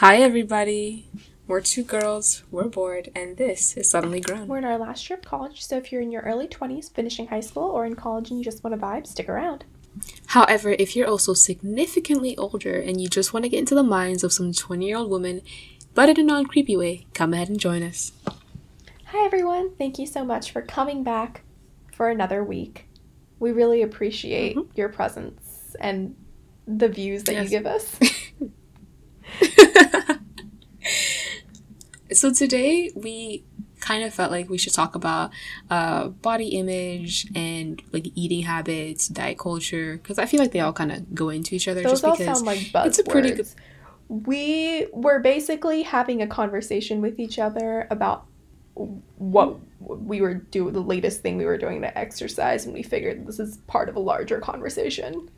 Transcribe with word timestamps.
Hi, 0.00 0.16
everybody. 0.16 1.10
We're 1.46 1.60
two 1.60 1.84
girls, 1.84 2.42
we're 2.50 2.68
bored, 2.68 3.10
and 3.14 3.36
this 3.36 3.76
is 3.76 3.90
Suddenly 3.90 4.22
Grown. 4.22 4.48
We're 4.48 4.56
in 4.56 4.64
our 4.64 4.78
last 4.78 5.10
year 5.10 5.18
of 5.18 5.24
college, 5.26 5.62
so 5.62 5.76
if 5.76 5.92
you're 5.92 6.00
in 6.00 6.10
your 6.10 6.22
early 6.22 6.48
20s, 6.48 6.90
finishing 6.90 7.26
high 7.26 7.40
school, 7.40 7.64
or 7.64 7.84
in 7.84 7.96
college 7.96 8.30
and 8.30 8.38
you 8.38 8.44
just 8.46 8.64
want 8.64 8.72
to 8.72 8.80
vibe, 8.80 9.06
stick 9.06 9.28
around. 9.28 9.66
However, 10.28 10.70
if 10.78 10.96
you're 10.96 11.06
also 11.06 11.34
significantly 11.34 12.34
older 12.38 12.80
and 12.80 12.98
you 12.98 13.08
just 13.10 13.34
want 13.34 13.44
to 13.44 13.50
get 13.50 13.58
into 13.58 13.74
the 13.74 13.82
minds 13.82 14.24
of 14.24 14.32
some 14.32 14.54
20 14.54 14.86
year 14.86 14.96
old 14.96 15.10
woman, 15.10 15.42
but 15.92 16.08
in 16.08 16.18
a 16.18 16.22
non 16.22 16.46
creepy 16.46 16.78
way, 16.78 17.06
come 17.12 17.34
ahead 17.34 17.50
and 17.50 17.60
join 17.60 17.82
us. 17.82 18.12
Hi, 19.08 19.26
everyone. 19.26 19.74
Thank 19.76 19.98
you 19.98 20.06
so 20.06 20.24
much 20.24 20.50
for 20.50 20.62
coming 20.62 21.04
back 21.04 21.42
for 21.92 22.08
another 22.08 22.42
week. 22.42 22.88
We 23.38 23.52
really 23.52 23.82
appreciate 23.82 24.56
mm-hmm. 24.56 24.70
your 24.76 24.88
presence 24.88 25.76
and 25.78 26.16
the 26.66 26.88
views 26.88 27.24
that 27.24 27.34
yes. 27.34 27.44
you 27.44 27.50
give 27.50 27.66
us. 27.66 27.98
so 32.12 32.32
today 32.32 32.90
we 32.94 33.44
kind 33.80 34.04
of 34.04 34.12
felt 34.12 34.30
like 34.30 34.48
we 34.48 34.58
should 34.58 34.74
talk 34.74 34.94
about 34.94 35.30
uh, 35.70 36.08
body 36.08 36.48
image 36.48 37.26
and 37.34 37.82
like 37.92 38.06
eating 38.14 38.42
habits, 38.42 39.08
diet 39.08 39.38
culture, 39.38 39.96
because 39.96 40.18
I 40.18 40.26
feel 40.26 40.40
like 40.40 40.52
they 40.52 40.60
all 40.60 40.72
kind 40.72 40.92
of 40.92 41.14
go 41.14 41.30
into 41.30 41.54
each 41.54 41.68
other. 41.68 41.82
Those 41.82 41.92
just 41.92 42.04
all 42.04 42.16
because 42.16 42.38
sound 42.38 42.46
like 42.46 42.58
buzzwords. 42.58 42.86
It's 42.86 42.98
a 42.98 43.04
pretty 43.04 43.30
good. 43.32 43.48
We 44.08 44.88
were 44.92 45.20
basically 45.20 45.82
having 45.82 46.20
a 46.22 46.26
conversation 46.26 47.00
with 47.00 47.18
each 47.20 47.38
other 47.38 47.86
about 47.90 48.26
what 48.74 49.58
we 49.78 50.20
were 50.20 50.34
doing, 50.34 50.72
the 50.72 50.80
latest 50.80 51.20
thing 51.20 51.36
we 51.36 51.44
were 51.44 51.58
doing 51.58 51.80
to 51.82 51.98
exercise, 51.98 52.64
and 52.64 52.74
we 52.74 52.82
figured 52.82 53.26
this 53.26 53.38
is 53.38 53.58
part 53.66 53.88
of 53.88 53.96
a 53.96 54.00
larger 54.00 54.40
conversation. 54.40 55.30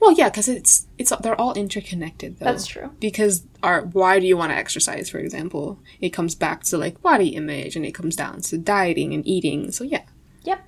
Well, 0.00 0.12
yeah, 0.12 0.28
because 0.30 0.48
it's 0.48 0.86
it's 0.98 1.12
they're 1.20 1.40
all 1.40 1.54
interconnected 1.54 2.38
though. 2.38 2.46
That's 2.46 2.66
true. 2.66 2.90
Because 3.00 3.44
our 3.62 3.82
why 3.82 4.18
do 4.18 4.26
you 4.26 4.36
want 4.36 4.52
to 4.52 4.56
exercise, 4.56 5.10
for 5.10 5.18
example? 5.18 5.78
It 6.00 6.10
comes 6.10 6.34
back 6.34 6.64
to 6.64 6.78
like 6.78 7.02
body 7.02 7.28
image, 7.28 7.76
and 7.76 7.84
it 7.84 7.92
comes 7.92 8.16
down 8.16 8.40
to 8.42 8.58
dieting 8.58 9.12
and 9.14 9.26
eating. 9.26 9.70
So 9.72 9.84
yeah. 9.84 10.02
Yep. 10.44 10.64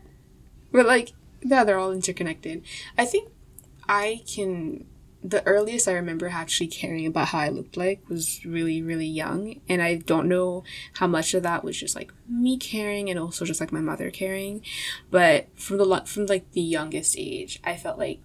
But 0.71 0.87
like, 0.87 1.13
yeah, 1.43 1.65
they're 1.65 1.79
all 1.79 1.93
interconnected. 1.93 2.65
I 2.99 3.05
think 3.05 3.31
I 3.89 4.23
can. 4.27 4.87
The 5.25 5.47
earliest 5.47 5.87
I 5.87 5.93
remember 5.93 6.27
actually 6.27 6.67
caring 6.67 7.07
about 7.07 7.29
how 7.29 7.39
I 7.39 7.49
looked 7.49 7.77
like 7.77 8.03
was 8.09 8.45
really, 8.45 8.83
really 8.83 9.07
young, 9.07 9.61
and 9.69 9.81
I 9.81 9.95
don't 9.95 10.29
know 10.29 10.65
how 10.95 11.07
much 11.07 11.33
of 11.33 11.45
that 11.45 11.63
was 11.63 11.79
just 11.79 11.95
like 11.95 12.13
me 12.29 12.57
caring, 12.57 13.09
and 13.09 13.21
also 13.21 13.45
just 13.45 13.61
like 13.61 13.71
my 13.71 13.81
mother 13.81 14.11
caring. 14.11 14.63
But 15.13 15.47
from 15.55 15.79
the 15.79 16.03
from 16.07 16.27
like 16.27 16.51
the 16.53 16.61
youngest 16.61 17.15
age, 17.17 17.61
I 17.63 17.77
felt 17.77 17.99
like 17.99 18.21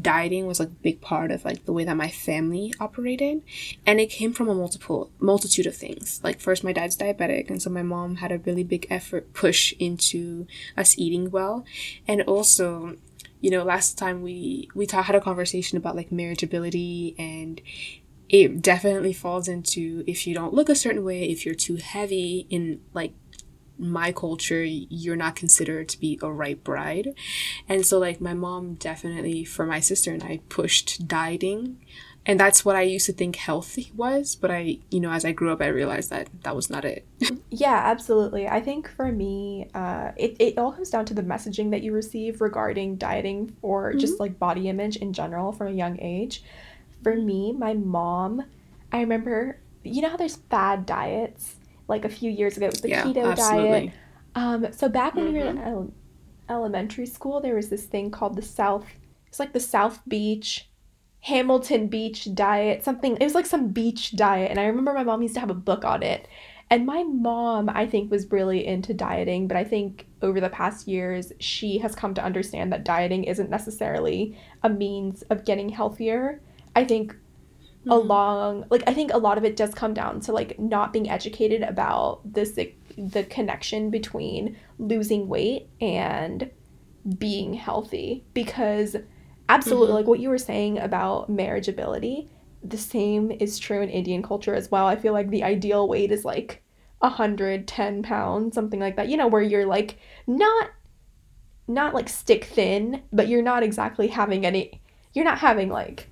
dieting 0.00 0.46
was 0.46 0.60
like 0.60 0.68
a 0.68 0.82
big 0.82 1.00
part 1.00 1.30
of 1.30 1.44
like 1.44 1.64
the 1.64 1.72
way 1.72 1.84
that 1.84 1.96
my 1.96 2.08
family 2.08 2.72
operated 2.78 3.42
and 3.86 4.00
it 4.00 4.10
came 4.10 4.32
from 4.32 4.48
a 4.48 4.54
multiple 4.54 5.10
multitude 5.18 5.66
of 5.66 5.76
things. 5.76 6.20
Like 6.22 6.40
first 6.40 6.64
my 6.64 6.72
dad's 6.72 6.96
diabetic 6.96 7.48
and 7.50 7.60
so 7.60 7.70
my 7.70 7.82
mom 7.82 8.16
had 8.16 8.32
a 8.32 8.38
really 8.38 8.64
big 8.64 8.86
effort 8.90 9.32
push 9.32 9.72
into 9.78 10.46
us 10.76 10.98
eating 10.98 11.30
well. 11.30 11.64
And 12.06 12.22
also 12.22 12.96
you 13.40 13.50
know 13.50 13.62
last 13.62 13.96
time 13.96 14.22
we 14.22 14.68
we 14.74 14.86
ta- 14.86 15.02
had 15.02 15.14
a 15.14 15.20
conversation 15.20 15.78
about 15.78 15.96
like 15.96 16.10
marriageability 16.10 17.14
and 17.18 17.60
it 18.28 18.60
definitely 18.60 19.12
falls 19.12 19.48
into 19.48 20.04
if 20.06 20.26
you 20.26 20.34
don't 20.34 20.52
look 20.52 20.68
a 20.68 20.74
certain 20.74 21.04
way 21.04 21.24
if 21.24 21.46
you're 21.46 21.54
too 21.54 21.76
heavy 21.76 22.46
in 22.50 22.80
like 22.92 23.14
my 23.78 24.12
culture 24.12 24.64
you're 24.64 25.16
not 25.16 25.36
considered 25.36 25.88
to 25.88 26.00
be 26.00 26.18
a 26.22 26.30
right 26.30 26.62
bride. 26.62 27.14
And 27.68 27.86
so 27.86 27.98
like 27.98 28.20
my 28.20 28.34
mom 28.34 28.74
definitely 28.74 29.44
for 29.44 29.64
my 29.66 29.80
sister 29.80 30.12
and 30.12 30.22
i 30.22 30.40
pushed 30.48 31.06
dieting. 31.06 31.78
And 32.26 32.38
that's 32.38 32.64
what 32.64 32.76
i 32.76 32.82
used 32.82 33.06
to 33.06 33.12
think 33.12 33.36
healthy 33.36 33.90
was 33.96 34.36
but 34.36 34.50
i 34.50 34.78
you 34.90 35.00
know 35.00 35.10
as 35.10 35.24
i 35.24 35.32
grew 35.32 35.50
up 35.50 35.62
i 35.62 35.66
realized 35.66 36.10
that 36.10 36.28
that 36.42 36.54
was 36.54 36.68
not 36.68 36.84
it. 36.84 37.06
Yeah 37.50 37.80
absolutely. 37.84 38.46
I 38.46 38.60
think 38.60 38.88
for 38.88 39.10
me 39.10 39.68
uh, 39.74 40.12
it, 40.16 40.36
it 40.38 40.58
all 40.58 40.72
comes 40.72 40.90
down 40.90 41.06
to 41.06 41.14
the 41.14 41.22
messaging 41.22 41.70
that 41.70 41.82
you 41.82 41.92
receive 41.92 42.40
regarding 42.40 42.96
dieting 42.96 43.56
or 43.62 43.90
mm-hmm. 43.90 43.98
just 43.98 44.20
like 44.20 44.38
body 44.38 44.68
image 44.68 44.96
in 44.96 45.12
general 45.12 45.52
from 45.52 45.68
a 45.68 45.72
young 45.72 45.98
age. 46.00 46.42
For 47.02 47.16
me 47.16 47.52
my 47.52 47.74
mom 47.74 48.44
i 48.92 49.00
remember 49.00 49.58
you 49.82 50.02
know 50.02 50.10
how 50.10 50.16
there's 50.16 50.36
fad 50.36 50.86
diets 50.86 51.56
like 51.88 52.04
a 52.04 52.08
few 52.08 52.30
years 52.30 52.56
ago. 52.56 52.66
It 52.66 52.72
was 52.72 52.80
the 52.80 52.90
yeah, 52.90 53.04
keto 53.04 53.32
absolutely. 53.32 53.70
diet. 53.70 53.92
Um, 54.34 54.72
so 54.72 54.88
back 54.88 55.14
when 55.14 55.24
mm-hmm. 55.24 55.34
we 55.34 55.40
were 55.40 55.46
in 55.46 55.56
mm-hmm. 55.56 55.68
ele- 55.68 55.92
elementary 56.48 57.06
school, 57.06 57.40
there 57.40 57.54
was 57.56 57.68
this 57.68 57.84
thing 57.84 58.10
called 58.10 58.36
the 58.36 58.42
South. 58.42 58.86
It's 59.26 59.40
like 59.40 59.52
the 59.52 59.60
South 59.60 60.00
Beach, 60.06 60.68
Hamilton 61.20 61.88
Beach 61.88 62.32
diet. 62.34 62.84
Something. 62.84 63.16
It 63.16 63.24
was 63.24 63.34
like 63.34 63.46
some 63.46 63.68
beach 63.68 64.16
diet, 64.16 64.50
and 64.50 64.60
I 64.60 64.66
remember 64.66 64.92
my 64.92 65.04
mom 65.04 65.22
used 65.22 65.34
to 65.34 65.40
have 65.40 65.50
a 65.50 65.54
book 65.54 65.84
on 65.84 66.02
it. 66.02 66.28
And 66.70 66.84
my 66.84 67.02
mom, 67.02 67.70
I 67.70 67.86
think, 67.86 68.10
was 68.10 68.30
really 68.30 68.66
into 68.66 68.92
dieting, 68.92 69.48
but 69.48 69.56
I 69.56 69.64
think 69.64 70.06
over 70.20 70.38
the 70.38 70.50
past 70.50 70.86
years, 70.86 71.32
she 71.40 71.78
has 71.78 71.94
come 71.94 72.12
to 72.12 72.22
understand 72.22 72.70
that 72.72 72.84
dieting 72.84 73.24
isn't 73.24 73.48
necessarily 73.48 74.38
a 74.62 74.68
means 74.68 75.22
of 75.22 75.46
getting 75.46 75.70
healthier. 75.70 76.42
I 76.76 76.84
think 76.84 77.16
mm-hmm. 77.80 77.90
along 77.90 78.64
like 78.70 78.82
i 78.86 78.94
think 78.94 79.12
a 79.12 79.18
lot 79.18 79.38
of 79.38 79.44
it 79.44 79.56
does 79.56 79.74
come 79.74 79.94
down 79.94 80.20
to 80.20 80.32
like 80.32 80.58
not 80.58 80.92
being 80.92 81.08
educated 81.08 81.62
about 81.62 82.20
this 82.24 82.52
the, 82.52 82.72
the 82.96 83.24
connection 83.24 83.90
between 83.90 84.56
losing 84.78 85.28
weight 85.28 85.68
and 85.80 86.50
being 87.18 87.54
healthy 87.54 88.24
because 88.34 88.96
absolutely 89.48 89.88
mm-hmm. 89.88 89.96
like 89.96 90.06
what 90.06 90.20
you 90.20 90.28
were 90.28 90.38
saying 90.38 90.78
about 90.78 91.30
marriageability 91.30 92.28
the 92.62 92.78
same 92.78 93.30
is 93.30 93.58
true 93.58 93.80
in 93.80 93.88
indian 93.88 94.22
culture 94.22 94.54
as 94.54 94.70
well 94.70 94.86
i 94.86 94.96
feel 94.96 95.12
like 95.12 95.30
the 95.30 95.44
ideal 95.44 95.88
weight 95.88 96.10
is 96.10 96.24
like 96.24 96.62
110 96.98 98.02
pounds 98.02 98.54
something 98.54 98.80
like 98.80 98.96
that 98.96 99.08
you 99.08 99.16
know 99.16 99.28
where 99.28 99.42
you're 99.42 99.66
like 99.66 99.96
not 100.26 100.70
not 101.68 101.94
like 101.94 102.08
stick 102.08 102.44
thin 102.44 103.02
but 103.12 103.28
you're 103.28 103.42
not 103.42 103.62
exactly 103.62 104.08
having 104.08 104.44
any 104.44 104.80
you're 105.12 105.24
not 105.24 105.38
having 105.38 105.68
like 105.68 106.10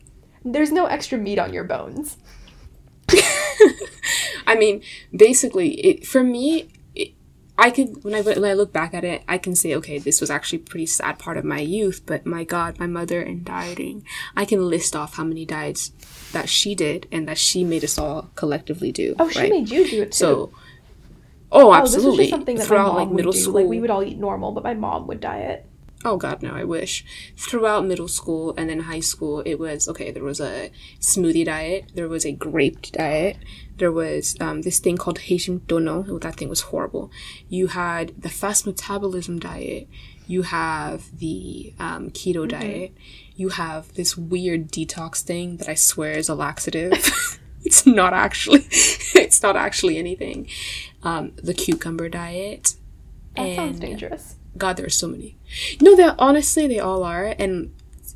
there's 0.53 0.73
no 0.73 0.87
extra 0.87 1.19
meat 1.19 1.39
on 1.39 1.53
your 1.53 1.65
bones. 1.65 2.17
I 4.47 4.55
mean, 4.57 4.83
basically, 5.15 5.75
it, 5.81 6.07
for 6.07 6.23
me, 6.23 6.69
it, 6.95 7.13
I 7.59 7.71
could 7.71 8.05
when 8.05 8.15
I 8.15 8.23
when 8.23 8.45
I 8.45 8.53
look 8.53 8.73
back 8.73 8.95
at 8.95 9.05
it, 9.05 9.23
I 9.29 9.39
can 9.39 9.57
say, 9.57 9.75
okay, 9.75 9.99
this 9.99 10.21
was 10.21 10.31
actually 10.31 10.61
a 10.61 10.63
pretty 10.63 10.87
sad 10.87 11.19
part 11.19 11.37
of 11.37 11.45
my 11.45 11.59
youth. 11.59 12.03
But 12.07 12.27
my 12.27 12.45
God, 12.45 12.79
my 12.79 12.87
mother 12.87 13.21
and 13.21 13.45
dieting, 13.45 14.05
I 14.37 14.45
can 14.45 14.69
list 14.69 14.95
off 14.95 15.15
how 15.17 15.25
many 15.25 15.45
diets 15.45 15.93
that 16.33 16.49
she 16.49 16.75
did 16.75 17.09
and 17.11 17.27
that 17.29 17.39
she 17.39 17.65
made 17.65 17.85
us 17.85 17.99
all 17.99 18.31
collectively 18.35 18.93
do. 18.93 19.17
Oh, 19.19 19.29
she 19.29 19.41
right? 19.41 19.51
made 19.51 19.71
you 19.71 19.89
do 19.89 20.03
it 20.03 20.13
too. 20.13 20.17
So, 20.17 20.53
oh, 21.51 21.71
oh 21.71 21.75
absolutely. 21.75 22.27
Oh, 22.27 22.31
something 22.31 22.57
that 22.57 22.67
Throughout 22.67 22.95
like 22.95 23.11
middle 23.11 23.33
school, 23.33 23.55
like 23.55 23.67
we 23.67 23.81
would 23.81 23.91
all 23.91 24.03
eat 24.03 24.19
normal, 24.19 24.53
but 24.53 24.63
my 24.63 24.75
mom 24.75 25.07
would 25.09 25.21
diet 25.21 25.67
oh 26.05 26.17
god 26.17 26.43
no 26.43 26.53
i 26.53 26.65
wish. 26.65 27.05
Throughout 27.37 27.87
middle 27.87 28.09
school 28.09 28.55
and 28.57 28.69
then 28.69 28.81
high 28.81 29.01
school 29.01 29.41
it 29.41 29.57
was 29.57 29.89
okay 29.89 30.11
there 30.11 30.25
was 30.25 30.41
a 30.41 30.71
smoothie 31.01 31.45
diet 31.45 31.91
there 31.95 32.09
was 32.09 32.25
a 32.25 32.33
grape 32.33 32.83
diet 32.93 33.39
there 33.77 33.93
was 33.93 34.37
um, 34.41 34.63
this 34.63 34.79
thing 34.79 34.97
called 34.97 35.19
haitian 35.21 35.63
dono 35.67 36.05
oh, 36.09 36.19
that 36.19 36.37
thing 36.37 36.49
was 36.49 36.63
horrible. 36.63 37.11
You 37.49 37.69
had 37.69 38.21
the 38.21 38.29
fast 38.29 38.67
metabolism 38.67 39.39
diet 39.39 39.89
you 40.27 40.43
have 40.43 41.19
the 41.19 41.73
um, 41.79 42.11
keto 42.11 42.47
mm-hmm. 42.47 42.61
diet 42.61 42.93
you 43.35 43.51
have 43.51 43.93
this 43.95 44.17
weird 44.17 44.69
detox 44.69 45.21
thing 45.21 45.59
that 45.59 45.69
i 45.69 45.75
swear 45.75 46.13
is 46.13 46.29
a 46.29 46.35
laxative. 46.35 46.93
It's 47.67 47.85
not 47.85 48.13
actually 48.13 48.65
it's 48.71 49.43
not 49.43 49.57
actually 49.57 49.99
anything. 49.99 50.49
Um, 51.03 51.33
the 51.43 51.53
cucumber 51.53 52.09
diet. 52.09 52.77
That 53.35 53.43
and, 53.43 53.57
sounds 53.57 53.81
dangerous 53.81 54.37
God, 54.57 54.77
there 54.77 54.87
are 54.87 54.91
so 54.91 55.09
many. 55.09 55.37
No, 55.81 55.97
they 55.97 56.05
honestly 56.19 56.67
they 56.67 56.79
all 56.79 57.03
are, 57.03 57.35
and 57.39 57.73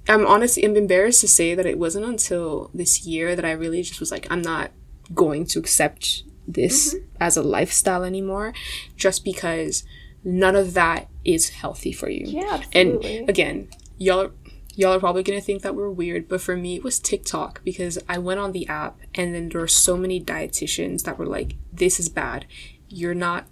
I'm 0.09 0.27
honestly 0.27 0.65
I'm 0.65 0.77
embarrassed 0.77 1.21
to 1.23 1.29
say 1.29 1.55
that 1.55 1.67
it 1.67 1.79
wasn't 1.79 2.07
until 2.07 2.71
this 2.75 3.07
year 3.07 3.37
that 3.37 3.45
I 3.45 3.53
really 3.53 3.83
just 3.83 4.01
was 4.01 4.11
like, 4.11 4.27
I'm 4.31 4.43
not 4.43 4.71
going 5.15 5.47
to 5.47 5.59
accept 5.59 6.23
this 6.47 6.95
mm-hmm. 6.95 7.05
as 7.21 7.37
a 7.37 7.43
lifestyle 7.43 8.05
anymore, 8.05 8.53
just 8.97 9.25
because 9.25 9.85
none 10.25 10.57
of 10.57 10.75
that 10.75 11.09
is 11.25 11.51
healthy 11.51 11.93
for 11.93 12.09
you. 12.09 12.25
Yeah, 12.27 12.61
absolutely. 12.63 13.19
And 13.19 13.29
again, 13.29 13.69
y'all 13.99 14.23
are 14.23 14.33
y'all 14.77 14.95
are 14.95 15.01
probably 15.01 15.23
gonna 15.23 15.41
think 15.41 15.63
that 15.63 15.75
we're 15.75 15.91
weird, 15.91 16.29
but 16.29 16.41
for 16.41 16.57
me 16.57 16.77
it 16.77 16.85
was 16.85 16.99
TikTok 16.99 17.63
because 17.65 17.99
I 18.09 18.19
went 18.19 18.41
on 18.41 18.53
the 18.53 18.67
app 18.69 18.99
and 19.15 19.35
then 19.35 19.49
there 19.49 19.61
were 19.61 19.69
so 19.69 19.97
many 19.97 20.21
dietitians 20.21 21.05
that 21.05 21.19
were 21.19 21.27
like, 21.27 21.57
This 21.73 22.01
is 22.01 22.09
bad. 22.09 22.47
You're 22.89 23.15
not 23.15 23.47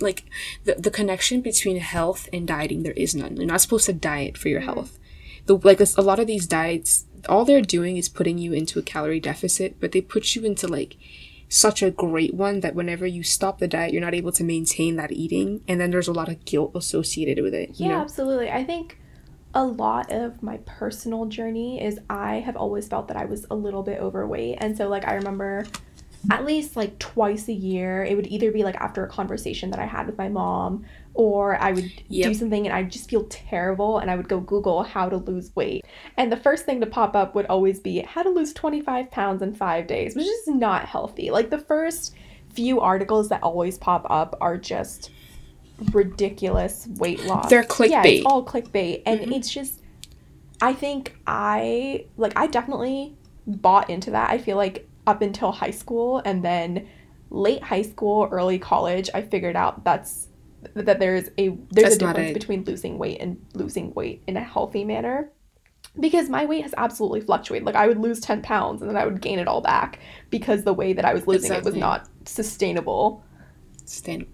like 0.00 0.24
the, 0.64 0.74
the 0.74 0.90
connection 0.90 1.40
between 1.40 1.78
health 1.78 2.28
and 2.32 2.46
dieting 2.46 2.82
there 2.82 2.92
is 2.92 3.14
none 3.14 3.36
you're 3.36 3.46
not 3.46 3.60
supposed 3.60 3.86
to 3.86 3.92
diet 3.92 4.36
for 4.36 4.48
your 4.48 4.60
mm-hmm. 4.60 4.74
health 4.74 4.98
the 5.46 5.56
like 5.58 5.80
a 5.80 6.02
lot 6.02 6.18
of 6.18 6.26
these 6.26 6.46
diets 6.46 7.06
all 7.28 7.44
they're 7.44 7.60
doing 7.60 7.96
is 7.96 8.08
putting 8.08 8.38
you 8.38 8.52
into 8.52 8.78
a 8.78 8.82
calorie 8.82 9.20
deficit 9.20 9.78
but 9.80 9.92
they 9.92 10.00
put 10.00 10.34
you 10.34 10.44
into 10.44 10.66
like 10.66 10.96
such 11.48 11.82
a 11.82 11.90
great 11.90 12.32
one 12.32 12.60
that 12.60 12.74
whenever 12.74 13.06
you 13.06 13.22
stop 13.22 13.58
the 13.58 13.68
diet 13.68 13.92
you're 13.92 14.00
not 14.00 14.14
able 14.14 14.32
to 14.32 14.42
maintain 14.42 14.96
that 14.96 15.12
eating 15.12 15.62
and 15.68 15.80
then 15.80 15.90
there's 15.90 16.08
a 16.08 16.12
lot 16.12 16.28
of 16.28 16.44
guilt 16.44 16.72
associated 16.74 17.42
with 17.42 17.54
it 17.54 17.70
yeah 17.74 17.88
know? 17.88 18.00
absolutely 18.00 18.50
i 18.50 18.64
think 18.64 18.98
a 19.54 19.64
lot 19.64 20.10
of 20.10 20.42
my 20.42 20.58
personal 20.58 21.26
journey 21.26 21.82
is 21.82 21.98
I 22.08 22.36
have 22.36 22.56
always 22.56 22.88
felt 22.88 23.08
that 23.08 23.16
I 23.16 23.26
was 23.26 23.46
a 23.50 23.54
little 23.54 23.82
bit 23.82 24.00
overweight. 24.00 24.58
And 24.60 24.76
so, 24.76 24.88
like, 24.88 25.06
I 25.06 25.14
remember 25.14 25.66
at 26.30 26.44
least 26.44 26.76
like 26.76 26.98
twice 26.98 27.48
a 27.48 27.52
year, 27.52 28.04
it 28.04 28.14
would 28.16 28.26
either 28.28 28.52
be 28.52 28.62
like 28.64 28.76
after 28.76 29.04
a 29.04 29.08
conversation 29.08 29.70
that 29.70 29.80
I 29.80 29.86
had 29.86 30.06
with 30.06 30.16
my 30.18 30.28
mom, 30.28 30.84
or 31.14 31.56
I 31.60 31.72
would 31.72 31.90
Yep. 32.08 32.32
do 32.32 32.34
something 32.38 32.66
and 32.66 32.74
I'd 32.74 32.90
just 32.92 33.10
feel 33.10 33.24
terrible 33.28 33.98
and 33.98 34.10
I 34.10 34.16
would 34.16 34.28
go 34.28 34.40
Google 34.40 34.82
how 34.82 35.08
to 35.08 35.16
lose 35.16 35.54
weight. 35.56 35.84
And 36.16 36.30
the 36.30 36.36
first 36.36 36.64
thing 36.64 36.80
to 36.80 36.86
pop 36.86 37.16
up 37.16 37.34
would 37.34 37.46
always 37.46 37.80
be 37.80 38.00
how 38.00 38.22
to 38.22 38.30
lose 38.30 38.52
25 38.52 39.10
pounds 39.10 39.42
in 39.42 39.54
five 39.54 39.86
days, 39.86 40.14
which 40.14 40.26
is 40.26 40.46
not 40.46 40.86
healthy. 40.86 41.30
Like, 41.30 41.50
the 41.50 41.58
first 41.58 42.14
few 42.54 42.80
articles 42.80 43.28
that 43.30 43.42
always 43.42 43.76
pop 43.78 44.06
up 44.08 44.36
are 44.40 44.56
just 44.56 45.10
ridiculous 45.92 46.86
weight 46.98 47.24
loss. 47.24 47.48
They're 47.50 47.64
clickbait 47.64 47.90
Yeah, 47.90 48.04
it's 48.04 48.26
all 48.26 48.44
clickbait. 48.44 49.02
And 49.06 49.20
Mhm. 49.20 49.32
it's 49.36 49.50
just, 49.50 49.80
I 50.60 50.72
think 50.72 51.16
I, 51.26 52.06
like, 52.16 52.32
I 52.36 52.46
definitely 52.46 53.16
bought 53.46 53.90
into 53.90 54.12
that. 54.12 54.30
I 54.30 54.38
feel 54.38 54.56
like 54.56 54.88
up 55.06 55.22
until 55.22 55.52
high 55.52 55.70
school 55.70 56.22
and 56.24 56.44
then 56.44 56.88
late 57.30 57.62
high 57.62 57.82
school, 57.82 58.28
early 58.30 58.58
college, 58.58 59.08
I 59.14 59.22
figured 59.22 59.56
out 59.56 59.84
that's 59.84 60.28
that 60.74 61.00
there's 61.00 61.28
a 61.38 61.48
there's 61.70 61.70
That's 61.70 61.96
a 61.96 61.98
difference 61.98 62.30
it. 62.30 62.34
between 62.34 62.64
losing 62.64 62.98
weight 62.98 63.20
and 63.20 63.44
losing 63.54 63.92
weight 63.94 64.22
in 64.26 64.36
a 64.36 64.42
healthy 64.42 64.84
manner. 64.84 65.30
Because 65.98 66.30
my 66.30 66.46
weight 66.46 66.62
has 66.62 66.72
absolutely 66.78 67.20
fluctuated. 67.20 67.66
Like 67.66 67.74
I 67.74 67.86
would 67.86 67.98
lose 67.98 68.20
10 68.20 68.40
pounds 68.42 68.80
and 68.80 68.88
then 68.88 68.96
I 68.96 69.04
would 69.04 69.20
gain 69.20 69.38
it 69.38 69.48
all 69.48 69.60
back 69.60 69.98
because 70.30 70.62
the 70.62 70.72
way 70.72 70.92
that 70.92 71.04
I 71.04 71.12
was 71.12 71.26
losing 71.26 71.52
it 71.52 71.64
was 71.64 71.74
not 71.74 72.08
sustainable. 72.24 73.24
Stand. 73.84 74.26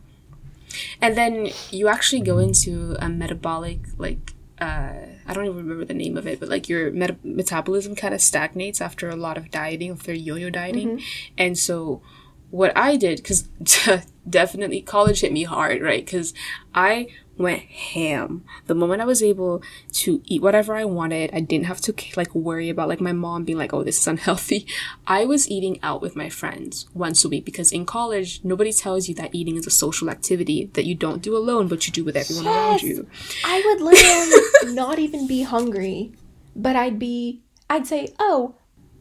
And 1.00 1.16
then 1.16 1.48
you 1.70 1.88
actually 1.88 2.20
go 2.20 2.38
into 2.38 2.96
a 3.00 3.08
metabolic 3.08 3.80
like 3.96 4.34
uh, 4.60 4.92
I 5.28 5.34
don't 5.34 5.44
even 5.44 5.56
remember 5.58 5.84
the 5.84 5.94
name 5.94 6.16
of 6.16 6.26
it, 6.26 6.40
but 6.40 6.48
like 6.48 6.68
your 6.68 6.90
meta- 6.90 7.18
metabolism 7.22 7.94
kind 7.94 8.14
of 8.14 8.20
stagnates 8.20 8.80
after 8.80 9.10
a 9.10 9.16
lot 9.16 9.36
of 9.36 9.50
dieting, 9.50 9.92
after 9.92 10.14
yo-yo 10.14 10.50
dieting, 10.50 10.98
mm-hmm. 10.98 11.34
and 11.36 11.58
so 11.58 12.02
what 12.50 12.74
I 12.76 12.96
did 12.96 13.18
because 13.18 13.48
definitely 14.28 14.80
college 14.80 15.20
hit 15.20 15.32
me 15.32 15.44
hard, 15.44 15.82
right? 15.82 16.04
Because 16.04 16.34
I 16.74 17.08
went 17.38 17.62
ham 17.62 18.44
the 18.66 18.74
moment 18.74 19.00
I 19.00 19.04
was 19.04 19.22
able 19.22 19.62
to 19.92 20.20
eat 20.24 20.42
whatever 20.42 20.74
I 20.74 20.84
wanted. 20.84 21.30
I 21.32 21.40
didn't 21.40 21.66
have 21.66 21.80
to 21.82 21.94
like 22.16 22.34
worry 22.34 22.68
about 22.68 22.88
like 22.88 23.00
my 23.00 23.12
mom 23.12 23.44
being 23.44 23.58
like, 23.58 23.72
"Oh, 23.72 23.82
this 23.82 23.98
is 23.98 24.06
unhealthy." 24.06 24.66
I 25.06 25.24
was 25.24 25.48
eating 25.48 25.78
out 25.82 26.02
with 26.02 26.16
my 26.16 26.28
friends 26.28 26.88
once 26.94 27.24
a 27.24 27.28
week 27.28 27.44
because 27.44 27.72
in 27.72 27.86
college 27.86 28.40
nobody 28.44 28.72
tells 28.72 29.08
you 29.08 29.14
that 29.16 29.34
eating 29.34 29.56
is 29.56 29.66
a 29.66 29.70
social 29.70 30.10
activity 30.10 30.70
that 30.74 30.84
you 30.84 30.94
don't 30.94 31.22
do 31.22 31.36
alone, 31.36 31.68
but 31.68 31.86
you 31.86 31.92
do 31.92 32.04
with 32.04 32.16
everyone 32.16 32.46
around 32.46 32.82
you. 32.82 33.06
I 33.44 33.62
would 33.64 33.80
literally 33.80 34.74
not 34.74 34.98
even 34.98 35.26
be 35.26 35.42
hungry, 35.42 36.12
but 36.56 36.76
I'd 36.76 36.98
be, 36.98 37.42
I'd 37.70 37.86
say, 37.86 38.08
oh, 38.18 38.56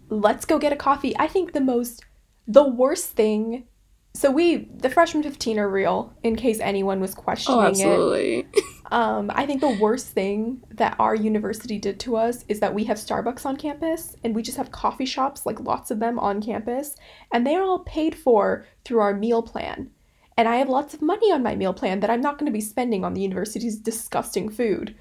let's 0.10 0.46
go 0.46 0.60
get 0.60 0.74
a 0.74 0.78
coffee. 0.78 1.16
I 1.18 1.28
think 1.28 1.54
the 1.54 1.62
most, 1.62 2.06
the 2.48 2.68
worst 2.68 3.12
thing. 3.12 3.67
So 4.18 4.32
we, 4.32 4.68
the 4.76 4.90
freshman 4.90 5.22
15 5.22 5.60
are 5.60 5.70
real, 5.70 6.12
in 6.24 6.36
case 6.36 6.60
anyone 6.60 7.00
was 7.00 7.14
questioning 7.14 7.60
Oh, 7.60 8.12
it. 8.14 8.48
Um, 8.90 9.30
I 9.36 9.46
think 9.46 9.60
the 9.60 9.78
worst 9.82 10.08
thing 10.08 10.64
that 10.72 10.96
our 10.98 11.14
university 11.14 11.78
did 11.78 12.00
to 12.00 12.16
us 12.16 12.46
is 12.48 12.62
that 12.62 12.74
we 12.74 12.86
have 12.86 12.98
Starbucks 12.98 13.46
on 13.46 13.58
campus 13.58 14.16
and 14.24 14.34
we 14.34 14.42
just 14.42 14.58
have 14.58 14.72
coffee 14.72 15.06
shops, 15.06 15.46
like 15.46 15.60
lots 15.60 15.92
of 15.92 16.00
them 16.00 16.18
on 16.18 16.42
campus, 16.42 16.96
and 17.34 17.46
they 17.46 17.56
are 17.56 17.64
all 17.64 17.80
paid 17.80 18.16
for 18.16 18.66
through 18.86 19.02
our 19.02 19.14
meal 19.14 19.44
plan. 19.44 19.92
And 20.38 20.48
I 20.48 20.56
have 20.56 20.70
lots 20.70 20.94
of 20.94 21.02
money 21.02 21.32
on 21.34 21.44
my 21.44 21.56
meal 21.56 21.74
plan 21.74 22.00
that 22.00 22.10
I'm 22.10 22.22
not 22.22 22.40
going 22.40 22.46
to 22.46 22.58
be 22.58 22.62
spending 22.62 23.04
on 23.04 23.14
the 23.14 23.22
university's 23.22 23.78
disgusting 23.78 24.50
food. 24.50 24.96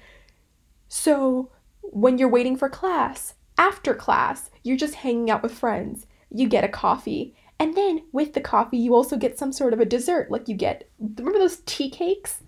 So 0.89 1.49
when 1.81 2.17
you're 2.17 2.27
waiting 2.29 2.57
for 2.57 2.69
class, 2.69 3.35
after 3.57 3.95
class, 3.95 4.51
you're 4.63 4.77
just 4.77 4.95
hanging 4.95 5.31
out 5.31 5.41
with 5.41 5.53
friends, 5.53 6.05
you 6.29 6.47
get 6.49 6.65
a 6.65 6.69
coffee. 6.69 7.35
And 7.59 7.75
then 7.75 8.03
with 8.11 8.33
the 8.33 8.41
coffee, 8.41 8.77
you 8.77 8.93
also 8.93 9.17
get 9.17 9.39
some 9.39 9.51
sort 9.51 9.73
of 9.73 9.79
a 9.79 9.85
dessert. 9.85 10.29
Like 10.29 10.47
you 10.47 10.55
get, 10.55 10.89
remember 10.99 11.39
those 11.39 11.57
tea 11.65 11.89
cakes? 11.89 12.41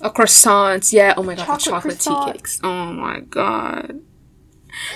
A 0.00 0.10
croissants, 0.10 0.92
yeah. 0.92 1.14
Oh 1.16 1.22
my 1.22 1.34
god, 1.34 1.46
Chocolate 1.58 1.98
the 1.98 2.04
chocolate 2.04 2.26
tea 2.26 2.32
cakes. 2.32 2.60
Oh 2.62 2.92
my 2.92 3.20
god. 3.20 4.00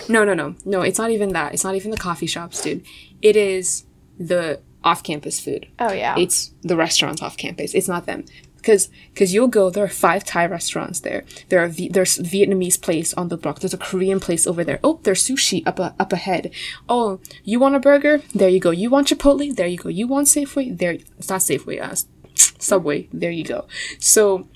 No, 0.08 0.24
no, 0.24 0.34
no, 0.34 0.56
no. 0.64 0.82
It's 0.82 0.98
not 0.98 1.10
even 1.10 1.32
that. 1.32 1.54
It's 1.54 1.64
not 1.64 1.74
even 1.74 1.90
the 1.90 1.96
coffee 1.96 2.26
shops, 2.26 2.60
dude. 2.60 2.84
It 3.22 3.36
is 3.36 3.86
the 4.18 4.60
off-campus 4.84 5.40
food. 5.40 5.68
Oh, 5.78 5.92
yeah. 5.92 6.16
It's 6.18 6.52
the 6.62 6.76
restaurants 6.76 7.22
off 7.22 7.36
campus. 7.36 7.74
It's 7.74 7.88
not 7.88 8.06
them. 8.06 8.24
Because 8.60 8.90
cause 9.16 9.32
you'll 9.32 9.48
go, 9.48 9.70
there 9.70 9.84
are 9.84 9.88
five 9.88 10.24
Thai 10.24 10.46
restaurants 10.46 11.00
there. 11.00 11.24
There 11.48 11.62
are 11.62 11.68
v- 11.68 11.88
there's 11.88 12.18
Vietnamese 12.18 12.80
place 12.80 13.12
on 13.14 13.28
the 13.28 13.36
block. 13.36 13.60
There's 13.60 13.74
a 13.74 13.78
Korean 13.78 14.20
place 14.20 14.46
over 14.46 14.64
there. 14.64 14.80
Oh, 14.84 15.00
there's 15.02 15.22
sushi 15.22 15.66
up 15.66 15.78
a, 15.78 15.94
up 15.98 16.12
ahead. 16.12 16.52
Oh, 16.88 17.20
you 17.44 17.58
want 17.58 17.76
a 17.76 17.80
burger? 17.80 18.22
There 18.34 18.48
you 18.48 18.60
go. 18.60 18.70
You 18.70 18.90
want 18.90 19.08
Chipotle? 19.08 19.54
There 19.54 19.66
you 19.66 19.78
go. 19.78 19.88
You 19.88 20.06
want 20.06 20.28
Safeway? 20.28 20.76
There. 20.76 20.92
It's 20.92 21.28
not 21.28 21.40
Safeway. 21.40 21.80
Uh, 21.80 21.96
Subway. 22.34 23.08
There 23.12 23.30
you 23.30 23.44
go. 23.44 23.66
So, 23.98 24.48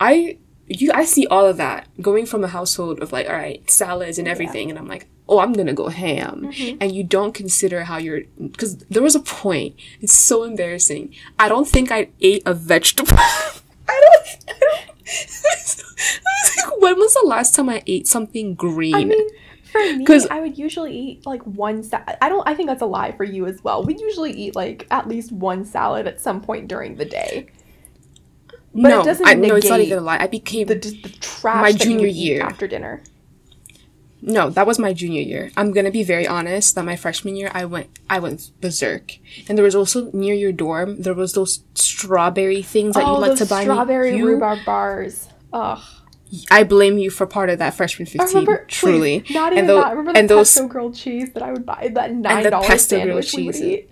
I 0.00 0.38
you 0.66 0.90
I 0.92 1.04
see 1.04 1.26
all 1.26 1.46
of 1.46 1.56
that 1.58 1.88
going 2.00 2.26
from 2.26 2.42
a 2.44 2.48
household 2.48 3.00
of 3.00 3.12
like 3.12 3.28
all 3.28 3.36
right 3.36 3.68
salads 3.70 4.18
and 4.18 4.28
everything, 4.28 4.70
and 4.70 4.78
I'm 4.78 4.88
like, 4.88 5.06
oh, 5.28 5.38
I'm 5.38 5.52
gonna 5.52 5.74
go 5.74 5.88
ham, 5.88 6.52
mm-hmm. 6.52 6.76
and 6.80 6.92
you 6.92 7.04
don't 7.04 7.32
consider 7.32 7.84
how 7.84 7.96
you're 7.96 8.22
because 8.38 8.78
there 8.78 9.02
was 9.02 9.14
a 9.14 9.20
point. 9.20 9.76
It's 10.00 10.12
so 10.12 10.44
embarrassing. 10.44 11.14
I 11.38 11.48
don't 11.48 11.68
think 11.68 11.90
I 11.90 12.08
ate 12.20 12.42
a 12.46 12.54
vegetable. 12.54 13.12
I 13.18 13.60
don't. 13.88 14.44
I 14.48 14.58
don't 14.58 14.94
I 15.06 16.30
was 16.44 16.56
like, 16.56 16.80
when 16.80 16.98
was 16.98 17.14
the 17.14 17.26
last 17.26 17.54
time 17.54 17.68
I 17.68 17.82
ate 17.86 18.06
something 18.06 18.54
green? 18.54 18.94
I 18.94 19.04
mean, 19.04 19.28
for 19.64 19.78
me, 19.78 20.26
I 20.30 20.40
would 20.40 20.56
usually 20.56 20.96
eat 20.96 21.26
like 21.26 21.42
one 21.42 21.82
salad. 21.82 22.16
I 22.22 22.28
don't. 22.28 22.46
I 22.48 22.54
think 22.54 22.68
that's 22.68 22.82
a 22.82 22.86
lie 22.86 23.12
for 23.12 23.24
you 23.24 23.46
as 23.46 23.62
well. 23.62 23.84
We 23.84 23.96
usually 23.98 24.32
eat 24.32 24.56
like 24.56 24.86
at 24.90 25.08
least 25.08 25.32
one 25.32 25.64
salad 25.64 26.06
at 26.06 26.20
some 26.20 26.40
point 26.40 26.68
during 26.68 26.96
the 26.96 27.04
day. 27.04 27.48
but 28.74 28.90
it 28.92 28.96
no, 28.96 29.04
doesn't 29.04 29.26
I, 29.26 29.34
no, 29.34 29.56
it's 29.56 29.68
not 29.68 29.80
even 29.80 29.98
a 29.98 30.00
lie. 30.00 30.18
I 30.18 30.26
became 30.26 30.66
The 30.68 30.76
the 30.76 31.16
trash 31.20 31.62
My 31.62 31.72
junior 31.72 32.06
year. 32.06 32.42
after 32.42 32.66
dinner. 32.66 33.02
No, 34.26 34.48
that 34.50 34.66
was 34.66 34.78
my 34.78 34.94
junior 34.94 35.20
year. 35.20 35.50
I'm 35.54 35.70
gonna 35.72 35.90
be 35.90 36.02
very 36.02 36.26
honest 36.26 36.74
that 36.76 36.84
my 36.84 36.96
freshman 36.96 37.36
year 37.36 37.50
I 37.52 37.66
went 37.66 37.88
I 38.08 38.18
went 38.20 38.50
berserk. 38.62 39.18
And 39.48 39.58
there 39.58 39.64
was 39.64 39.74
also 39.74 40.10
near 40.12 40.34
your 40.34 40.50
dorm, 40.50 41.02
there 41.02 41.12
was 41.12 41.34
those 41.34 41.62
strawberry 41.74 42.62
things 42.62 42.94
that 42.94 43.04
oh, 43.04 43.14
you 43.14 43.20
like 43.28 43.38
to 43.38 43.46
buy. 43.46 43.62
strawberry 43.62 44.16
You- 44.16 44.26
rhubarb 44.26 44.60
bars. 44.64 45.28
Ugh. 45.52 45.78
I 46.50 46.64
blame 46.64 46.98
you 46.98 47.10
for 47.10 47.26
part 47.26 47.48
of 47.50 47.58
that 47.60 47.74
freshman 47.74 48.08
I 48.08 48.10
fifteen. 48.10 48.28
remember 48.40 48.64
truly. 48.66 49.24
not 49.30 49.52
even 49.52 49.58
and 49.60 49.68
tho- 49.68 49.76
that. 49.76 49.86
I 49.86 49.90
remember 49.90 50.12
the 50.14 50.18
and 50.18 50.28
those 50.28 50.52
pesto 50.52 50.68
grilled 50.68 50.94
cheese 50.96 51.30
that 51.34 51.42
I 51.42 51.52
would 51.52 51.66
buy. 51.66 51.90
That 51.94 52.12
nine 52.14 52.42
the 52.42 52.50
dollar 52.50 52.66
pesto 52.66 52.96
grilled 53.00 53.24
sandwich 53.24 53.46
would 53.46 53.54
cheese. 53.54 53.84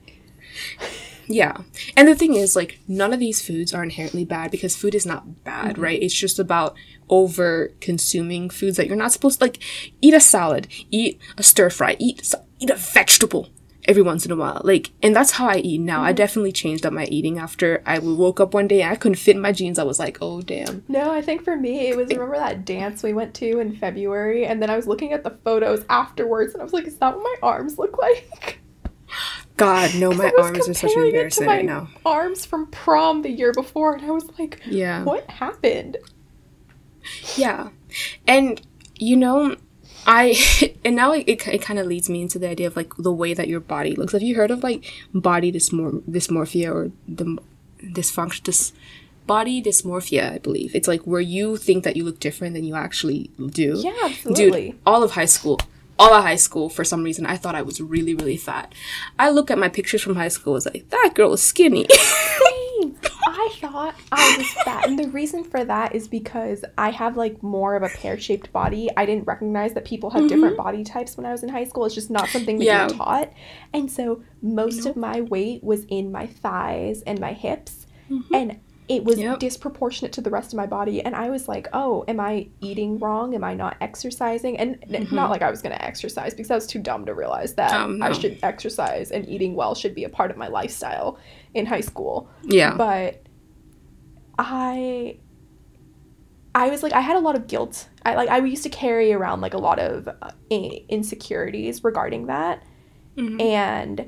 Yeah. 1.26 1.58
And 1.96 2.08
the 2.08 2.14
thing 2.14 2.34
is, 2.34 2.54
like, 2.56 2.78
none 2.88 3.12
of 3.12 3.20
these 3.20 3.40
foods 3.44 3.72
are 3.74 3.82
inherently 3.82 4.24
bad 4.24 4.50
because 4.50 4.76
food 4.76 4.94
is 4.94 5.06
not 5.06 5.44
bad, 5.44 5.74
Mm-hmm. 5.74 5.82
right? 5.82 6.02
It's 6.02 6.14
just 6.14 6.38
about 6.38 6.74
over 7.08 7.72
consuming 7.80 8.50
foods 8.50 8.76
that 8.76 8.86
you're 8.86 8.96
not 8.96 9.12
supposed 9.12 9.38
to, 9.38 9.44
like, 9.44 9.58
eat 10.00 10.14
a 10.14 10.20
salad, 10.20 10.68
eat 10.90 11.20
a 11.36 11.42
stir 11.42 11.70
fry, 11.70 11.96
eat, 11.98 12.32
eat 12.58 12.70
a 12.70 12.76
vegetable 12.76 13.48
every 13.88 14.02
once 14.02 14.24
in 14.24 14.30
a 14.30 14.36
while. 14.36 14.60
Like, 14.64 14.90
and 15.02 15.14
that's 15.14 15.32
how 15.32 15.48
I 15.48 15.56
eat 15.56 15.80
now. 15.80 15.96
Mm-hmm. 15.98 16.06
I 16.06 16.12
definitely 16.12 16.52
changed 16.52 16.86
up 16.86 16.92
my 16.92 17.06
eating 17.06 17.38
after 17.38 17.82
I 17.84 17.98
woke 17.98 18.38
up 18.38 18.54
one 18.54 18.68
day 18.68 18.80
and 18.82 18.92
I 18.92 18.96
couldn't 18.96 19.16
fit 19.18 19.34
in 19.34 19.42
my 19.42 19.50
jeans. 19.50 19.76
I 19.78 19.82
was 19.82 19.98
like, 19.98 20.18
oh, 20.20 20.40
damn. 20.40 20.84
No, 20.86 21.10
I 21.10 21.20
think 21.20 21.42
for 21.42 21.56
me 21.56 21.88
it 21.88 21.96
was 21.96 22.08
remember 22.10 22.36
that 22.38 22.64
dance 22.64 23.02
we 23.02 23.12
went 23.12 23.34
to 23.34 23.58
in 23.58 23.74
February, 23.76 24.46
and 24.46 24.62
then 24.62 24.70
I 24.70 24.76
was 24.76 24.86
looking 24.86 25.12
at 25.12 25.24
the 25.24 25.36
photos 25.44 25.84
afterwards, 25.90 26.52
and 26.52 26.60
I 26.60 26.64
was 26.64 26.72
like, 26.72 26.86
"Is 26.86 26.96
that 26.98 27.16
what 27.16 27.24
my 27.24 27.34
arms 27.42 27.76
look 27.76 27.98
like?" 27.98 28.60
God, 29.56 29.94
no, 29.96 30.12
my 30.12 30.32
arms 30.38 30.68
are 30.68 30.74
such 30.74 30.92
comparing 30.92 31.08
it 31.08 31.12
to 31.12 31.16
embarrassing 31.16 31.46
my 31.46 31.56
right 31.56 31.64
now. 31.64 31.88
Arms 32.06 32.44
from 32.44 32.66
prom 32.66 33.22
the 33.22 33.30
year 33.30 33.52
before, 33.52 33.94
and 33.94 34.04
I 34.04 34.10
was 34.10 34.26
like, 34.38 34.60
Yeah. 34.64 35.04
"What 35.04 35.28
happened?" 35.30 35.98
Yeah. 37.36 37.68
And, 38.26 38.60
you 38.96 39.16
know, 39.16 39.56
I, 40.06 40.36
and 40.84 40.96
now 40.96 41.12
it, 41.12 41.24
it, 41.28 41.62
kind 41.62 41.78
of 41.78 41.86
leads 41.86 42.08
me 42.08 42.22
into 42.22 42.38
the 42.38 42.48
idea 42.48 42.66
of 42.66 42.76
like 42.76 42.94
the 42.96 43.12
way 43.12 43.34
that 43.34 43.48
your 43.48 43.60
body 43.60 43.94
looks. 43.94 44.12
Have 44.12 44.22
you 44.22 44.36
heard 44.36 44.50
of 44.50 44.62
like 44.62 44.90
body 45.12 45.52
dysmor- 45.52 46.02
dysmorphia 46.02 46.72
or 46.72 46.90
the 47.06 47.38
dysfunction, 47.82 48.44
this 48.44 48.72
body 49.26 49.62
dysmorphia, 49.62 50.32
I 50.32 50.38
believe. 50.38 50.74
It's 50.74 50.88
like 50.88 51.02
where 51.02 51.20
you 51.20 51.56
think 51.56 51.84
that 51.84 51.96
you 51.96 52.04
look 52.04 52.20
different 52.20 52.54
than 52.54 52.64
you 52.64 52.74
actually 52.74 53.30
do. 53.50 53.74
Yeah, 53.76 53.92
absolutely. 54.04 54.70
Dude, 54.70 54.80
all 54.86 55.02
of 55.02 55.12
high 55.12 55.26
school, 55.26 55.60
all 56.02 56.14
of 56.14 56.24
high 56.24 56.36
school, 56.36 56.68
for 56.68 56.84
some 56.84 57.04
reason, 57.04 57.26
I 57.26 57.36
thought 57.36 57.54
I 57.54 57.62
was 57.62 57.80
really, 57.80 58.14
really 58.14 58.36
fat. 58.36 58.74
I 59.20 59.30
look 59.30 59.50
at 59.50 59.58
my 59.58 59.68
pictures 59.68 60.02
from 60.02 60.16
high 60.16 60.28
school, 60.28 60.54
was 60.54 60.66
like, 60.66 60.90
that 60.90 61.12
girl 61.14 61.32
is 61.32 61.42
skinny. 61.42 61.86
I 63.24 63.48
thought 63.60 63.94
I 64.10 64.36
was 64.36 64.52
fat, 64.64 64.88
and 64.88 64.98
the 64.98 65.08
reason 65.08 65.44
for 65.44 65.64
that 65.64 65.94
is 65.94 66.08
because 66.08 66.64
I 66.76 66.90
have 66.90 67.16
like 67.16 67.40
more 67.42 67.76
of 67.76 67.84
a 67.84 67.88
pear-shaped 67.88 68.52
body. 68.52 68.88
I 68.96 69.06
didn't 69.06 69.26
recognize 69.28 69.74
that 69.74 69.84
people 69.84 70.10
have 70.10 70.28
different 70.28 70.56
mm-hmm. 70.56 70.64
body 70.64 70.84
types 70.84 71.16
when 71.16 71.24
I 71.24 71.30
was 71.30 71.44
in 71.44 71.48
high 71.48 71.64
school. 71.64 71.84
It's 71.84 71.94
just 71.94 72.10
not 72.10 72.28
something 72.28 72.58
that 72.58 72.64
Yeah. 72.64 72.88
you're 72.88 72.96
taught, 72.98 73.32
and 73.72 73.90
so 73.90 74.24
most 74.42 74.86
of 74.86 74.96
my 74.96 75.20
weight 75.20 75.62
was 75.62 75.84
in 75.88 76.10
my 76.10 76.26
thighs 76.26 77.02
and 77.02 77.20
my 77.20 77.32
hips, 77.32 77.86
mm-hmm. 78.10 78.34
and 78.34 78.60
it 78.88 79.04
was 79.04 79.18
Yep. 79.18 79.38
disproportionate 79.38 80.12
to 80.14 80.20
the 80.20 80.28
rest 80.30 80.52
of 80.52 80.56
my 80.56 80.66
body 80.66 81.00
and 81.02 81.14
i 81.14 81.30
was 81.30 81.46
like 81.48 81.68
oh 81.72 82.04
am 82.08 82.18
i 82.18 82.48
eating 82.60 82.98
wrong 82.98 83.34
am 83.34 83.44
i 83.44 83.54
not 83.54 83.76
exercising 83.80 84.58
and 84.58 84.84
n- 84.92 85.06
not 85.12 85.30
like 85.30 85.40
i 85.40 85.50
was 85.50 85.62
going 85.62 85.74
to 85.74 85.84
exercise 85.84 86.34
because 86.34 86.50
i 86.50 86.54
was 86.54 86.66
too 86.66 86.80
dumb 86.80 87.06
to 87.06 87.14
realize 87.14 87.54
that 87.54 87.70
Mm-hmm. 87.72 87.92
Um, 87.94 88.02
i 88.02 88.12
should 88.12 88.38
exercise 88.42 89.10
and 89.12 89.28
eating 89.28 89.54
well 89.54 89.74
should 89.76 89.94
be 89.94 90.04
a 90.04 90.08
part 90.08 90.30
of 90.32 90.36
my 90.36 90.48
lifestyle 90.48 91.18
in 91.54 91.64
high 91.66 91.80
school 91.80 92.28
Yeah. 92.42 92.74
but 92.74 93.22
i 94.38 95.16
i 96.54 96.68
was 96.68 96.82
like 96.82 96.92
i 96.92 97.00
had 97.00 97.16
a 97.16 97.20
lot 97.20 97.36
of 97.36 97.46
guilt 97.46 97.88
i 98.04 98.14
like 98.14 98.28
i 98.28 98.38
used 98.38 98.62
to 98.62 98.68
carry 98.68 99.12
around 99.12 99.40
like 99.40 99.54
a 99.54 99.58
lot 99.58 99.78
of 99.78 100.08
uh, 100.08 100.30
insecurities 100.50 101.84
regarding 101.84 102.26
that 102.26 102.62
Mhm. 103.16 103.40
and 103.42 104.00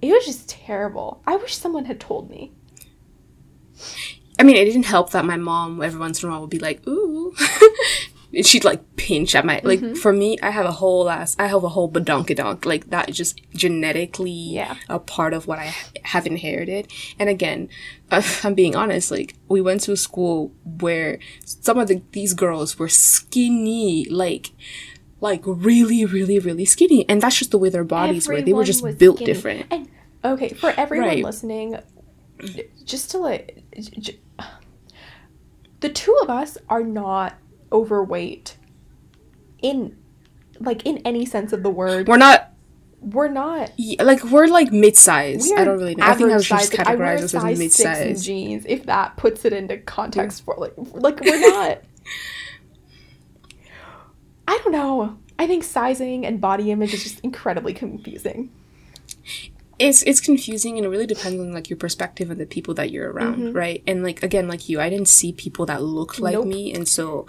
it 0.00 0.10
was 0.12 0.24
just 0.24 0.48
terrible 0.48 1.22
i 1.26 1.36
wish 1.36 1.54
someone 1.56 1.84
had 1.84 2.00
told 2.00 2.30
me 2.30 2.52
I 4.38 4.44
mean, 4.44 4.56
it 4.56 4.64
didn't 4.64 4.86
help 4.86 5.10
that 5.10 5.24
my 5.24 5.36
mom 5.36 5.82
every 5.82 6.00
once 6.00 6.22
in 6.22 6.28
a 6.28 6.32
while 6.32 6.40
would 6.40 6.50
be 6.50 6.58
like, 6.58 6.86
"Ooh," 6.88 7.34
and 8.34 8.44
she'd 8.46 8.64
like 8.64 8.96
pinch 8.96 9.34
at 9.34 9.44
my 9.44 9.60
like. 9.62 9.80
Mm-hmm. 9.80 9.94
For 9.94 10.12
me, 10.12 10.38
I 10.42 10.50
have 10.50 10.64
a 10.66 10.72
whole 10.72 11.08
ass. 11.10 11.36
I 11.38 11.46
have 11.48 11.62
a 11.62 11.68
whole 11.68 11.90
badonkadonk. 11.90 12.64
Like 12.64 12.90
that 12.90 13.08
is 13.10 13.16
just 13.16 13.40
genetically 13.54 14.30
Yeah. 14.30 14.76
a 14.88 14.98
part 14.98 15.34
of 15.34 15.46
what 15.46 15.58
I 15.58 15.66
ha- 15.66 15.90
have 16.04 16.26
inherited. 16.26 16.90
And 17.18 17.28
again, 17.28 17.68
I'm 18.10 18.54
being 18.54 18.74
honest. 18.74 19.10
Like 19.10 19.34
we 19.48 19.60
went 19.60 19.82
to 19.82 19.92
a 19.92 19.96
school 19.96 20.52
where 20.64 21.18
some 21.44 21.78
of 21.78 21.88
the 21.88 22.02
these 22.12 22.32
girls 22.34 22.78
were 22.78 22.88
skinny, 22.88 24.06
like. 24.10 24.50
Like 25.20 25.42
really, 25.46 26.04
really, 26.04 26.40
really 26.40 26.64
skinny, 26.64 27.08
and 27.08 27.22
that's 27.22 27.36
just 27.38 27.52
the 27.52 27.58
way 27.58 27.68
their 27.68 27.84
bodies 27.84 28.26
were. 28.26 28.42
They 28.42 28.52
were 28.52 28.64
just 28.64 28.82
built 28.98 29.18
skinny. 29.18 29.32
different. 29.32 29.66
And 29.70 29.88
okay, 30.24 30.48
for 30.48 30.70
everyone 30.76 31.06
Right. 31.10 31.22
listening, 31.24 31.78
just 32.84 33.10
to 33.12 33.18
like, 33.18 33.62
the 35.80 35.88
two 35.88 36.16
of 36.22 36.30
us 36.30 36.58
are 36.68 36.82
not 36.82 37.34
overweight 37.70 38.56
in 39.62 39.96
like 40.60 40.84
in 40.86 40.98
any 40.98 41.24
sense 41.26 41.52
of 41.52 41.62
the 41.62 41.70
word. 41.70 42.08
We're 42.08 42.16
not 42.18 42.52
We're 43.00 43.28
not. 43.28 43.72
yeah, 43.76 44.02
like 44.02 44.22
we're 44.24 44.46
like 44.46 44.70
mid-size. 44.72 45.44
We 45.44 45.54
I 45.56 45.64
don't 45.64 45.78
really 45.78 45.94
know. 45.94 46.04
I 46.06 46.14
think 46.14 46.30
I 46.30 46.34
average 46.34 46.48
just 46.48 46.70
size. 46.70 46.78
Like, 46.78 46.86
I 46.88 46.94
wear 46.94 47.16
categorize 47.16 47.34
a 47.34 47.46
as 47.48 47.58
mid-size. 47.58 48.24
jeans. 48.24 48.64
If 48.68 48.86
that 48.86 49.16
puts 49.16 49.44
it 49.44 49.52
into 49.52 49.78
context 49.78 50.44
for 50.44 50.54
like, 50.58 50.74
like 50.76 51.20
we're 51.20 51.40
not. 51.50 51.82
I 54.48 54.58
don't 54.58 54.72
know. 54.72 55.18
I 55.38 55.46
think 55.46 55.64
sizing 55.64 56.26
and 56.26 56.40
body 56.40 56.70
image 56.70 56.92
is 56.94 57.02
just 57.02 57.20
incredibly 57.20 57.72
confusing. 57.74 58.50
It's 59.86 60.00
it's 60.10 60.20
confusing 60.20 60.76
and 60.76 60.84
it 60.86 60.88
really 60.94 61.06
depends 61.14 61.38
on 61.40 61.52
like 61.52 61.68
your 61.70 61.76
perspective 61.86 62.30
and 62.32 62.38
the 62.40 62.46
people 62.56 62.72
that 62.78 62.88
you're 62.92 63.10
around 63.12 63.38
right 63.62 63.80
and 63.86 63.98
like 64.08 64.18
again 64.22 64.46
like 64.52 64.68
you 64.68 64.76
i 64.80 64.88
didn't 64.88 65.08
see 65.18 65.30
people 65.32 65.64
that 65.66 65.80
looked 65.82 66.18
like 66.26 66.34
Nope. 66.34 66.46
me 66.46 66.62
and 66.76 66.86
so 66.96 67.26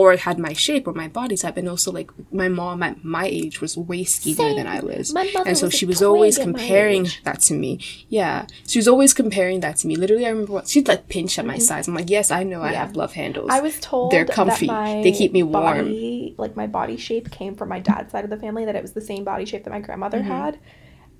or 0.00 0.14
had 0.16 0.38
my 0.38 0.52
shape 0.52 0.86
or 0.86 0.92
my 1.02 1.08
body 1.08 1.36
type 1.36 1.56
and 1.56 1.68
also 1.68 1.90
like 1.90 2.08
my 2.32 2.48
mom 2.48 2.84
at 2.88 2.94
my 3.04 3.26
age 3.26 3.60
was 3.60 3.76
way 3.76 4.04
skinnier 4.04 4.54
than 4.58 4.66
i 4.76 4.78
was 4.80 5.12
and 5.46 5.58
so 5.58 5.66
was 5.66 5.74
she 5.74 5.84
was 5.92 6.00
always 6.02 6.36
twig 6.36 6.46
at 6.48 6.52
my 6.52 6.58
comparing 6.60 7.08
that 7.24 7.40
to 7.40 7.52
me 7.54 7.80
yeah 8.08 8.46
she 8.66 8.78
was 8.78 8.86
always 8.92 9.12
comparing 9.12 9.58
that 9.60 9.76
to 9.78 9.88
me 9.88 9.96
literally 9.96 10.24
i 10.24 10.28
remember 10.28 10.52
what 10.52 10.68
she'd 10.68 10.86
like 10.86 11.08
pinch 11.08 11.36
at 11.38 11.44
my 11.44 11.58
size 11.58 11.88
i'm 11.88 11.94
like 11.96 12.08
yes 12.10 12.30
i 12.30 12.42
know 12.44 12.62
i 12.62 12.66
Mm-hmm. 12.68 12.76
Have 12.76 12.94
love 12.96 13.12
handles 13.14 13.50
I 13.50 13.60
was 13.60 13.78
told 13.80 14.12
They're 14.12 14.24
comfy. 14.40 14.66
They 15.04 15.10
keep 15.20 15.32
me 15.32 15.42
warm. 15.42 15.78
Body, 15.86 16.34
like 16.38 16.54
my 16.54 16.68
body 16.68 16.96
shape 16.96 17.26
came 17.32 17.54
from 17.56 17.68
my 17.68 17.80
dad's 17.80 18.12
side 18.12 18.22
of 18.22 18.30
the 18.30 18.36
family. 18.36 18.64
That 18.66 18.76
it 18.76 18.82
was 18.82 18.92
the 18.92 19.00
same 19.00 19.24
body 19.24 19.44
shape 19.46 19.64
that 19.64 19.70
my 19.70 19.80
grandmother 19.80 20.18
Mm-hmm. 20.20 20.28
had. 20.30 20.58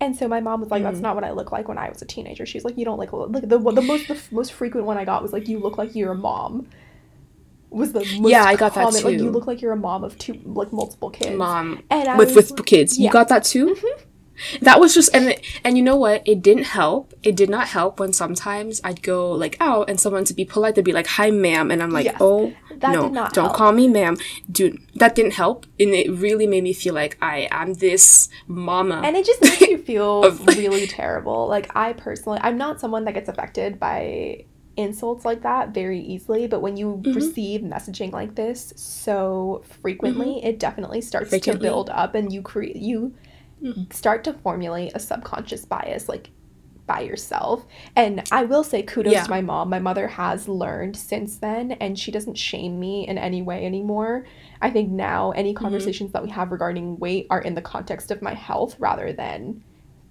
And 0.00 0.14
so 0.16 0.28
my 0.28 0.40
mom 0.40 0.60
was 0.60 0.70
like, 0.70 0.82
"That's 0.84 1.00
not 1.00 1.14
what 1.16 1.24
I 1.24 1.32
look 1.32 1.50
like 1.50 1.66
when 1.68 1.76
I 1.78 1.88
was 1.88 2.00
a 2.02 2.06
teenager." 2.06 2.46
She's 2.46 2.64
like, 2.64 2.78
"You 2.78 2.84
don't 2.84 2.98
like 2.98 3.12
like 3.12 3.48
the 3.48 3.58
the 3.58 3.82
most 3.82 4.06
the 4.08 4.14
f- 4.14 4.30
most 4.30 4.52
frequent 4.52 4.86
one 4.86 4.96
I 4.96 5.04
got 5.04 5.22
was 5.22 5.32
like, 5.32 5.48
you 5.48 5.58
look 5.58 5.76
like 5.76 5.96
you're 5.96 6.12
a 6.12 6.16
mom." 6.16 6.68
Was 7.70 7.92
the 7.92 8.00
most 8.00 8.30
Yeah, 8.30 8.44
I 8.44 8.56
got 8.56 8.74
that 8.74 8.84
common, 8.84 9.02
Like 9.02 9.18
you 9.18 9.30
look 9.30 9.46
like 9.46 9.60
you're 9.60 9.72
a 9.72 9.76
mom 9.76 10.02
of 10.04 10.16
two 10.16 10.40
like 10.44 10.72
multiple 10.72 11.10
kids. 11.10 11.36
mom 11.36 11.82
and 11.90 12.08
I 12.08 12.16
with 12.16 12.34
was 12.34 12.50
with 12.52 12.64
kids. 12.64 12.96
You 12.96 13.04
yeah. 13.04 13.08
Mm-hmm. 13.10 13.12
got 13.12 13.28
that 13.28 13.44
too. 13.44 13.76
That 14.60 14.80
was 14.80 14.94
just 14.94 15.10
and 15.14 15.34
and 15.64 15.76
you 15.76 15.82
know 15.82 15.96
what? 15.96 16.22
It 16.26 16.42
didn't 16.42 16.64
help. 16.64 17.12
It 17.22 17.34
did 17.36 17.50
not 17.50 17.68
help 17.68 17.98
when 18.00 18.12
sometimes 18.12 18.80
I'd 18.84 19.02
go 19.02 19.30
like 19.32 19.56
out 19.60 19.88
and 19.90 19.98
someone 20.00 20.24
to 20.24 20.34
be 20.34 20.44
polite, 20.44 20.74
they'd 20.74 20.84
be 20.84 20.92
like, 20.92 21.06
"Hi, 21.08 21.30
ma'am," 21.30 21.70
and 21.70 21.82
I'm 21.82 21.90
like. 21.90 22.16
"Oh 22.20 22.52
That 22.78 22.92
no, 22.94 23.02
did 23.04 23.12
not 23.12 23.32
don't 23.34 23.46
help. 23.46 23.56
call 23.56 23.72
me 23.72 23.88
ma'am." 23.88 24.16
Dude, 24.50 24.78
that 24.94 25.14
didn't 25.16 25.32
help, 25.32 25.66
and 25.80 25.92
it 25.94 26.10
really 26.12 26.46
made 26.46 26.62
me 26.62 26.72
feel 26.72 26.94
like 26.94 27.16
I 27.20 27.48
am 27.50 27.74
this 27.74 28.28
mama. 28.46 29.02
and 29.04 29.16
it 29.16 29.26
just 29.26 29.42
makes 29.42 29.60
you 29.62 29.78
feel 29.90 30.22
Of- 30.24 30.46
really 30.46 30.86
terrible. 30.86 31.48
Like 31.48 31.74
I 31.76 31.92
personally, 31.94 32.38
I'm 32.42 32.56
not 32.56 32.80
someone 32.80 33.04
that 33.06 33.14
gets 33.14 33.28
affected 33.28 33.80
by 33.80 34.44
insults 34.76 35.24
like 35.24 35.42
that 35.42 35.70
very 35.74 35.98
easily, 36.00 36.46
but 36.46 36.60
when 36.62 36.76
you 36.76 37.02
Mm-hmm. 37.02 37.12
receive 37.14 37.60
messaging 37.62 38.12
like 38.12 38.36
this 38.36 38.72
so 38.76 39.62
frequently, 39.82 40.42
it 40.44 40.60
definitely 40.60 41.00
starts 41.00 41.30
Frequently. 41.30 41.58
to 41.58 41.68
build 41.68 41.90
up, 41.90 42.14
and 42.14 42.32
you 42.32 42.42
create 42.42 42.76
you 42.76 43.12
Mm-hmm. 43.62 43.90
start 43.90 44.24
to 44.24 44.32
formulate 44.34 44.92
a 44.94 45.00
subconscious 45.00 45.64
bias 45.64 46.08
like 46.08 46.30
by 46.86 47.00
yourself. 47.00 47.66
And 47.96 48.22
I 48.32 48.44
will 48.44 48.64
say 48.64 48.82
kudos 48.82 49.12
Yeah. 49.12 49.24
to 49.24 49.30
my 49.30 49.40
mom. 49.42 49.68
My 49.68 49.78
mother 49.78 50.08
has 50.08 50.48
learned 50.48 50.96
since 50.96 51.36
then 51.38 51.72
and 51.72 51.98
she 51.98 52.10
doesn't 52.10 52.36
shame 52.38 52.80
me 52.80 53.06
in 53.06 53.18
any 53.18 53.42
way 53.42 53.66
anymore. 53.66 54.24
I 54.62 54.70
think 54.70 54.90
now 54.90 55.32
any 55.32 55.52
Mm-hmm. 55.52 55.62
conversations 55.64 56.12
that 56.12 56.22
we 56.22 56.30
have 56.30 56.50
regarding 56.50 56.98
weight 56.98 57.26
are 57.30 57.40
in 57.42 57.54
the 57.54 57.60
context 57.62 58.10
of 58.10 58.22
my 58.22 58.32
health 58.32 58.76
rather 58.78 59.12
than 59.12 59.62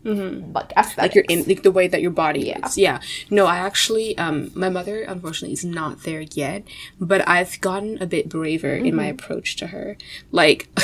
Mhm. 0.06 0.54
like 0.56 0.72
aesthetics. 0.78 0.98
like 0.98 1.16
your 1.16 1.26
in 1.28 1.44
like 1.48 1.64
the 1.64 1.72
way 1.72 1.88
that 1.88 2.02
your 2.02 2.12
body 2.12 2.42
Yeah. 2.48 2.66
is. 2.66 2.78
Yeah. 2.78 3.00
No, 3.30 3.46
I 3.46 3.58
actually 3.58 4.18
um 4.18 4.52
my 4.56 4.70
mother 4.70 5.02
unfortunately 5.02 5.54
is 5.54 5.66
not 5.66 6.04
there 6.04 6.22
yet, 6.34 6.64
but 7.00 7.28
I've 7.28 7.60
gotten 7.62 8.02
a 8.02 8.06
bit 8.06 8.30
braver 8.30 8.74
in 8.76 8.96
my 8.96 9.06
approach 9.06 9.56
to 9.58 9.68
her. 9.68 9.98
Like 10.32 10.70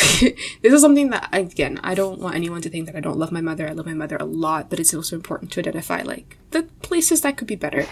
this 0.62 0.74
is 0.74 0.82
something 0.82 1.10
that 1.12 1.30
again, 1.32 1.80
I 1.84 1.96
don't 1.96 2.20
want 2.20 2.36
anyone 2.36 2.62
to 2.64 2.70
think 2.70 2.86
that 2.88 2.96
I 2.96 3.00
don't 3.00 3.18
love 3.18 3.32
my 3.32 3.42
mother. 3.42 3.70
I 3.70 3.72
love 3.74 3.86
my 3.86 3.94
mother 3.94 4.18
a 4.20 4.26
lot, 4.26 4.70
but 4.70 4.80
it's 4.80 4.94
also 4.94 5.16
important 5.16 5.52
to 5.54 5.60
identify 5.62 6.02
like 6.02 6.38
the 6.52 6.64
places 6.82 7.22
that 7.22 7.38
could 7.38 7.48
be 7.48 7.56
better. 7.56 7.86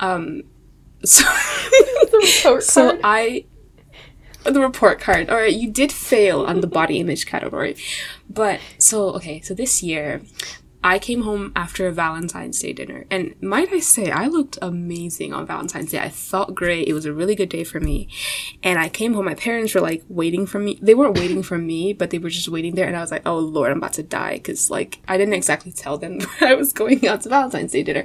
Um 0.00 0.42
so 1.04 1.24
so. 2.60 2.98
I 3.04 3.44
the 4.44 4.60
report 4.60 5.00
card. 5.00 5.30
All 5.30 5.36
right, 5.36 5.54
you 5.54 5.70
did 5.70 5.90
fail 5.92 6.42
on 6.44 6.60
the 6.60 6.66
body 6.66 6.98
image 6.98 7.24
category. 7.24 7.76
But 8.28 8.60
so 8.78 9.10
okay, 9.14 9.40
so 9.40 9.54
this 9.54 9.82
year 9.82 10.20
I 10.86 10.98
came 10.98 11.22
home 11.22 11.50
after 11.56 11.86
a 11.86 11.92
Valentine's 11.92 12.60
Day 12.60 12.74
dinner, 12.74 13.06
and 13.10 13.34
might 13.40 13.72
I 13.72 13.78
say, 13.78 14.10
I 14.10 14.26
looked 14.26 14.58
amazing 14.60 15.32
on 15.32 15.46
Valentine's 15.46 15.92
Day. 15.92 15.98
I 15.98 16.10
felt 16.10 16.54
great. 16.54 16.86
It 16.86 16.92
was 16.92 17.06
a 17.06 17.12
really 17.12 17.34
good 17.34 17.48
day 17.48 17.64
for 17.64 17.80
me. 17.80 18.06
And 18.62 18.78
I 18.78 18.90
came 18.90 19.14
home, 19.14 19.24
my 19.24 19.34
parents 19.34 19.74
were 19.74 19.80
like 19.80 20.04
waiting 20.10 20.44
for 20.46 20.58
me. 20.58 20.78
They 20.82 20.94
weren't 20.94 21.16
waiting 21.16 21.42
for 21.42 21.56
me, 21.56 21.94
but 21.94 22.10
they 22.10 22.18
were 22.18 22.28
just 22.28 22.50
waiting 22.50 22.74
there. 22.74 22.86
And 22.86 22.98
I 22.98 23.00
was 23.00 23.10
like, 23.10 23.26
oh 23.26 23.38
Lord, 23.38 23.70
I'm 23.70 23.78
about 23.78 23.94
to 23.94 24.02
die. 24.02 24.38
Cause 24.40 24.70
like, 24.70 25.00
I 25.08 25.16
didn't 25.16 25.32
exactly 25.32 25.72
tell 25.72 25.96
them 25.96 26.18
I 26.42 26.52
was 26.54 26.74
going 26.74 27.08
out 27.08 27.22
to 27.22 27.30
Valentine's 27.30 27.72
Day 27.72 27.82
dinner. 27.82 28.04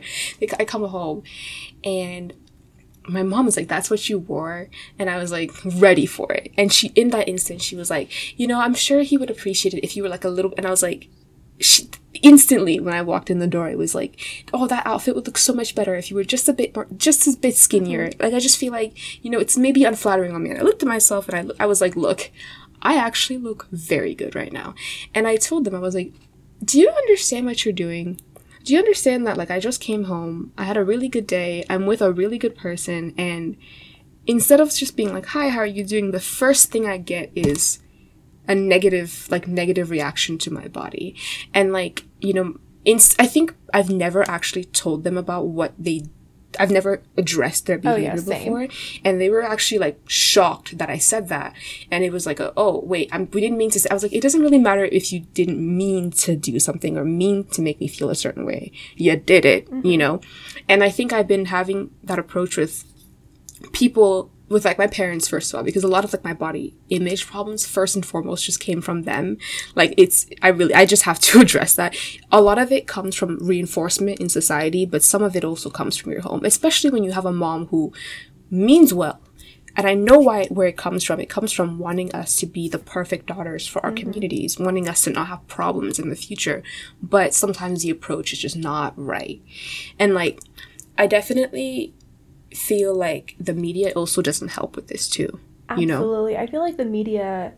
I 0.57 0.63
come 0.63 0.85
home 0.85 1.23
and 1.83 2.33
my 3.09 3.23
mom 3.23 3.45
was 3.45 3.57
like, 3.57 3.67
"That's 3.67 3.89
what 3.89 4.07
you 4.07 4.19
wore," 4.19 4.69
and 4.99 5.09
I 5.09 5.17
was 5.17 5.31
like, 5.31 5.51
ready 5.65 6.05
for 6.05 6.31
it. 6.31 6.51
And 6.57 6.71
she, 6.71 6.89
in 6.89 7.09
that 7.09 7.27
instant, 7.27 7.61
she 7.61 7.75
was 7.75 7.89
like, 7.89 8.39
"You 8.39 8.45
know, 8.45 8.59
I'm 8.59 8.75
sure 8.75 9.01
he 9.01 9.17
would 9.17 9.31
appreciate 9.31 9.73
it 9.73 9.83
if 9.83 9.97
you 9.97 10.03
were 10.03 10.09
like 10.09 10.25
a 10.25 10.29
little." 10.29 10.53
And 10.57 10.65
I 10.67 10.69
was 10.69 10.83
like, 10.83 11.09
she, 11.59 11.89
instantly 12.21 12.79
when 12.79 12.93
I 12.93 13.01
walked 13.01 13.29
in 13.29 13.39
the 13.39 13.47
door, 13.47 13.69
it 13.69 13.77
was 13.77 13.95
like, 13.95 14.45
"Oh, 14.53 14.67
that 14.67 14.85
outfit 14.85 15.15
would 15.15 15.27
look 15.27 15.37
so 15.37 15.53
much 15.53 15.75
better 15.75 15.95
if 15.95 16.09
you 16.09 16.15
were 16.15 16.23
just 16.23 16.49
a 16.49 16.53
bit 16.53 16.75
more, 16.75 16.87
just 16.97 17.27
a 17.27 17.37
bit 17.37 17.55
skinnier." 17.55 18.09
Mm-hmm. 18.09 18.21
Like 18.21 18.33
I 18.33 18.39
just 18.39 18.57
feel 18.57 18.71
like, 18.71 19.23
you 19.23 19.29
know, 19.31 19.39
it's 19.39 19.57
maybe 19.57 19.83
unflattering 19.83 20.33
on 20.33 20.43
me. 20.43 20.51
And 20.51 20.59
I 20.59 20.63
looked 20.63 20.83
at 20.83 20.87
myself 20.87 21.27
and 21.27 21.37
I, 21.37 21.41
lo- 21.41 21.55
I 21.59 21.65
was 21.65 21.81
like, 21.81 21.95
"Look, 21.95 22.31
I 22.81 22.95
actually 22.95 23.37
look 23.37 23.67
very 23.71 24.15
good 24.15 24.35
right 24.35 24.53
now." 24.53 24.75
And 25.13 25.27
I 25.27 25.35
told 25.35 25.65
them, 25.65 25.75
I 25.75 25.79
was 25.79 25.95
like, 25.95 26.13
"Do 26.63 26.79
you 26.79 26.89
understand 26.89 27.45
what 27.45 27.65
you're 27.65 27.73
doing?" 27.73 28.19
do 28.63 28.73
you 28.73 28.79
understand 28.79 29.25
that 29.25 29.37
like 29.37 29.49
i 29.49 29.57
just 29.59 29.81
came 29.81 30.03
home 30.03 30.51
i 30.57 30.63
had 30.63 30.77
a 30.77 30.83
really 30.83 31.07
good 31.07 31.25
day 31.25 31.63
i'm 31.69 31.85
with 31.85 32.01
a 32.01 32.11
really 32.11 32.37
good 32.37 32.55
person 32.55 33.13
and 33.17 33.55
instead 34.27 34.59
of 34.59 34.69
just 34.73 34.95
being 34.95 35.13
like 35.13 35.27
hi 35.27 35.49
how 35.49 35.59
are 35.59 35.65
you 35.65 35.83
doing 35.83 36.11
the 36.11 36.19
first 36.19 36.71
thing 36.71 36.85
i 36.85 36.97
get 36.97 37.31
is 37.35 37.79
a 38.49 38.55
negative 38.55 39.27
like 39.31 39.47
negative 39.47 39.89
reaction 39.89 40.37
to 40.37 40.51
my 40.51 40.67
body 40.67 41.15
and 41.53 41.71
like 41.71 42.03
you 42.19 42.33
know 42.33 42.59
inst- 42.83 43.19
i 43.21 43.25
think 43.25 43.55
i've 43.73 43.89
never 43.89 44.27
actually 44.29 44.65
told 44.65 45.03
them 45.05 45.17
about 45.17 45.47
what 45.47 45.73
they 45.79 46.03
I've 46.57 46.71
never 46.71 47.03
addressed 47.15 47.67
their 47.67 47.79
Oh, 47.83 47.95
yeah, 47.95 48.15
behavior 48.15 48.39
before, 48.39 48.67
and 49.05 49.21
they 49.21 49.29
were 49.29 49.43
actually 49.43 49.77
like 49.77 49.99
shocked 50.07 50.77
that 50.79 50.89
I 50.89 50.97
said 50.97 51.27
that. 51.29 51.53
And 51.91 52.03
it 52.03 52.11
was 52.11 52.25
like, 52.25 52.39
a, 52.39 52.53
oh 52.57 52.79
wait, 52.79 53.09
I'm, 53.11 53.29
we 53.31 53.41
didn't 53.41 53.57
mean 53.57 53.69
to. 53.71 53.79
Say, 53.79 53.87
I 53.89 53.93
was 53.93 54.01
like, 54.01 54.13
it 54.13 54.21
doesn't 54.21 54.41
really 54.41 54.57
matter 54.57 54.85
if 54.85 55.13
you 55.13 55.19
didn't 55.19 55.59
mean 55.59 56.09
to 56.11 56.35
do 56.35 56.59
something 56.59 56.97
or 56.97 57.05
mean 57.05 57.43
to 57.49 57.61
make 57.61 57.79
me 57.79 57.87
feel 57.87 58.09
a 58.09 58.15
certain 58.15 58.45
way. 58.45 58.71
You 58.95 59.15
did 59.15 59.45
it, 59.45 59.67
you 59.67 59.75
mm-hmm. 59.75 59.99
know. 59.99 60.21
And 60.67 60.83
I 60.83 60.89
think 60.89 61.13
I've 61.13 61.27
been 61.27 61.45
having 61.45 61.91
that 62.03 62.17
approach 62.17 62.57
with 62.57 62.83
people 63.71 64.31
with 64.49 64.65
like 64.65 64.77
my 64.77 64.87
parents 64.87 65.27
first 65.27 65.53
of 65.53 65.57
all 65.57 65.63
because 65.63 65.83
a 65.83 65.87
lot 65.87 66.03
of 66.03 66.11
like 66.11 66.23
my 66.23 66.33
body 66.33 66.75
image 66.89 67.27
problems 67.27 67.65
first 67.65 67.95
and 67.95 68.05
foremost 68.05 68.45
just 68.45 68.59
came 68.59 68.81
from 68.81 69.03
them. 69.03 69.37
Like 69.75 69.93
it's 69.97 70.27
i 70.41 70.49
really 70.49 70.73
i 70.73 70.85
just 70.85 71.03
have 71.03 71.19
to 71.19 71.39
address 71.41 71.75
that. 71.75 71.95
A 72.31 72.41
lot 72.41 72.59
of 72.59 72.71
it 72.71 72.87
comes 72.87 73.15
from 73.15 73.37
reinforcement 73.39 74.19
in 74.19 74.29
society 74.29 74.85
but 74.85 75.03
some 75.03 75.23
of 75.23 75.35
it 75.35 75.45
also 75.45 75.69
comes 75.69 75.95
from 75.95 76.11
your 76.11 76.21
home 76.21 76.43
especially 76.43 76.89
when 76.89 77.03
you 77.03 77.11
have 77.11 77.25
a 77.25 77.31
mom 77.31 77.67
who 77.67 77.93
means 78.49 78.93
well. 78.93 79.21
And 79.77 79.87
i 79.87 79.93
know 79.93 80.19
why 80.19 80.45
where 80.47 80.67
it 80.67 80.77
comes 80.77 81.03
from. 81.03 81.19
It 81.19 81.29
comes 81.29 81.51
from 81.53 81.77
wanting 81.77 82.13
us 82.13 82.35
to 82.37 82.47
be 82.47 82.67
the 82.67 82.79
perfect 82.79 83.27
daughters 83.27 83.67
for 83.67 83.85
our 83.85 83.91
mm-hmm. 83.91 84.11
communities 84.11 84.59
wanting 84.59 84.89
us 84.89 85.03
to 85.03 85.11
not 85.11 85.27
have 85.27 85.47
problems 85.47 85.99
in 85.99 86.09
the 86.09 86.15
future 86.15 86.63
but 87.01 87.33
sometimes 87.35 87.83
the 87.83 87.91
approach 87.91 88.33
is 88.33 88.39
just 88.39 88.57
not 88.57 88.93
right. 88.97 89.41
And 89.99 90.15
like 90.15 90.41
i 90.97 91.05
definitely 91.05 91.93
feel 92.53 92.95
like 92.95 93.35
the 93.39 93.53
media 93.53 93.91
also 93.95 94.21
doesn't 94.21 94.49
help 94.49 94.75
with 94.75 94.87
this 94.87 95.07
too. 95.07 95.39
Absolutely. 95.69 95.81
You 95.81 95.87
know? 95.87 95.95
Absolutely. 95.95 96.37
I 96.37 96.47
feel 96.47 96.61
like 96.61 96.77
the 96.77 96.85
media 96.85 97.53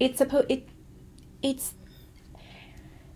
it's 0.00 0.18
supposed 0.18 0.50
it 0.50 0.68
it's 1.42 1.74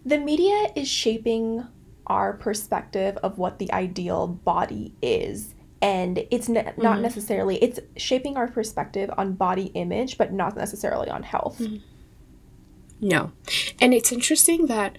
the 0.05 0.19
media 0.19 0.69
is 0.77 0.89
shaping 0.89 1.67
our 2.07 2.35
perspective 2.35 3.17
of 3.19 3.39
what 3.39 3.59
the 3.59 3.73
ideal 3.73 4.29
body 4.29 4.95
is 5.03 5.55
and 5.83 6.25
it's 6.31 6.49
ne- 6.49 6.63
mm-hmm. 6.63 6.83
not 6.83 7.01
necessarily 7.01 7.57
it's 7.57 7.81
shaping 7.97 8.37
our 8.37 8.47
perspective 8.47 9.11
on 9.19 9.33
body 9.33 9.67
image 9.75 10.17
but 10.17 10.33
not 10.33 10.57
necessarily 10.57 11.11
on 11.11 11.25
health 11.25 11.59
mm-hmm. 11.59 11.79
no 13.01 13.33
and 13.81 13.93
it's 13.93 14.13
interesting 14.13 14.67
that 14.67 14.97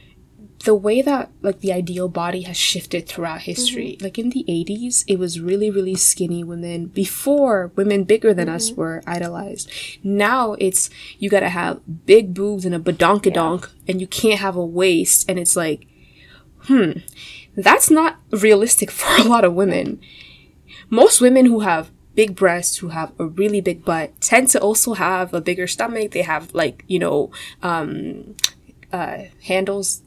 the 0.63 0.75
way 0.75 1.01
that 1.01 1.29
like 1.41 1.59
the 1.59 1.71
ideal 1.71 2.07
body 2.07 2.41
has 2.41 2.57
shifted 2.57 3.07
throughout 3.07 3.41
history 3.41 3.93
mm-hmm. 3.93 4.03
like 4.03 4.17
in 4.17 4.29
the 4.31 4.43
80s 4.47 5.03
it 5.07 5.19
was 5.19 5.39
really 5.39 5.69
really 5.69 5.95
skinny 5.95 6.43
women 6.43 6.87
before 6.87 7.71
women 7.75 8.03
bigger 8.03 8.33
than 8.33 8.47
mm-hmm. 8.47 8.55
us 8.55 8.71
were 8.71 9.03
idolized 9.05 9.71
now 10.03 10.53
it's 10.53 10.89
you 11.19 11.29
gotta 11.29 11.49
have 11.49 11.79
big 12.05 12.33
boobs 12.33 12.65
and 12.65 12.73
a 12.73 12.79
badonkadonk 12.79 13.61
yeah. 13.61 13.91
and 13.91 14.01
you 14.01 14.07
can't 14.07 14.39
have 14.39 14.55
a 14.55 14.65
waist 14.65 15.29
and 15.29 15.37
it's 15.37 15.55
like 15.55 15.87
hmm 16.63 16.91
that's 17.55 17.89
not 17.89 18.17
realistic 18.31 18.91
for 18.99 19.21
a 19.21 19.27
lot 19.27 19.45
of 19.45 19.53
women 19.53 19.99
most 20.89 21.21
women 21.21 21.45
who 21.45 21.59
have 21.61 21.91
big 22.15 22.35
breasts 22.35 22.77
who 22.77 22.89
have 22.89 23.11
a 23.19 23.25
really 23.25 23.61
big 23.61 23.85
butt 23.85 24.19
tend 24.21 24.47
to 24.47 24.59
also 24.59 24.95
have 24.95 25.33
a 25.35 25.41
bigger 25.41 25.67
stomach 25.67 26.11
they 26.11 26.23
have 26.23 26.51
like 26.53 26.83
you 26.87 26.97
know 26.97 27.31
um 27.61 28.35
uh 28.91 29.19
handles 29.43 30.01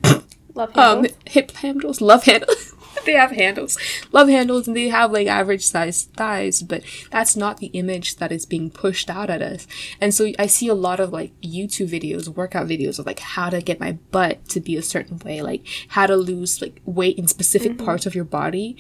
Love 0.55 0.77
um, 0.77 1.05
handles. 1.05 1.13
Um, 1.13 1.19
hip 1.27 1.51
handles, 1.53 2.01
love 2.01 2.25
handles. 2.25 2.75
they 3.05 3.13
have 3.13 3.31
handles, 3.31 3.79
love 4.13 4.29
handles, 4.29 4.67
and 4.67 4.77
they 4.77 4.89
have 4.89 5.13
like 5.13 5.27
average 5.27 5.65
size 5.65 6.05
thighs, 6.17 6.63
but 6.63 6.83
that's 7.11 7.37
not 7.37 7.59
the 7.59 7.69
image 7.69 8.17
that 8.17 8.33
is 8.33 8.47
being 8.47 8.71
pushed 8.71 9.09
out 9.09 9.31
at 9.31 9.43
us. 9.43 9.67
And 10.01 10.15
so 10.15 10.33
I 10.39 10.47
see 10.47 10.69
a 10.69 10.75
lot 10.75 11.01
of 11.01 11.13
like 11.13 11.33
YouTube 11.41 11.91
videos, 11.91 12.29
workout 12.29 12.67
videos 12.67 12.99
of 12.99 13.07
like 13.07 13.21
how 13.21 13.51
to 13.51 13.61
get 13.61 13.81
my 13.81 13.93
butt 14.11 14.49
to 14.51 14.61
be 14.61 14.77
a 14.77 14.83
certain 14.83 15.19
way, 15.19 15.43
like 15.43 15.67
how 15.89 16.07
to 16.07 16.17
lose 16.17 16.61
like 16.61 16.81
weight 16.85 17.19
in 17.19 17.27
specific 17.27 17.73
mm-hmm. 17.73 17.85
parts 17.85 18.07
of 18.07 18.15
your 18.15 18.25
body, 18.25 18.77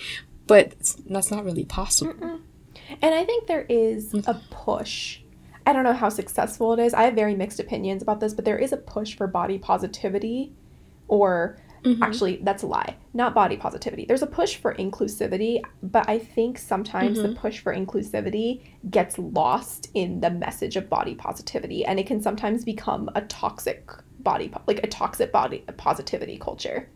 but 0.46 0.74
that's 1.08 1.30
not 1.30 1.44
really 1.44 1.64
possible. 1.64 2.12
Mm-mm. 2.14 2.40
And 3.00 3.14
I 3.14 3.24
think 3.24 3.46
there 3.46 3.66
is 3.68 4.12
mm. 4.12 4.26
a 4.26 4.40
push. 4.50 5.20
I 5.64 5.72
don't 5.72 5.84
know 5.84 5.92
how 5.92 6.08
successful 6.08 6.72
it 6.72 6.80
is. 6.80 6.94
I 6.94 7.04
have 7.04 7.14
very 7.14 7.36
mixed 7.36 7.60
opinions 7.60 8.02
about 8.02 8.18
this, 8.18 8.34
but 8.34 8.44
there 8.44 8.58
is 8.58 8.72
a 8.72 8.76
push 8.76 9.14
for 9.14 9.26
body 9.28 9.58
positivity 9.58 10.52
or 11.10 11.58
mm-hmm. 11.84 12.02
actually 12.02 12.40
that's 12.42 12.62
a 12.62 12.66
lie 12.66 12.96
not 13.12 13.34
body 13.34 13.56
positivity 13.56 14.04
there's 14.06 14.22
a 14.22 14.26
push 14.26 14.56
for 14.56 14.74
inclusivity 14.76 15.60
but 15.82 16.08
i 16.08 16.18
think 16.18 16.56
sometimes 16.56 17.18
mm-hmm. 17.18 17.28
the 17.28 17.34
push 17.38 17.58
for 17.58 17.74
inclusivity 17.74 18.62
gets 18.90 19.18
lost 19.18 19.88
in 19.94 20.20
the 20.20 20.30
message 20.30 20.76
of 20.76 20.88
body 20.88 21.14
positivity 21.14 21.84
and 21.84 21.98
it 21.98 22.06
can 22.06 22.22
sometimes 22.22 22.64
become 22.64 23.10
a 23.14 23.20
toxic 23.22 23.90
body 24.20 24.52
like 24.66 24.82
a 24.82 24.86
toxic 24.86 25.32
body 25.32 25.64
positivity 25.76 26.38
culture 26.38 26.88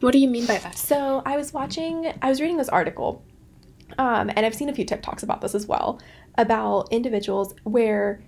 what 0.00 0.12
do 0.12 0.18
you 0.18 0.28
mean 0.28 0.46
by 0.46 0.56
that 0.58 0.76
so 0.78 1.22
i 1.26 1.36
was 1.36 1.52
watching 1.52 2.12
i 2.22 2.28
was 2.28 2.40
reading 2.40 2.56
this 2.56 2.68
article 2.68 3.24
um, 3.98 4.30
and 4.36 4.46
i've 4.46 4.54
seen 4.54 4.68
a 4.68 4.74
few 4.74 4.84
tiktoks 4.84 5.22
about 5.22 5.40
this 5.40 5.54
as 5.54 5.66
well 5.66 6.00
about 6.36 6.92
individuals 6.92 7.54
where 7.64 8.22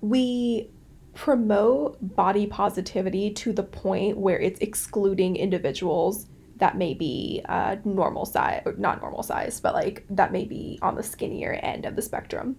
we 0.00 0.68
promote 1.14 1.98
body 2.16 2.46
positivity 2.46 3.30
to 3.30 3.52
the 3.52 3.62
point 3.62 4.16
where 4.16 4.38
it's 4.38 4.60
excluding 4.60 5.36
individuals 5.36 6.26
that 6.56 6.76
may 6.76 6.94
be 6.94 7.42
uh, 7.48 7.76
normal 7.84 8.24
size, 8.24 8.62
or 8.64 8.74
not 8.74 9.00
normal 9.00 9.22
size, 9.22 9.60
but 9.60 9.74
like 9.74 10.04
that 10.08 10.32
may 10.32 10.44
be 10.44 10.78
on 10.80 10.94
the 10.94 11.02
skinnier 11.02 11.54
end 11.54 11.84
of 11.84 11.96
the 11.96 12.02
spectrum. 12.02 12.56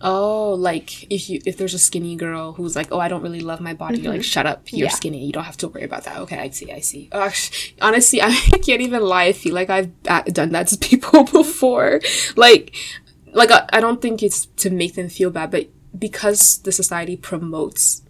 Oh, 0.00 0.54
like 0.58 1.10
if 1.10 1.30
you 1.30 1.40
if 1.46 1.56
there's 1.56 1.72
a 1.72 1.78
skinny 1.78 2.16
girl 2.16 2.52
who's 2.52 2.76
like, 2.76 2.88
oh, 2.92 2.98
I 2.98 3.08
don't 3.08 3.22
really 3.22 3.40
love 3.40 3.60
my 3.60 3.74
body, 3.74 3.98
mm-hmm. 3.98 4.08
like, 4.08 4.24
shut 4.24 4.44
up, 4.44 4.70
you're 4.72 4.88
yeah. 4.88 4.92
skinny, 4.92 5.24
you 5.24 5.32
don't 5.32 5.44
have 5.44 5.56
to 5.58 5.68
worry 5.68 5.84
about 5.84 6.04
that. 6.04 6.18
Okay, 6.18 6.38
I 6.38 6.50
see, 6.50 6.70
I 6.72 6.80
see. 6.80 7.08
Uh, 7.12 7.30
honestly, 7.80 8.20
I 8.22 8.32
can't 8.32 8.82
even 8.82 9.02
lie. 9.02 9.24
I 9.24 9.32
feel 9.32 9.54
like 9.54 9.70
I've 9.70 9.90
uh, 10.08 10.22
done 10.22 10.50
that 10.50 10.68
to 10.68 10.78
people 10.88 11.24
before. 11.24 12.00
Like, 12.36 12.74
like 13.32 13.50
I, 13.50 13.68
I 13.72 13.80
don't 13.80 14.02
think 14.02 14.22
it's 14.22 14.46
to 14.56 14.70
make 14.70 14.94
them 14.94 15.08
feel 15.08 15.30
bad, 15.30 15.50
but 15.50 15.68
because 15.98 16.58
the 16.58 16.72
society 16.72 17.16
promotes 17.16 18.02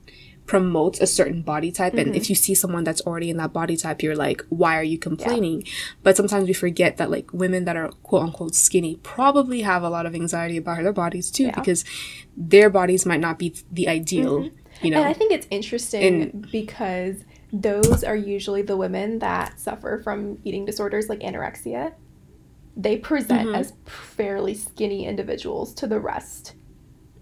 promotes 0.47 1.01
a 1.01 1.07
certain 1.07 1.41
body 1.41 1.71
type 1.71 1.93
mm-hmm. 1.93 2.09
and 2.09 2.17
if 2.17 2.29
you 2.29 2.35
see 2.35 2.55
someone 2.55 2.83
that's 2.83 3.01
already 3.03 3.31
in 3.31 3.37
that 3.37 3.53
body 3.53 3.77
type 3.77 4.03
you're 4.03 4.17
like 4.17 4.43
why 4.49 4.77
are 4.77 4.83
you 4.83 4.99
complaining 4.99 5.63
yeah. 5.63 5.73
but 6.03 6.17
sometimes 6.17 6.47
we 6.47 6.53
forget 6.53 6.97
that 6.97 7.11
like 7.11 7.33
women 7.33 7.65
that 7.65 7.77
are 7.77 7.89
quote 8.03 8.23
unquote 8.23 8.55
skinny 8.55 8.97
probably 9.03 9.63
have 9.63 9.83
a 9.83 9.89
lot 9.89 10.05
of 10.05 10.15
anxiety 10.15 10.57
about 10.57 10.83
their 10.83 10.93
bodies 10.93 11.31
too 11.31 11.45
yeah. 11.45 11.55
because 11.55 11.85
their 12.37 12.69
bodies 12.69 13.07
might 13.07 13.21
not 13.21 13.39
be 13.39 13.55
the 13.71 13.89
ideal 13.89 14.41
mm-hmm. 14.41 14.85
you 14.85 14.91
know 14.91 14.99
and 14.99 15.09
i 15.09 15.13
think 15.13 15.31
it's 15.33 15.47
interesting 15.51 16.23
and, 16.23 16.51
because 16.51 17.25
those 17.53 18.03
are 18.03 18.17
usually 18.17 18.63
the 18.63 18.77
women 18.77 19.21
that 19.21 19.61
suffer 19.61 20.01
from 20.03 20.39
eating 20.43 20.65
disorders 20.65 21.09
like 21.09 21.21
anorexia 21.21 21.93
they 22.77 22.97
present 22.97 23.47
mm-hmm. 23.47 23.55
as 23.55 23.75
fairly 23.87 24.55
skinny 24.55 25.07
individuals 25.07 25.73
to 25.73 25.87
the 25.87 26.01
rest 26.01 26.55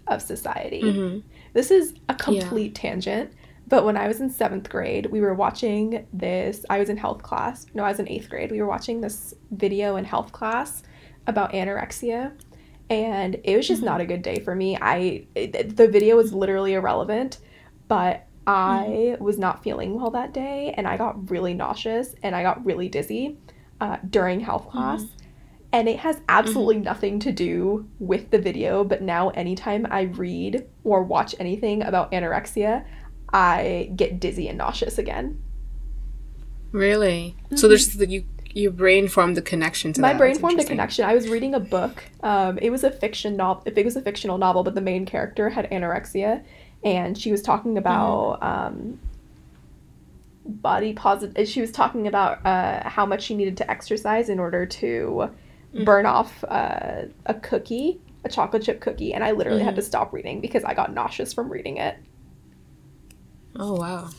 of 0.07 0.21
society. 0.21 0.81
Mm-hmm. 0.81 1.27
This 1.53 1.71
is 1.71 1.93
a 2.09 2.15
complete 2.15 2.77
yeah. 2.77 2.81
tangent, 2.81 3.33
but 3.67 3.85
when 3.85 3.97
I 3.97 4.07
was 4.07 4.21
in 4.21 4.29
seventh 4.29 4.69
grade, 4.69 5.05
we 5.07 5.21
were 5.21 5.33
watching 5.33 6.05
this. 6.11 6.65
I 6.69 6.79
was 6.79 6.89
in 6.89 6.97
health 6.97 7.23
class. 7.23 7.65
No, 7.73 7.83
I 7.83 7.89
was 7.89 7.99
in 7.99 8.09
eighth 8.09 8.29
grade. 8.29 8.51
We 8.51 8.61
were 8.61 8.67
watching 8.67 9.01
this 9.01 9.33
video 9.51 9.95
in 9.95 10.05
health 10.05 10.31
class 10.31 10.83
about 11.27 11.53
anorexia, 11.53 12.33
and 12.89 13.37
it 13.43 13.55
was 13.55 13.67
just 13.67 13.79
mm-hmm. 13.79 13.85
not 13.85 14.01
a 14.01 14.05
good 14.05 14.21
day 14.21 14.39
for 14.39 14.55
me. 14.55 14.77
I 14.81 15.25
it, 15.35 15.77
the 15.77 15.87
video 15.87 16.17
was 16.17 16.33
literally 16.33 16.73
irrelevant, 16.73 17.39
but 17.87 18.27
I 18.47 18.87
mm-hmm. 18.87 19.23
was 19.23 19.37
not 19.37 19.63
feeling 19.63 19.93
well 19.93 20.11
that 20.11 20.33
day, 20.33 20.73
and 20.75 20.87
I 20.87 20.97
got 20.97 21.29
really 21.29 21.53
nauseous 21.53 22.15
and 22.23 22.35
I 22.35 22.43
got 22.43 22.65
really 22.65 22.89
dizzy 22.89 23.37
uh, 23.79 23.97
during 24.09 24.39
health 24.39 24.69
class. 24.69 25.03
Mm-hmm 25.03 25.20
and 25.73 25.87
it 25.87 25.99
has 25.99 26.19
absolutely 26.27 26.75
mm-hmm. 26.75 26.85
nothing 26.85 27.19
to 27.19 27.31
do 27.31 27.87
with 27.99 28.29
the 28.31 28.39
video 28.39 28.83
but 28.83 29.01
now 29.01 29.29
anytime 29.29 29.87
i 29.89 30.01
read 30.01 30.67
or 30.83 31.03
watch 31.03 31.35
anything 31.39 31.81
about 31.83 32.11
anorexia 32.11 32.85
i 33.33 33.91
get 33.95 34.19
dizzy 34.19 34.47
and 34.47 34.57
nauseous 34.57 34.97
again 34.97 35.41
really 36.71 37.35
mm-hmm. 37.45 37.55
so 37.55 37.67
there's 37.67 37.93
the, 37.93 38.07
you 38.07 38.23
your 38.53 38.71
brain 38.71 39.07
formed 39.07 39.37
the 39.37 39.41
connection 39.41 39.93
to 39.93 40.01
my 40.01 40.11
that. 40.11 40.17
brain 40.17 40.33
That's 40.33 40.41
formed 40.41 40.59
a 40.59 40.65
connection 40.65 41.05
i 41.05 41.15
was 41.15 41.29
reading 41.29 41.53
a 41.53 41.59
book 41.59 42.03
um, 42.21 42.57
it 42.57 42.69
was 42.69 42.83
a 42.83 42.91
fiction 42.91 43.37
novel 43.37 43.63
it 43.65 43.85
was 43.85 43.95
a 43.95 44.01
fictional 44.01 44.37
novel 44.37 44.63
but 44.63 44.75
the 44.75 44.81
main 44.81 45.05
character 45.05 45.49
had 45.49 45.69
anorexia 45.71 46.43
and 46.83 47.17
she 47.17 47.31
was 47.31 47.41
talking 47.41 47.77
about 47.77 48.41
mm-hmm. 48.41 48.67
um, 48.67 48.99
body 50.43 50.91
positive 50.91 51.47
she 51.47 51.61
was 51.61 51.71
talking 51.71 52.07
about 52.07 52.45
uh, 52.45 52.87
how 52.89 53.05
much 53.05 53.23
she 53.23 53.35
needed 53.35 53.55
to 53.55 53.71
exercise 53.71 54.27
in 54.27 54.37
order 54.37 54.65
to 54.65 55.29
mm-hmm. 55.73 55.83
burn 55.83 56.05
off 56.05 56.43
uh, 56.47 57.03
a 57.25 57.33
cookie, 57.33 58.01
a 58.23 58.29
chocolate 58.29 58.63
chip 58.63 58.81
cookie, 58.81 59.13
and 59.13 59.23
I 59.23 59.31
literally 59.31 59.59
mm-hmm. 59.59 59.67
had 59.67 59.75
to 59.75 59.81
stop 59.81 60.13
reading 60.13 60.41
because 60.41 60.63
I 60.63 60.73
got 60.73 60.93
nauseous 60.93 61.33
from 61.33 61.49
reading 61.49 61.77
it. 61.77 61.97
Oh 63.55 63.73
wow 63.73 64.09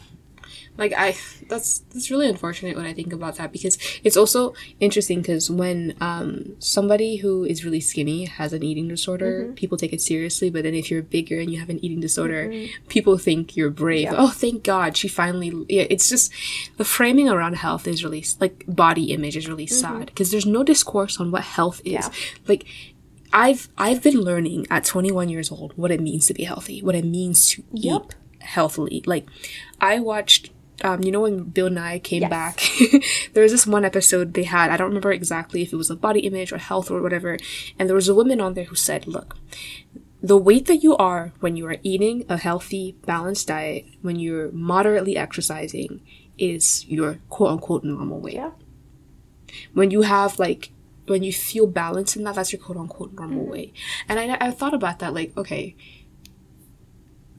like 0.79 0.93
i 0.97 1.15
that's 1.49 1.81
that's 1.91 2.11
really 2.11 2.29
unfortunate 2.29 2.77
when 2.77 2.87
i 2.87 2.93
think 2.95 3.13
about 3.13 3.37
that 3.37 3.53
because 3.53 3.77
it's 4.03 4.17
also 4.17 4.55
interesting 4.81 5.21
because 5.21 5.51
when 5.51 5.95
um 6.01 6.57
somebody 6.59 7.17
who 7.17 7.45
is 7.45 7.65
really 7.65 7.81
skinny 7.81 8.25
has 8.25 8.53
an 8.53 8.63
eating 8.63 8.89
disorder 8.89 9.45
mm-hmm. 9.45 9.53
people 9.55 9.77
take 9.77 9.93
it 9.93 10.01
seriously 10.01 10.49
but 10.51 10.63
then 10.63 10.75
if 10.75 10.91
you're 10.91 11.03
bigger 11.03 11.39
and 11.39 11.51
you 11.51 11.61
have 11.61 11.69
an 11.69 11.83
eating 11.85 12.01
disorder 12.01 12.49
mm-hmm. 12.49 12.87
people 12.89 13.19
think 13.19 13.57
you're 13.57 13.71
brave 13.71 14.05
yeah. 14.05 14.15
oh 14.17 14.31
thank 14.31 14.65
god 14.65 14.97
she 14.97 15.09
finally 15.09 15.53
yeah 15.69 15.85
it's 15.91 16.09
just 16.09 16.33
the 16.79 16.85
framing 16.85 17.29
around 17.29 17.55
health 17.55 17.87
is 17.87 18.03
really 18.03 18.25
like 18.41 18.65
body 18.67 19.13
image 19.13 19.37
is 19.37 19.49
really 19.49 19.67
mm-hmm. 19.67 19.99
sad 19.99 20.07
because 20.07 20.31
there's 20.31 20.47
no 20.47 20.63
discourse 20.63 21.21
on 21.21 21.31
what 21.31 21.43
health 21.43 21.81
is 21.85 21.93
yeah. 21.93 22.09
like 22.49 22.65
I've 23.35 23.69
I've 23.79 24.03
been 24.03 24.21
learning 24.21 24.67
at 24.71 24.85
21 24.85 25.31
years 25.31 25.51
old 25.51 25.73
what 25.77 25.91
it 25.91 26.03
means 26.03 26.27
to 26.27 26.35
be 26.35 26.45
healthy, 26.45 26.83
what 26.83 26.95
it 26.95 27.05
means 27.05 27.49
to 27.51 27.65
yep. 27.73 28.03
eat 28.05 28.15
healthily. 28.43 29.03
Like 29.07 29.27
I 29.81 30.01
watched 30.01 30.51
um, 30.85 31.03
you 31.03 31.11
know 31.13 31.21
when 31.21 31.45
Bill 31.45 31.71
Nye 31.71 31.99
came 31.99 32.23
Yes. 32.23 32.31
back, 32.31 32.61
there 33.33 33.43
was 33.43 33.53
this 33.53 33.67
one 33.67 33.85
episode 33.85 34.35
they 34.35 34.45
had. 34.45 34.71
I 34.71 34.77
don't 34.77 34.89
remember 34.89 35.13
exactly 35.13 35.63
if 35.63 35.73
it 35.73 35.77
was 35.77 35.91
a 35.91 35.97
body 35.97 36.21
image 36.21 36.53
or 36.53 36.59
health 36.59 36.91
or 36.91 37.01
whatever. 37.03 37.39
And 37.79 37.89
there 37.89 37.97
was 37.97 38.09
a 38.09 38.15
woman 38.15 38.41
on 38.41 38.55
there 38.55 38.65
who 38.65 38.75
said, 38.77 39.07
"Look, 39.07 39.37
the 40.23 40.37
weight 40.37 40.67
that 40.67 40.83
you 40.83 40.97
are 40.97 41.33
when 41.41 41.57
you 41.57 41.67
are 41.67 41.77
eating 41.83 42.25
a 42.29 42.37
healthy, 42.37 42.97
balanced 43.07 43.49
diet, 43.49 43.85
when 44.03 44.17
you're 44.17 44.51
moderately 44.53 45.17
exercising, 45.17 46.01
is 46.39 46.85
your 46.89 47.19
quote 47.29 47.51
unquote 47.53 47.85
normal 47.85 48.21
weight. 48.21 48.35
Yeah. 48.35 48.53
When 49.75 49.91
you 49.91 50.03
have 50.03 50.39
like 50.39 50.71
when 51.07 51.23
you 51.23 51.33
feel 51.33 51.67
balanced 51.67 52.17
in 52.17 52.25
that, 52.25 52.37
that's 52.37 52.53
your 52.53 52.63
quote 52.63 52.79
unquote 52.79 53.13
normal 53.15 53.45
weight. 53.47 53.75
And 54.09 54.19
I 54.21 54.37
I 54.41 54.51
thought 54.51 54.75
about 54.75 54.99
that 55.01 55.15
like 55.15 55.37
okay." 55.37 55.75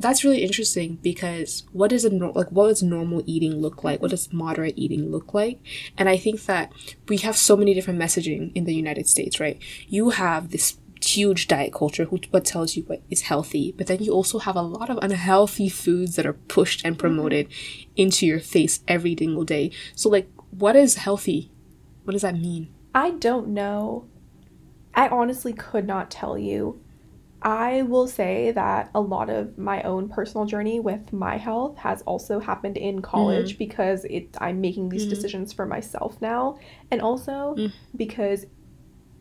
That's 0.03 0.25
really 0.25 0.43
interesting 0.43 0.99
because 1.01 1.63
what 1.71 1.93
is 1.93 2.03
a 2.03 2.09
nor- 2.09 2.33
like 2.33 2.51
what 2.51 2.67
does 2.67 2.83
normal 2.83 3.23
eating 3.25 3.61
look 3.61 3.85
like? 3.85 4.01
What 4.01 4.11
does 4.11 4.33
moderate 4.33 4.77
eating 4.77 5.09
look 5.09 5.33
like? 5.33 5.61
And 5.97 6.09
I 6.09 6.17
think 6.17 6.43
that 6.43 6.73
we 7.07 7.15
have 7.19 7.37
so 7.37 7.55
many 7.55 7.73
different 7.73 8.01
messaging 8.01 8.51
in 8.53 8.65
the 8.65 8.75
United 8.75 9.07
States, 9.07 9.39
right? 9.39 9.57
You 9.87 10.09
have 10.09 10.49
this 10.49 10.77
huge 11.01 11.47
diet 11.47 11.71
culture 11.71 12.03
who 12.03 12.19
what 12.31 12.43
tells 12.43 12.75
you 12.75 12.83
what 12.83 13.01
is 13.09 13.21
healthy, 13.21 13.73
but 13.77 13.87
then 13.87 14.03
you 14.03 14.11
also 14.11 14.39
have 14.39 14.57
a 14.57 14.61
lot 14.61 14.89
of 14.89 14.99
unhealthy 15.01 15.69
foods 15.69 16.17
that 16.17 16.25
are 16.25 16.33
pushed 16.33 16.83
and 16.83 16.95
mm-hmm. 16.95 17.07
promoted 17.07 17.47
into 17.95 18.25
your 18.25 18.41
face 18.41 18.81
every 18.89 19.15
single 19.17 19.45
day. 19.45 19.71
So 19.95 20.09
like 20.09 20.29
what 20.49 20.75
is 20.75 20.95
healthy? 20.95 21.49
What 22.03 22.11
does 22.11 22.23
that 22.23 22.37
mean? 22.37 22.73
I 22.93 23.11
don't 23.11 23.47
know. 23.47 24.09
I 24.93 25.07
honestly 25.07 25.53
could 25.53 25.87
not 25.87 26.11
tell 26.11 26.37
you. 26.37 26.81
I 27.43 27.81
will 27.81 28.07
say 28.07 28.51
that 28.51 28.89
a 28.95 29.01
lot 29.01 29.29
of 29.29 29.57
my 29.57 29.81
own 29.83 30.07
personal 30.07 30.45
journey 30.45 30.79
with 30.79 31.11
my 31.11 31.37
health 31.37 31.77
has 31.77 32.01
also 32.03 32.39
happened 32.39 32.77
in 32.77 33.01
college 33.01 33.57
because 33.57 34.05
it 34.05 34.29
I'm 34.39 34.61
making 34.61 34.89
these 34.89 35.05
Mhm. 35.05 35.09
decisions 35.09 35.51
for 35.53 35.65
myself 35.65 36.21
now 36.21 36.57
and 36.89 37.01
also 37.01 37.55
Mm. 37.57 37.71
because 37.97 38.45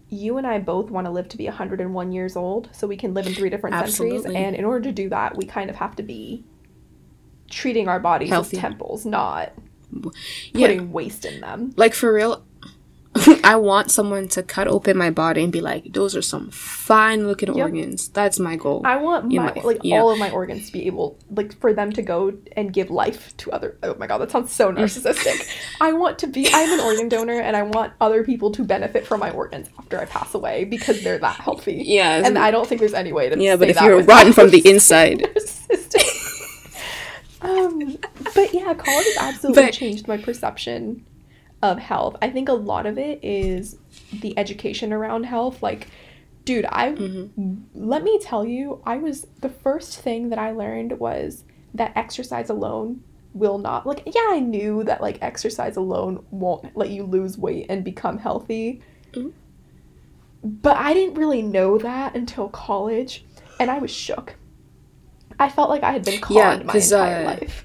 you 0.08 0.36
and 0.36 0.46
I 0.46 0.58
both 0.60 0.90
want 0.90 1.06
to 1.06 1.10
live 1.10 1.28
to 1.30 1.36
be 1.36 1.46
101 1.48 2.12
years 2.12 2.36
old 2.36 2.68
so 2.72 2.86
we 2.86 2.96
can 2.96 3.12
live 3.14 3.26
in 3.26 3.34
three 3.34 3.50
different 3.50 3.74
centuries 3.74 4.24
and 4.24 4.54
in 4.54 4.64
order 4.64 4.82
to 4.84 4.92
do 4.92 5.08
that 5.08 5.36
we 5.36 5.44
kind 5.46 5.68
of 5.70 5.76
have 5.76 5.96
to 5.96 6.02
be 6.02 6.44
treating 7.50 7.88
our 7.88 7.98
bodies 7.98 8.28
Healthy. 8.30 8.56
as 8.56 8.60
temples 8.60 9.04
not 9.06 9.52
Yeah. 10.54 10.66
putting 10.68 10.92
waste 10.92 11.24
in 11.24 11.40
them. 11.40 11.72
Like 11.76 11.92
for 11.94 12.12
real 12.12 12.42
I 13.44 13.56
want 13.56 13.90
someone 13.90 14.26
to 14.28 14.42
cut 14.42 14.68
open 14.68 14.96
my 14.96 15.10
body 15.10 15.42
and 15.42 15.52
be 15.52 15.60
like, 15.60 15.92
those 15.92 16.16
are 16.16 16.22
some 16.22 16.50
fine 16.50 17.26
looking 17.26 17.48
Yep. 17.54 17.56
organs. 17.64 18.08
That's 18.08 18.38
my 18.38 18.56
goal. 18.56 18.80
I 18.86 18.96
want 18.96 19.30
my 19.30 19.52
life, 19.52 19.64
like 19.64 19.80
all 19.84 20.10
of 20.10 20.18
my 20.18 20.30
organs 20.30 20.66
to 20.68 20.72
be 20.72 20.86
able 20.86 21.18
like 21.30 21.58
for 21.60 21.74
them 21.74 21.92
to 21.92 22.00
go 22.02 22.32
and 22.56 22.72
give 22.72 22.90
life 22.90 23.36
to 23.38 23.50
other 23.52 23.76
oh 23.82 23.94
my 23.98 24.06
god 24.06 24.18
that 24.18 24.30
sounds 24.30 24.50
so 24.52 24.72
narcissistic. 24.72 25.46
I 25.80 25.92
want 25.92 26.18
to 26.20 26.26
be 26.26 26.48
I'm 26.54 26.72
an 26.72 26.80
organ 26.80 27.08
donor 27.10 27.38
and 27.38 27.54
I 27.54 27.62
want 27.62 27.92
other 28.00 28.24
people 28.24 28.50
to 28.52 28.64
benefit 28.64 29.06
from 29.06 29.20
my 29.20 29.30
organs 29.30 29.68
after 29.78 29.98
I 30.00 30.06
pass 30.06 30.32
away 30.34 30.64
because 30.64 31.02
they're 31.02 31.18
that 31.18 31.36
healthy. 31.36 31.82
yeah, 31.84 32.22
And 32.24 32.38
I 32.38 32.50
don't 32.50 32.66
think 32.66 32.80
there's 32.80 32.94
any 32.94 33.12
way 33.12 33.28
to 33.28 33.38
Yeah, 33.38 33.56
but 33.56 33.68
if 33.68 33.80
you're 33.80 34.02
rotten 34.02 34.32
from 34.32 34.48
the 34.50 34.62
inside. 34.70 35.22
um 37.42 37.96
but 38.34 38.54
yeah, 38.54 38.72
college 38.74 39.06
has 39.06 39.16
absolutely 39.18 39.64
But- 39.64 39.72
changed 39.74 40.08
my 40.08 40.16
perception 40.16 41.04
of 41.62 41.78
health. 41.78 42.16
I 42.20 42.30
think 42.30 42.48
a 42.48 42.54
lot 42.54 42.86
of 42.86 42.98
it 42.98 43.20
is 43.22 43.76
the 44.12 44.36
education 44.38 44.92
around 44.92 45.24
health 45.24 45.62
like 45.62 45.88
dude, 46.44 46.66
I 46.68 46.92
Mm-hmm. 46.92 47.54
let 47.74 48.02
me 48.02 48.18
tell 48.18 48.44
you, 48.44 48.82
I 48.84 48.96
was 48.96 49.26
the 49.40 49.48
first 49.48 50.00
thing 50.00 50.30
that 50.30 50.38
I 50.40 50.50
learned 50.50 50.98
was 50.98 51.44
that 51.74 51.92
exercise 51.96 52.50
alone 52.50 53.02
will 53.32 53.58
not 53.58 53.86
like 53.86 54.02
yeah, 54.06 54.28
I 54.28 54.40
knew 54.40 54.84
that 54.84 55.00
like 55.00 55.18
exercise 55.22 55.76
alone 55.76 56.24
won't 56.30 56.76
let 56.76 56.90
you 56.90 57.04
lose 57.04 57.38
weight 57.38 57.66
and 57.68 57.84
become 57.84 58.18
healthy. 58.18 58.82
Mhm. 59.12 59.32
But 60.44 60.76
I 60.76 60.92
didn't 60.92 61.14
really 61.14 61.42
know 61.42 61.78
that 61.78 62.16
until 62.16 62.48
college 62.48 63.24
and 63.60 63.70
I 63.70 63.78
was 63.78 63.92
shook. 63.92 64.34
I 65.38 65.48
felt 65.48 65.70
like 65.70 65.82
I 65.84 65.92
had 65.92 66.04
been 66.04 66.20
conned 66.20 66.36
Yeah, 66.36 66.62
my 66.64 66.74
entire 66.74 67.22
uh, 67.22 67.24
life. 67.24 67.64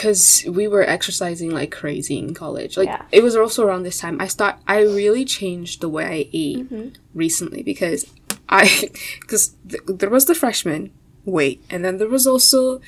Because 0.00 0.42
we 0.48 0.66
were 0.66 0.82
exercising 0.82 1.50
like 1.50 1.70
crazy 1.70 2.18
in 2.18 2.32
college. 2.32 2.78
Like 2.78 2.88
Yeah. 2.88 3.02
it 3.12 3.22
was 3.22 3.36
also 3.36 3.66
around 3.66 3.82
this 3.82 3.98
time 3.98 4.18
I 4.18 4.28
start. 4.28 4.56
I 4.66 4.80
really 4.80 5.26
changed 5.26 5.82
the 5.82 5.90
way 5.90 6.04
I 6.06 6.28
ate 6.32 6.70
Mhm. 6.70 6.94
recently 7.14 7.62
because 7.62 8.06
I 8.48 8.88
because 9.20 9.54
th- 9.68 9.82
there 9.86 10.08
was 10.08 10.24
the 10.24 10.34
freshman 10.34 10.90
weight 11.26 11.62
and 11.68 11.84
then 11.84 11.98
there 11.98 12.08
was 12.08 12.26
also 12.26 12.80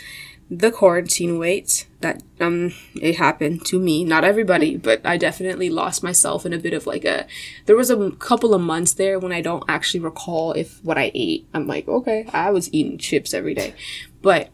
the 0.50 0.70
quarantine 0.70 1.38
weight 1.38 1.86
that 2.00 2.22
um 2.40 2.72
it 3.00 3.16
happened 3.16 3.64
to 3.66 3.78
me 3.78 4.04
not 4.04 4.24
everybody 4.24 4.76
but 4.76 5.00
i 5.04 5.16
definitely 5.16 5.70
lost 5.70 6.02
myself 6.02 6.44
in 6.44 6.52
a 6.52 6.58
bit 6.58 6.74
of 6.74 6.86
like 6.86 7.04
a 7.06 7.26
there 7.66 7.76
was 7.76 7.88
a 7.90 8.10
couple 8.12 8.52
of 8.54 8.60
months 8.60 8.92
there 8.94 9.18
when 9.18 9.32
i 9.32 9.40
don't 9.40 9.64
actually 9.68 10.00
recall 10.00 10.52
if 10.52 10.82
what 10.84 10.98
i 10.98 11.10
ate 11.14 11.46
i'm 11.54 11.66
like 11.66 11.86
okay 11.88 12.26
i 12.34 12.50
was 12.50 12.68
eating 12.72 12.98
chips 12.98 13.32
every 13.32 13.54
day 13.54 13.72
but 14.20 14.50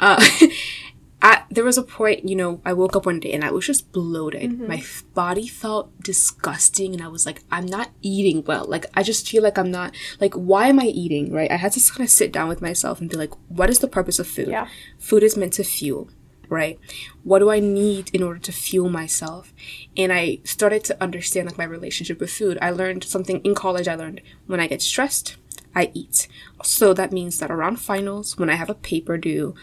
uh 0.00 0.22
at, 1.24 1.46
there 1.50 1.64
was 1.64 1.78
a 1.78 1.82
point, 1.82 2.28
you 2.28 2.36
know, 2.36 2.60
I 2.66 2.74
woke 2.74 2.94
up 2.94 3.06
one 3.06 3.18
day 3.18 3.32
and 3.32 3.42
I 3.42 3.50
was 3.50 3.66
just 3.66 3.90
bloated. 3.92 4.50
Mm-hmm. 4.50 4.68
My 4.68 4.76
f- 4.76 5.04
body 5.14 5.48
felt 5.48 5.98
disgusting, 6.00 6.92
and 6.92 7.02
I 7.02 7.08
was 7.08 7.24
like, 7.24 7.42
I'm 7.50 7.64
not 7.64 7.90
eating 8.02 8.44
well. 8.44 8.66
Like, 8.66 8.84
I 8.92 9.02
just 9.02 9.26
feel 9.26 9.42
like 9.42 9.56
I'm 9.56 9.70
not, 9.70 9.96
like, 10.20 10.34
why 10.34 10.68
am 10.68 10.78
I 10.78 10.84
eating, 10.84 11.32
right? 11.32 11.50
I 11.50 11.56
had 11.56 11.72
to 11.72 11.92
kind 11.92 12.06
of 12.06 12.10
sit 12.10 12.30
down 12.30 12.48
with 12.48 12.60
myself 12.60 13.00
and 13.00 13.08
be 13.08 13.16
like, 13.16 13.32
what 13.48 13.70
is 13.70 13.78
the 13.78 13.88
purpose 13.88 14.18
of 14.18 14.28
food? 14.28 14.48
Yeah. 14.48 14.68
Food 14.98 15.22
is 15.22 15.34
meant 15.34 15.54
to 15.54 15.64
fuel, 15.64 16.10
right? 16.50 16.78
What 17.22 17.38
do 17.38 17.50
I 17.50 17.58
need 17.58 18.10
in 18.14 18.22
order 18.22 18.40
to 18.40 18.52
fuel 18.52 18.90
myself? 18.90 19.54
And 19.96 20.12
I 20.12 20.40
started 20.44 20.84
to 20.84 21.02
understand, 21.02 21.46
like, 21.46 21.56
my 21.56 21.64
relationship 21.64 22.20
with 22.20 22.32
food. 22.32 22.58
I 22.60 22.68
learned 22.68 23.02
something 23.02 23.40
in 23.40 23.54
college, 23.54 23.88
I 23.88 23.94
learned 23.94 24.20
when 24.46 24.60
I 24.60 24.66
get 24.66 24.82
stressed, 24.82 25.38
I 25.74 25.90
eat. 25.94 26.28
So 26.62 26.92
that 26.92 27.12
means 27.12 27.38
that 27.38 27.50
around 27.50 27.80
finals, 27.80 28.36
when 28.36 28.50
I 28.50 28.56
have 28.56 28.68
a 28.68 28.74
paper 28.74 29.16
due, 29.16 29.54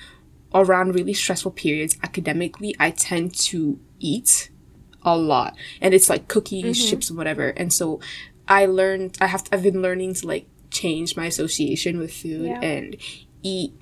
around 0.53 0.95
really 0.95 1.13
stressful 1.13 1.51
periods 1.51 1.97
academically, 2.03 2.75
I 2.79 2.91
tend 2.91 3.33
to 3.45 3.79
eat 3.99 4.49
a 5.03 5.17
lot. 5.17 5.55
And 5.81 5.93
it's 5.93 6.09
like 6.09 6.27
cookies, 6.27 6.77
mm-hmm. 6.79 6.89
chips, 6.89 7.11
whatever. 7.11 7.49
And 7.49 7.71
so 7.71 7.99
I 8.47 8.65
learned, 8.65 9.17
I 9.21 9.27
have, 9.27 9.45
I've 9.51 9.63
been 9.63 9.81
learning 9.81 10.15
to 10.15 10.27
like 10.27 10.47
change 10.69 11.15
my 11.15 11.25
association 11.25 11.97
with 11.97 12.13
food 12.13 12.47
Yeah. 12.47 12.59
and 12.61 12.97
eat, 13.43 13.73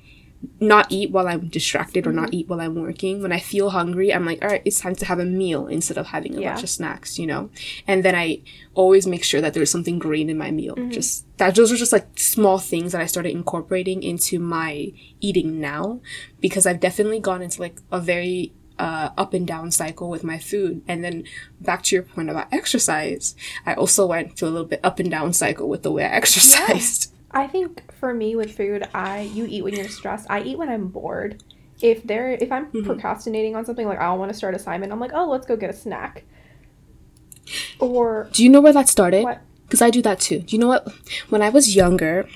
not 0.62 0.88
eat 0.90 1.12
while 1.12 1.28
I'm 1.28 1.48
distracted 1.48 2.08
or 2.08 2.14
not 2.14 2.34
eat 2.34 2.48
while 2.48 2.62
I'm 2.62 2.76
working. 2.82 3.22
When 3.22 3.32
I 3.34 3.40
feel 3.40 3.72
hungry, 3.72 4.14
I'm 4.14 4.26
like, 4.26 4.42
all 4.42 4.48
right, 4.50 4.62
it's 4.64 4.80
time 4.80 4.96
to 4.96 5.06
have 5.06 5.20
a 5.20 5.26
meal 5.26 5.68
instead 5.68 5.98
of 5.98 6.08
having 6.08 6.36
a 6.38 6.42
Yeah. 6.42 6.54
bunch 6.54 6.64
of 6.64 6.70
snacks, 6.70 7.20
you 7.20 7.28
know? 7.28 7.50
And 7.88 8.04
then 8.04 8.16
I 8.16 8.40
always 8.74 9.06
make 9.06 9.24
sure 9.24 9.42
that 9.42 9.54
there's 9.54 9.72
something 9.72 10.00
green 10.00 10.30
in 10.30 10.38
my 10.38 10.52
meal. 10.52 10.76
Just 10.90 11.26
that, 11.38 11.56
those 11.56 11.72
are 11.72 11.78
just 11.78 11.92
like 11.92 12.08
small 12.18 12.58
things 12.58 12.94
that 12.94 13.02
I 13.02 13.06
started 13.06 13.32
incorporating 13.34 14.02
into 14.04 14.40
my 14.40 14.94
eating 15.20 15.60
now 15.60 16.00
because 16.40 16.66
I've 16.66 16.80
definitely 16.80 17.20
gone 17.20 17.42
into 17.42 17.60
like 17.62 17.82
a 17.92 18.00
very 18.00 18.54
uh, 18.78 19.10
up 19.18 19.34
and 19.34 19.46
down 19.46 19.72
cycle 19.72 20.10
with 20.10 20.24
my 20.24 20.38
food. 20.38 20.82
And 20.88 21.04
then 21.04 21.26
back 21.60 21.84
to 21.84 21.96
your 21.98 22.04
point 22.04 22.30
about 22.30 22.48
exercise, 22.54 23.36
I 23.66 23.74
also 23.74 24.06
went 24.06 24.38
to 24.38 24.46
a 24.46 24.50
little 24.50 24.68
bit 24.68 24.80
up 24.86 25.00
and 25.00 25.12
down 25.12 25.34
cycle 25.34 25.68
with 25.68 25.84
the 25.84 25.92
way 25.92 26.06
I 26.06 26.10
exercised. 26.12 27.12
I 27.32 27.48
think 27.48 27.92
for 27.94 28.14
me 28.14 28.36
with 28.36 28.56
food, 28.56 28.88
I 28.94 29.22
you 29.22 29.46
eat 29.48 29.64
when 29.64 29.76
you're 29.76 29.88
stressed. 29.88 30.28
I 30.30 30.42
eat 30.42 30.58
when 30.58 30.70
I'm 30.70 30.88
bored. 30.90 31.42
If 31.82 32.04
there 32.04 32.32
if 32.32 32.52
I'm 32.52 32.74
Mm-hmm. 32.74 32.82
procrastinating 32.84 33.56
on 33.56 33.66
something 33.66 33.88
like 33.88 34.00
I 34.00 34.06
don't 34.06 34.20
want 34.20 34.32
to 34.32 34.38
start 34.38 34.56
assignment, 34.56 34.92
I'm 34.92 35.00
like, 35.00 35.12
oh, 35.14 35.30
let's 35.30 35.46
go 35.46 35.56
get 35.56 35.70
a 35.70 35.74
snack. 35.74 36.26
Or 37.80 38.30
Do 38.34 38.44
you 38.44 38.50
know 38.50 38.62
where 38.62 38.74
that 38.74 38.90
started? 38.90 39.26
Because 39.64 39.82
I 39.82 39.90
do 39.90 40.02
that 40.02 40.20
too. 40.20 40.40
Do 40.40 40.56
you 40.56 40.60
know 40.60 40.68
what? 40.68 40.88
When 41.30 41.42
I 41.42 41.50
was 41.50 41.76
younger, 41.76 42.28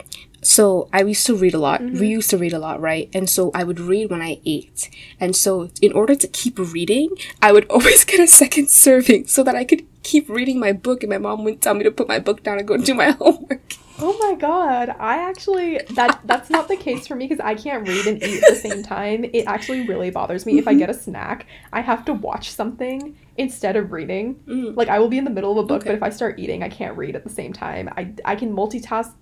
so 0.43 0.89
I 0.93 1.01
used 1.01 1.25
to 1.27 1.35
read 1.35 1.53
a 1.53 1.59
lot. 1.59 1.81
Mm-hmm. 1.81 1.99
We 1.99 2.07
used 2.07 2.29
to 2.31 2.37
read 2.37 2.53
a 2.53 2.59
lot, 2.59 2.79
right? 2.81 3.09
And 3.13 3.29
so 3.29 3.51
I 3.53 3.63
would 3.63 3.79
read 3.79 4.09
when 4.09 4.21
I 4.21 4.39
ate. 4.45 4.89
And 5.19 5.35
so 5.35 5.69
in 5.81 5.91
order 5.93 6.15
to 6.15 6.27
keep 6.27 6.57
reading, 6.59 7.09
I 7.41 7.51
would 7.51 7.65
always 7.69 8.03
get 8.05 8.19
a 8.19 8.27
second 8.27 8.69
serving 8.69 9.27
so 9.27 9.43
that 9.43 9.55
I 9.55 9.63
could 9.63 9.85
keep 10.03 10.27
reading 10.29 10.59
my 10.59 10.73
book 10.73 11.01
and 11.03 11.09
my 11.09 11.17
mom 11.17 11.43
wouldn't 11.43 11.61
tell 11.61 11.73
me 11.73 11.83
to 11.83 11.91
put 11.91 12.07
my 12.07 12.19
book 12.19 12.43
down 12.43 12.59
and 12.59 12.67
go 12.67 12.77
do 12.77 12.93
my 12.93 13.11
homework. 13.19 13.61
oh 13.99 14.17
my 14.19 14.35
god, 14.35 14.89
I 14.99 15.17
actually 15.17 15.79
that 15.91 16.19
that's 16.25 16.49
not 16.49 16.67
the 16.67 16.75
case 16.75 17.07
for 17.07 17.15
me 17.15 17.25
because 17.27 17.39
I 17.39 17.55
can't 17.55 17.87
read 17.87 18.05
and 18.07 18.21
eat 18.21 18.43
at 18.43 18.49
the 18.49 18.55
same 18.59 18.83
time. 18.83 19.23
It 19.23 19.45
actually 19.45 19.87
really 19.87 20.09
bothers 20.09 20.45
me 20.45 20.57
if 20.59 20.67
I 20.67 20.73
get 20.73 20.89
a 20.89 20.93
snack, 20.93 21.45
I 21.71 21.79
have 21.81 22.03
to 22.05 22.13
watch 22.13 22.49
something 22.51 23.15
instead 23.37 23.75
of 23.77 23.91
reading. 23.93 24.35
Mm. 24.47 24.75
Like 24.75 24.89
I 24.89 24.99
will 24.99 25.07
be 25.09 25.17
in 25.19 25.23
the 25.23 25.29
middle 25.31 25.51
of 25.51 25.57
a 25.57 25.63
book, 25.67 25.83
Okay. 25.83 25.91
but 25.91 25.95
if 25.95 26.03
I 26.03 26.09
start 26.09 26.37
eating, 26.37 26.63
I 26.63 26.69
can't 26.69 26.97
read 26.97 27.15
at 27.15 27.23
the 27.23 27.29
same 27.29 27.53
time. 27.53 27.87
I 27.95 28.11
I 28.25 28.35
can 28.35 28.53
multitask 28.53 29.13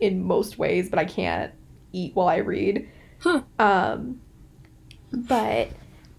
in 0.00 0.22
most 0.22 0.58
ways, 0.58 0.88
but 0.88 0.98
I 0.98 1.04
can't 1.04 1.52
eat 1.92 2.14
while 2.14 2.28
I 2.28 2.36
read. 2.36 2.88
Huh. 3.20 3.42
Um, 3.58 4.20
but 5.12 5.68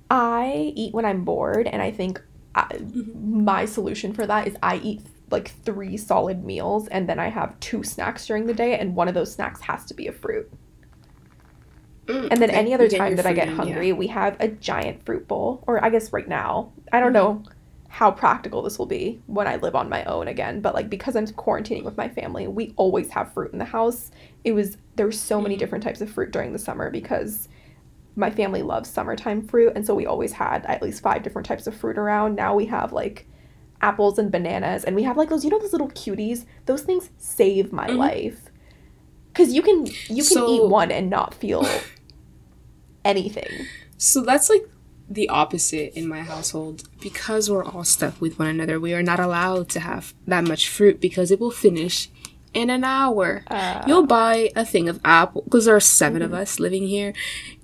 I 0.09 0.73
eat 0.75 0.93
when 0.93 1.05
I'm 1.05 1.23
bored, 1.23 1.67
and 1.67 1.81
I 1.81 1.91
think 1.91 2.21
I, 2.55 2.63
Mm-hmm. 2.63 3.43
my 3.45 3.65
solution 3.65 4.13
for 4.13 4.27
that 4.27 4.47
is 4.47 4.55
I 4.61 4.77
eat 4.77 5.01
like 5.29 5.51
three 5.63 5.95
solid 5.97 6.43
meals, 6.43 6.87
and 6.89 7.07
then 7.07 7.19
I 7.19 7.29
have 7.29 7.59
two 7.59 7.83
snacks 7.83 8.27
during 8.27 8.45
the 8.47 8.53
day, 8.53 8.77
and 8.77 8.95
one 8.95 9.07
of 9.07 9.13
those 9.13 9.33
snacks 9.33 9.61
has 9.61 9.85
to 9.85 9.93
be 9.93 10.07
a 10.07 10.11
fruit. 10.11 10.51
Mm, 12.07 12.27
and 12.31 12.41
then 12.41 12.49
any 12.49 12.73
other 12.73 12.89
time 12.89 13.15
that 13.15 13.25
I 13.25 13.33
get 13.33 13.47
hungry, 13.47 13.89
yeah. 13.89 13.93
we 13.93 14.07
have 14.07 14.35
a 14.39 14.49
giant 14.49 15.05
fruit 15.05 15.27
bowl. 15.27 15.63
Or 15.67 15.83
I 15.83 15.89
guess 15.89 16.11
right 16.11 16.27
now, 16.27 16.73
I 16.91 16.99
don't 16.99 17.13
know 17.13 17.43
how 17.91 18.09
practical 18.09 18.61
this 18.61 18.79
will 18.79 18.85
be 18.85 19.21
when 19.27 19.47
I 19.47 19.57
live 19.57 19.75
on 19.75 19.89
my 19.89 20.05
own 20.05 20.29
again. 20.29 20.61
But 20.61 20.73
like 20.73 20.89
because 20.89 21.17
I'm 21.17 21.27
quarantining 21.27 21.83
with 21.83 21.97
my 21.97 22.07
family, 22.07 22.47
we 22.47 22.73
always 22.77 23.09
have 23.09 23.33
fruit 23.33 23.51
in 23.51 23.59
the 23.59 23.65
house. 23.65 24.11
It 24.45 24.53
was 24.53 24.77
there's 24.95 25.19
so 25.19 25.41
many 25.41 25.57
mm. 25.57 25.59
different 25.59 25.83
types 25.83 25.99
of 25.99 26.09
fruit 26.09 26.31
during 26.31 26.53
the 26.53 26.57
summer 26.57 26.89
because 26.89 27.49
my 28.15 28.31
family 28.31 28.61
loves 28.61 28.89
summertime 28.89 29.45
fruit 29.45 29.73
and 29.75 29.85
so 29.85 29.93
we 29.93 30.05
always 30.05 30.31
had 30.31 30.65
at 30.67 30.81
least 30.81 31.03
five 31.03 31.21
different 31.21 31.45
types 31.45 31.67
of 31.67 31.75
fruit 31.75 31.97
around. 31.97 32.33
Now 32.33 32.55
we 32.55 32.65
have 32.67 32.93
like 32.93 33.27
apples 33.81 34.17
and 34.17 34.31
bananas 34.31 34.85
and 34.85 34.95
we 34.95 35.03
have 35.03 35.17
like 35.17 35.27
those 35.27 35.43
you 35.43 35.51
know 35.51 35.59
those 35.59 35.73
little 35.73 35.89
cuties. 35.89 36.45
Those 36.67 36.83
things 36.83 37.09
save 37.17 37.73
my 37.73 37.87
mm-hmm. 37.87 37.97
life. 37.97 38.49
Cuz 39.33 39.51
you 39.51 39.61
can 39.61 39.85
you 40.07 40.23
can 40.23 40.37
so, 40.37 40.49
eat 40.49 40.69
one 40.69 40.91
and 40.91 41.09
not 41.09 41.33
feel 41.33 41.67
anything. 43.03 43.65
So 43.97 44.21
that's 44.21 44.49
like 44.49 44.63
the 45.13 45.29
opposite 45.29 45.93
in 45.97 46.07
my 46.07 46.21
household 46.21 46.83
because 47.01 47.49
we're 47.49 47.65
all 47.65 47.83
stuck 47.83 48.19
with 48.21 48.39
one 48.39 48.47
another. 48.47 48.79
We 48.79 48.93
are 48.93 49.03
not 49.03 49.19
allowed 49.19 49.69
to 49.69 49.79
have 49.79 50.13
that 50.27 50.45
much 50.45 50.69
fruit 50.69 51.01
because 51.01 51.31
it 51.31 51.39
will 51.39 51.51
finish 51.51 52.09
in 52.53 52.69
an 52.69 52.83
hour. 52.83 53.43
Uh, 53.47 53.83
You'll 53.87 54.05
buy 54.05 54.51
a 54.55 54.65
thing 54.65 54.89
of 54.89 54.99
apple 55.03 55.43
because 55.43 55.65
there 55.65 55.75
are 55.75 55.79
7 55.79 56.21
mm-hmm. 56.21 56.33
of 56.33 56.39
us 56.39 56.59
living 56.59 56.87
here. 56.87 57.13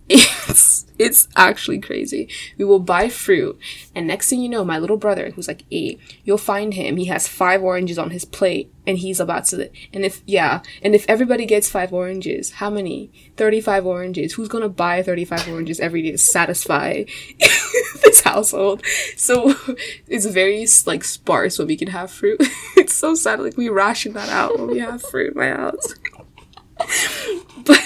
It's 0.50 0.86
it's 0.98 1.28
actually 1.36 1.80
crazy. 1.80 2.30
We 2.58 2.66
will 2.66 2.80
buy 2.80 3.10
fruit, 3.10 3.60
and 3.94 4.08
next 4.08 4.30
thing 4.30 4.42
you 4.42 4.50
know, 4.50 4.64
my 4.66 4.80
little 4.80 4.98
brother, 4.98 5.32
who's 5.32 5.48
like 5.48 5.64
eight, 5.70 6.00
you'll 6.24 6.38
find 6.40 6.74
him. 6.74 6.98
He 6.98 7.06
has 7.06 7.28
five 7.28 7.62
oranges 7.62 8.00
on 8.00 8.10
his 8.10 8.26
plate, 8.26 8.74
and 8.88 8.98
he's 8.98 9.20
about 9.20 9.46
to. 9.46 9.70
And 9.94 10.06
if 10.06 10.24
yeah, 10.26 10.62
and 10.82 10.96
if 10.96 11.06
everybody 11.08 11.46
gets 11.46 11.70
five 11.70 11.94
oranges, 11.94 12.54
how 12.54 12.70
many? 12.70 13.12
Thirty-five 13.36 13.86
oranges. 13.86 14.34
Who's 14.34 14.48
gonna 14.48 14.70
buy 14.70 15.04
thirty-five 15.04 15.48
oranges 15.50 15.80
every 15.80 16.02
day 16.02 16.12
to 16.12 16.18
satisfy 16.18 17.04
this 18.02 18.22
household? 18.22 18.84
So 19.18 19.54
it's 20.08 20.26
very 20.26 20.66
like 20.88 21.04
sparse 21.04 21.60
when 21.60 21.68
we 21.68 21.78
can 21.78 21.90
have 21.90 22.10
fruit. 22.10 22.38
it's 22.76 22.96
so 22.96 23.14
sad. 23.14 23.40
Like 23.40 23.58
we 23.58 23.70
ration 23.70 24.14
that 24.14 24.30
out 24.30 24.58
when 24.58 24.68
we 24.68 24.80
have 24.80 25.02
fruit 25.04 25.34
in 25.34 25.38
my 25.38 25.50
house. 25.50 25.94
but 27.66 27.86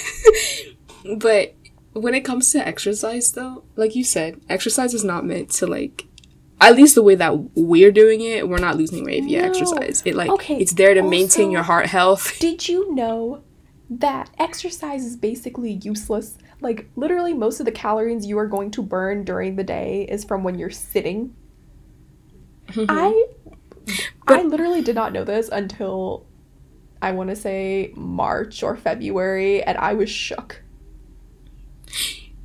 but 1.17 1.55
when 1.93 2.13
it 2.13 2.21
comes 2.21 2.51
to 2.51 2.65
exercise 2.65 3.31
though 3.33 3.63
like 3.75 3.95
you 3.95 4.03
said 4.03 4.39
exercise 4.49 4.93
is 4.93 5.03
not 5.03 5.25
meant 5.25 5.49
to 5.49 5.67
like 5.67 6.07
at 6.59 6.75
least 6.75 6.95
the 6.95 7.01
way 7.01 7.15
that 7.15 7.55
we're 7.55 7.91
doing 7.91 8.21
it 8.21 8.47
we're 8.47 8.57
not 8.57 8.77
losing 8.77 9.03
weight 9.03 9.23
via 9.23 9.41
no. 9.41 9.47
exercise 9.47 10.01
it 10.05 10.15
like 10.15 10.29
okay. 10.29 10.57
it's 10.57 10.73
there 10.73 10.93
to 10.93 11.01
also, 11.01 11.09
maintain 11.09 11.51
your 11.51 11.63
heart 11.63 11.87
health 11.87 12.37
did 12.39 12.67
you 12.67 12.93
know 12.93 13.43
that 13.89 14.29
exercise 14.39 15.03
is 15.03 15.17
basically 15.17 15.73
useless 15.83 16.37
like 16.61 16.89
literally 16.95 17.33
most 17.33 17.59
of 17.59 17.65
the 17.65 17.71
calories 17.71 18.25
you 18.25 18.37
are 18.37 18.47
going 18.47 18.71
to 18.71 18.81
burn 18.81 19.23
during 19.23 19.55
the 19.55 19.63
day 19.63 20.07
is 20.09 20.23
from 20.23 20.43
when 20.43 20.57
you're 20.57 20.69
sitting 20.69 21.35
mm-hmm. 22.67 22.85
i 22.87 23.25
but, 24.25 24.39
i 24.39 24.43
literally 24.43 24.81
did 24.81 24.95
not 24.95 25.11
know 25.11 25.25
this 25.25 25.49
until 25.49 26.25
i 27.01 27.11
want 27.11 27.29
to 27.29 27.35
say 27.35 27.91
march 27.95 28.63
or 28.63 28.77
february 28.77 29.61
and 29.63 29.77
i 29.77 29.93
was 29.93 30.09
shook 30.09 30.61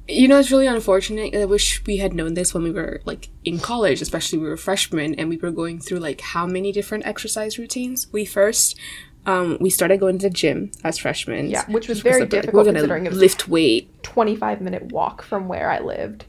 you 0.08 0.28
know, 0.28 0.38
it's 0.38 0.50
really 0.50 0.66
unfortunate. 0.66 1.34
I 1.34 1.44
wish 1.44 1.84
we 1.84 1.96
had 1.96 2.14
known 2.14 2.34
this 2.34 2.54
when 2.54 2.62
we 2.62 2.70
were 2.70 3.00
like 3.04 3.28
in 3.44 3.58
college, 3.58 4.00
especially 4.00 4.38
we 4.38 4.48
were 4.48 4.56
freshmen 4.56 5.14
and 5.14 5.28
we 5.28 5.36
were 5.36 5.50
going 5.50 5.80
through 5.80 5.98
like 5.98 6.20
how 6.20 6.46
many 6.46 6.72
different 6.72 7.06
exercise 7.06 7.58
routines. 7.58 8.12
We 8.12 8.24
first 8.24 8.78
um, 9.26 9.58
we 9.60 9.70
started 9.70 9.98
going 9.98 10.18
to 10.18 10.28
the 10.28 10.34
gym 10.34 10.70
as 10.84 10.98
freshmen. 10.98 11.50
Yeah, 11.50 11.64
which 11.66 11.88
was 11.88 12.00
very 12.00 12.26
difficult 12.26 12.66
like, 12.66 12.74
considering 12.74 13.06
it 13.06 13.10
was 13.10 13.18
lift 13.18 13.48
weight. 13.48 14.02
Twenty 14.02 14.36
five 14.36 14.60
minute 14.60 14.92
walk 14.92 15.22
from 15.22 15.48
where 15.48 15.70
I 15.70 15.80
lived. 15.80 16.26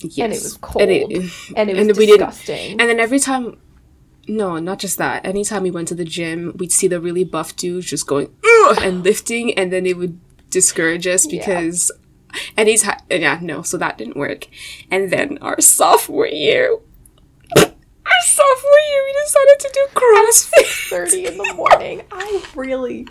Yes. 0.00 0.18
And 0.18 0.32
it 0.32 0.42
was 0.42 0.56
cold. 0.56 0.82
And 0.82 0.90
it, 0.90 1.12
and 1.56 1.70
it 1.70 1.76
was 1.76 1.88
and 1.88 1.96
disgusting. 1.96 2.80
and 2.80 2.90
then 2.90 2.98
every 2.98 3.20
time 3.20 3.58
no, 4.28 4.58
not 4.58 4.78
just 4.78 4.98
that. 4.98 5.24
Anytime 5.26 5.62
we 5.62 5.70
went 5.70 5.88
to 5.88 5.94
the 5.94 6.04
gym, 6.04 6.54
we'd 6.56 6.72
see 6.72 6.86
the 6.86 7.00
really 7.00 7.24
buff 7.24 7.56
dudes 7.56 7.86
just 7.86 8.06
going 8.06 8.34
and 8.80 9.02
lifting, 9.04 9.54
and 9.54 9.72
then 9.72 9.86
it 9.86 9.96
would 9.96 10.18
discourage 10.50 11.06
us 11.06 11.26
because 11.26 11.90
yeah. 11.94 12.01
And 12.56 12.68
he's 12.68 12.82
ha- 12.82 13.00
yeah 13.10 13.38
no 13.42 13.62
so 13.62 13.76
that 13.76 13.98
didn't 13.98 14.16
work. 14.16 14.46
And 14.90 15.10
then 15.10 15.38
our 15.38 15.60
sophomore 15.60 16.26
year 16.26 16.72
our 17.56 18.22
sophomore 18.26 18.82
year 18.90 19.02
we 19.06 19.12
decided 19.24 19.58
to 19.60 19.70
do 19.72 19.86
crossfit. 19.94 20.88
30 20.90 21.26
in 21.26 21.38
the 21.38 21.54
morning 21.54 22.02
i 22.12 22.42
really 22.54 23.06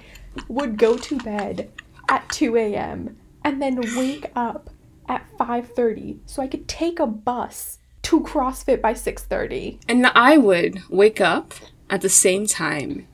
would 0.48 0.78
go 0.78 0.98
to 0.98 1.18
bed 1.20 1.70
at 2.10 2.28
2 2.30 2.56
a.m 2.58 3.18
and 3.44 3.62
then 3.62 3.80
wake 3.98 4.32
up 4.36 4.70
at 5.10 5.26
5.30 5.38 6.20
so 6.26 6.42
i 6.42 6.48
could 6.48 6.68
take 6.68 7.00
a 7.00 7.08
bus 7.08 7.80
to 8.04 8.22
crossfit 8.22 8.82
by 8.82 8.94
6.30 8.94 9.80
and 9.88 10.06
i 10.08 10.38
would 10.38 10.82
wake 10.90 11.20
up 11.22 11.54
at 11.90 12.02
the 12.02 12.10
same 12.10 12.46
time 12.46 13.08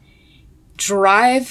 drive 0.76 1.50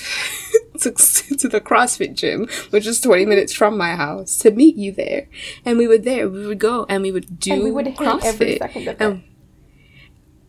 to, 0.79 0.91
to 1.37 1.49
the 1.49 1.61
CrossFit 1.61 2.15
gym, 2.15 2.49
which 2.71 2.87
is 2.87 3.01
20 3.01 3.27
minutes 3.27 3.53
from 3.53 3.77
my 3.77 3.97
house, 3.97 4.37
to 4.39 4.51
meet 4.51 4.77
you 4.77 4.93
there. 4.93 5.29
And 5.65 5.79
we 5.79 5.87
were 5.87 5.99
there, 5.99 6.29
we 6.29 6.47
would 6.47 6.59
go 6.59 6.87
and 6.89 7.03
we 7.03 7.13
would 7.13 7.39
do 7.39 7.53
and 7.53 7.63
we 7.63 7.71
would 7.71 7.87
CrossFit. 7.87 8.25
every 8.25 8.59
second 8.59 8.89
of 8.89 9.01
it. 9.01 9.23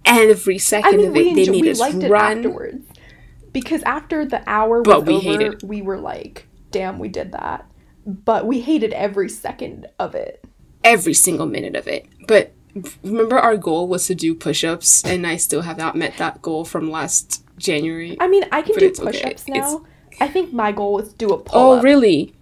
Every 0.05 0.57
second 0.57 0.93
I 0.93 0.97
mean, 0.97 1.09
of 1.09 1.15
it, 1.17 1.35
they 1.35 1.49
made 1.49 1.67
us 1.67 1.79
run. 1.81 2.37
afterwards. 2.37 2.87
Because 3.51 3.83
after 3.83 4.25
the 4.25 4.41
hour 4.47 4.81
was 4.81 5.03
we 5.03 5.15
over, 5.15 5.57
we 5.63 5.81
were 5.81 5.97
like, 5.97 6.47
damn, 6.71 6.99
we 6.99 7.09
did 7.09 7.31
that. 7.33 7.69
But 8.05 8.45
we 8.45 8.61
hated 8.61 8.93
every 8.93 9.27
second 9.27 9.87
of 9.99 10.15
it. 10.15 10.45
Every 10.83 11.13
single 11.13 11.45
minute 11.45 11.75
of 11.75 11.87
it. 11.87 12.07
But 12.27 12.53
remember 13.03 13.37
our 13.37 13.57
goal 13.57 13.87
was 13.87 14.07
to 14.07 14.15
do 14.15 14.35
push-ups 14.35 15.03
and 15.03 15.25
I 15.25 15.37
still 15.37 15.61
have 15.61 15.77
not 15.77 15.95
met 15.95 16.17
that 16.17 16.41
goal 16.41 16.65
from 16.65 16.89
last 16.89 17.43
January. 17.57 18.17
I 18.19 18.27
mean, 18.27 18.45
I 18.51 18.61
can 18.61 18.75
do 18.77 18.89
push-ups 18.91 19.43
okay. 19.43 19.59
now. 19.59 19.77
It's, 19.77 19.85
I 20.19 20.27
think 20.27 20.53
my 20.53 20.71
goal 20.71 20.93
was 20.93 21.10
to 21.10 21.15
do 21.15 21.30
a 21.30 21.38
pull. 21.38 21.60
Oh, 21.60 21.82
really? 21.82 22.34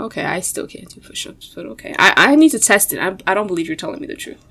Okay, 0.00 0.24
I 0.24 0.40
still 0.40 0.66
can't 0.66 0.88
do 0.88 1.00
push-ups, 1.00 1.52
but 1.54 1.66
okay. 1.66 1.94
I, 1.98 2.14
I 2.16 2.34
need 2.34 2.50
to 2.50 2.58
test 2.58 2.92
it. 2.92 2.98
I, 2.98 3.16
I 3.30 3.34
don't 3.34 3.46
believe 3.46 3.68
you're 3.68 3.76
telling 3.76 4.00
me 4.00 4.06
the 4.06 4.16
truth. 4.16 4.44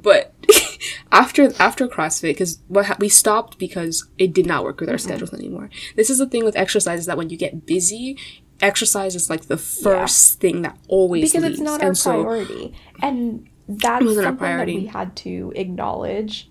But 0.00 0.32
after 1.12 1.52
after 1.60 1.88
CrossFit, 1.88 2.22
because 2.22 2.60
what 2.68 2.86
ha- 2.86 2.96
we 2.98 3.08
stopped 3.08 3.58
because 3.58 4.08
it 4.16 4.32
did 4.32 4.46
not 4.46 4.64
work 4.64 4.80
with 4.80 4.88
our 4.88 4.94
mm-hmm. 4.94 5.08
schedules 5.08 5.34
anymore. 5.34 5.70
This 5.96 6.08
is 6.08 6.18
the 6.18 6.26
thing 6.26 6.44
with 6.44 6.56
exercise 6.56 7.00
is 7.00 7.06
that 7.06 7.16
when 7.16 7.30
you 7.30 7.36
get 7.36 7.66
busy, 7.66 8.16
exercise 8.60 9.14
is 9.14 9.28
like 9.28 9.46
the 9.46 9.56
first 9.56 10.36
yeah. 10.36 10.40
thing 10.40 10.62
that 10.62 10.78
always 10.86 11.32
because 11.32 11.42
leaves. 11.42 11.54
it's 11.58 11.62
not 11.62 11.80
and 11.80 11.88
our 11.88 11.94
so, 11.94 12.22
priority, 12.22 12.74
and 13.02 13.48
that's 13.68 14.04
something 14.04 14.56
that 14.56 14.66
we 14.66 14.86
had 14.86 15.16
to 15.16 15.52
acknowledge 15.56 16.48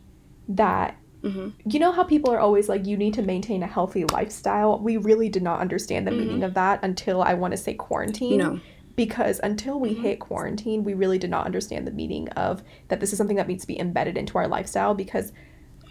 that 0.50 0.97
Mm-hmm. 1.24 1.70
You 1.70 1.80
know 1.80 1.92
how 1.92 2.04
people 2.04 2.32
are 2.32 2.40
always 2.40 2.70
like, 2.70 2.86
you 2.86 2.98
need 2.98 3.14
to 3.16 3.22
maintain 3.22 3.64
a 3.64 3.68
healthy 3.68 4.06
lifestyle? 4.06 4.80
We 4.80 4.98
really 4.98 5.30
did 5.30 5.44
not 5.44 5.60
understand 5.60 6.08
the 6.08 6.12
mm-hmm. 6.12 6.20
meaning 6.20 6.44
of 6.44 6.54
that 6.54 6.80
until 6.84 7.22
I 7.22 7.34
want 7.34 7.52
to 7.52 7.58
say 7.58 7.74
quarantine. 7.74 8.38
No. 8.38 8.60
Because 8.96 9.40
until 9.44 9.80
we 9.80 9.92
mm-hmm. 9.92 10.04
hit 10.04 10.20
quarantine, 10.20 10.84
we 10.84 10.94
really 10.94 11.20
did 11.20 11.30
not 11.30 11.46
understand 11.46 11.86
the 11.86 11.92
meaning 11.92 12.30
of 12.30 12.64
that 12.88 13.00
this 13.00 13.12
is 13.12 13.18
something 13.18 13.38
that 13.38 13.48
needs 13.48 13.62
to 13.64 13.68
be 13.68 13.80
embedded 13.80 14.18
into 14.18 14.38
our 14.38 14.48
lifestyle 14.48 14.94
because 14.96 15.32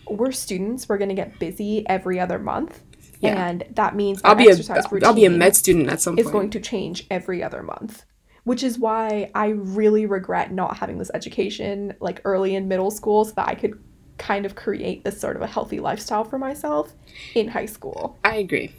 we're 0.08 0.32
students, 0.32 0.88
we're 0.88 0.98
going 0.98 1.08
to 1.08 1.14
get 1.14 1.38
busy 1.38 1.88
every 1.88 2.18
other 2.18 2.38
month. 2.38 2.82
Yeah. 3.20 3.48
And 3.48 3.64
that 3.70 3.94
means 3.94 4.20
I'll 4.24 4.34
be 4.34 4.48
a 4.48 4.56
I'll 5.04 5.14
be 5.14 5.24
a 5.24 5.30
med 5.30 5.56
student 5.56 5.88
at 5.88 6.00
some 6.00 6.16
point. 6.16 6.26
Is 6.26 6.32
going 6.32 6.50
to 6.50 6.60
change 6.60 7.06
every 7.10 7.42
other 7.42 7.62
month 7.62 8.04
which 8.46 8.62
is 8.62 8.78
why 8.78 9.28
I 9.34 9.48
really 9.48 10.06
regret 10.06 10.52
not 10.52 10.76
having 10.76 10.98
this 10.98 11.10
education 11.12 11.96
like 11.98 12.20
early 12.24 12.54
in 12.54 12.68
middle 12.68 12.92
school 12.92 13.24
so 13.24 13.32
that 13.32 13.48
I 13.48 13.56
could 13.56 13.76
kind 14.18 14.46
of 14.46 14.54
create 14.54 15.04
this 15.04 15.20
sort 15.20 15.36
of 15.36 15.42
a 15.42 15.46
healthy 15.46 15.80
lifestyle 15.80 16.24
for 16.24 16.38
myself 16.38 16.94
in 17.34 17.48
high 17.48 17.66
school. 17.66 18.18
I 18.24 18.36
agree. 18.36 18.72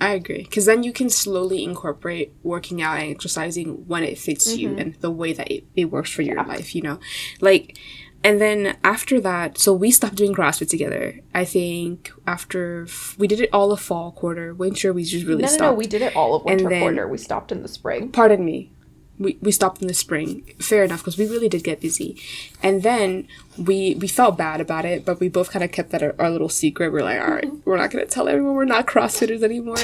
I 0.00 0.10
agree. 0.10 0.42
Because 0.42 0.66
then 0.66 0.82
you 0.82 0.92
can 0.92 1.10
slowly 1.10 1.62
incorporate 1.62 2.32
working 2.42 2.82
out 2.82 2.98
and 2.98 3.10
exercising 3.10 3.86
when 3.86 4.02
it 4.02 4.18
fits 4.18 4.50
mm-hmm. 4.50 4.60
you 4.60 4.76
and 4.76 4.94
the 4.96 5.10
way 5.10 5.32
that 5.32 5.50
it, 5.50 5.64
it 5.76 5.86
works 5.86 6.10
for 6.10 6.22
your 6.22 6.36
yeah. 6.36 6.46
life, 6.46 6.74
you 6.74 6.82
know? 6.82 6.98
Like, 7.40 7.78
and 8.22 8.40
then 8.40 8.78
after 8.82 9.20
that, 9.20 9.58
so 9.58 9.74
we 9.74 9.90
stopped 9.90 10.14
doing 10.14 10.34
CrossFit 10.34 10.70
together. 10.70 11.20
I 11.34 11.44
think 11.44 12.10
after 12.26 12.84
f- 12.84 13.14
we 13.18 13.28
did 13.28 13.40
it 13.40 13.50
all 13.52 13.70
of 13.70 13.80
fall 13.80 14.12
quarter, 14.12 14.54
winter 14.54 14.94
we 14.94 15.04
just 15.04 15.26
really 15.26 15.42
no, 15.42 15.48
stopped. 15.48 15.60
No, 15.60 15.70
no, 15.72 15.74
we 15.74 15.86
did 15.86 16.00
it 16.00 16.16
all 16.16 16.34
of 16.34 16.44
winter 16.44 16.68
then, 16.68 16.80
quarter. 16.80 17.06
We 17.06 17.18
stopped 17.18 17.52
in 17.52 17.62
the 17.62 17.68
spring. 17.68 18.10
Pardon 18.10 18.42
me 18.42 18.70
we, 19.18 19.38
we 19.40 19.52
stopped 19.52 19.80
in 19.80 19.88
the 19.88 19.94
spring 19.94 20.42
fair 20.58 20.84
enough 20.84 21.00
because 21.00 21.18
we 21.18 21.28
really 21.28 21.48
did 21.48 21.62
get 21.62 21.80
busy 21.80 22.20
and 22.62 22.82
then 22.82 23.28
we 23.56 23.94
we 23.96 24.08
felt 24.08 24.36
bad 24.36 24.60
about 24.60 24.84
it 24.84 25.04
but 25.04 25.20
we 25.20 25.28
both 25.28 25.50
kind 25.50 25.64
of 25.64 25.70
kept 25.70 25.90
that 25.90 26.02
our, 26.02 26.14
our, 26.18 26.30
little 26.30 26.48
secret 26.48 26.92
we're 26.92 27.02
like 27.02 27.20
all 27.20 27.30
right 27.30 27.50
we're 27.64 27.76
not 27.76 27.90
going 27.90 28.04
to 28.04 28.10
tell 28.10 28.28
everyone 28.28 28.54
we're 28.54 28.64
not 28.64 28.86
crossfitters 28.86 29.42
anymore 29.42 29.76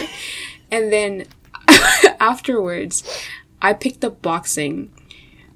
and 0.70 0.92
then 0.92 1.26
afterwards 2.20 3.26
i 3.62 3.72
picked 3.72 4.04
up 4.04 4.20
boxing 4.20 4.90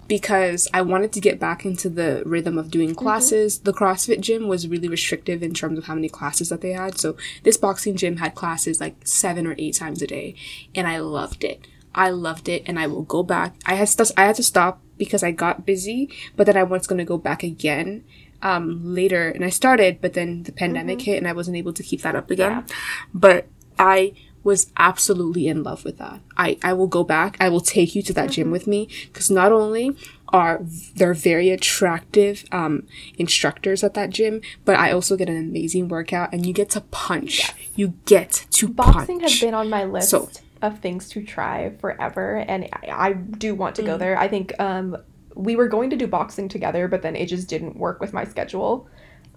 because 0.07 0.69
I 0.75 0.83
wanted 0.83 1.13
to 1.13 1.21
get 1.21 1.41
back 1.41 1.65
into 1.65 1.89
the 1.89 2.23
rhythm 2.27 2.59
of 2.59 2.71
doing 2.71 2.91
mm-hmm. 2.91 2.99
classes. 2.99 3.59
Mm-hmm. 3.59 3.65
The 3.65 3.73
CrossFit 3.73 4.21
gym 4.21 4.49
was 4.49 4.69
really 4.69 4.89
restrictive 4.89 5.43
in 5.43 5.55
terms 5.55 5.79
of 5.79 5.85
how 5.85 5.95
many 5.95 6.09
classes 6.09 6.51
that 6.51 6.61
they 6.61 6.73
had. 6.73 6.99
So 6.99 7.17
this 7.43 7.57
boxing 7.57 7.97
gym 7.97 8.19
had 8.19 8.35
classes 8.35 8.81
like 8.81 8.97
seven 9.05 9.47
or 9.47 9.55
eight 9.59 9.77
times 9.77 10.03
a 10.03 10.07
day, 10.07 10.35
and 10.75 10.87
I 10.87 10.99
loved 10.99 11.45
it. 11.45 11.67
I 11.95 12.11
loved 12.11 12.49
it 12.49 12.63
and 12.67 12.79
I 12.79 12.87
will 12.87 13.03
go 13.03 13.23
back. 13.23 13.55
I 13.67 13.75
had 13.75 13.89
to, 13.89 14.13
I 14.17 14.25
had 14.25 14.37
to 14.37 14.43
stop 14.43 14.81
because 14.99 15.23
I 15.23 15.31
got 15.31 15.67
busy, 15.67 16.11
but 16.37 16.47
then 16.47 16.57
I 16.57 16.63
was 16.63 16.87
going 16.87 16.99
to 16.99 17.05
go 17.05 17.19
back 17.19 17.43
again 17.43 18.05
um, 18.43 18.95
later 18.95 19.29
and 19.29 19.45
I 19.45 19.51
started, 19.51 20.01
but 20.01 20.15
then 20.15 20.43
the 20.45 20.53
pandemic 20.53 20.99
mm-hmm. 20.99 21.13
hit 21.13 21.19
and 21.19 21.29
I 21.29 21.33
wasn't 21.33 21.57
able 21.57 21.73
to 21.73 21.83
keep 21.83 22.03
that 22.03 22.15
up 22.15 22.31
again. 22.31 22.51
Yeah. 22.51 22.77
But 23.13 23.49
I 23.79 24.15
was 24.45 24.71
absolutely 24.77 25.49
in 25.49 25.63
love 25.63 25.85
with 25.85 25.97
that. 25.99 26.21
I, 26.37 26.59
I 26.63 26.75
will 26.75 26.87
go 26.87 27.03
back. 27.03 27.37
I 27.41 27.49
will 27.49 27.63
take 27.63 27.95
you 27.95 28.03
to 28.03 28.13
that 28.13 28.27
mm-hmm. 28.27 28.33
gym 28.33 28.51
with 28.51 28.67
me 28.67 28.89
because 29.07 29.31
not 29.31 29.53
only 29.53 29.97
are 30.29 30.61
they're 30.97 31.15
very 31.15 31.51
attractive 31.51 32.45
um, 32.53 32.87
instructors 33.17 33.83
at 33.83 33.95
that 33.95 34.11
gym, 34.11 34.43
but 34.65 34.77
I 34.77 34.93
also 34.93 35.17
get 35.17 35.29
an 35.29 35.37
amazing 35.37 35.89
workout 35.89 36.33
and 36.33 36.45
you 36.45 36.53
get 36.53 36.71
to 36.71 36.83
punch. 36.83 37.39
Yes. 37.39 37.55
You 37.77 37.95
get 38.05 38.47
to 38.51 38.69
Boxing 38.69 39.21
punch. 39.21 39.33
has 39.33 39.41
been 39.41 39.55
on 39.55 39.71
my 39.71 39.85
list 39.85 40.11
so, 40.11 40.29
of 40.63 40.79
things 40.81 41.09
to 41.11 41.23
try 41.23 41.71
forever 41.81 42.37
and 42.49 42.69
I, 42.73 43.09
I 43.09 43.13
do 43.13 43.55
want 43.55 43.77
to 43.77 43.83
mm-hmm. 43.83 43.93
go 43.93 43.99
there. 43.99 44.19
I 44.19 44.29
think 44.29 44.59
um, 44.61 44.97
we 45.35 45.57
were 45.57 45.69
going 45.69 45.91
to 45.91 45.97
do 45.97 46.07
boxing 46.07 46.49
together, 46.49 46.89
but 46.89 47.03
then 47.03 47.17
it 47.17 47.27
just 47.27 47.49
didn't 47.49 47.77
work 47.77 48.01
with 48.01 48.13
my 48.13 48.25
schedule. 48.25 48.89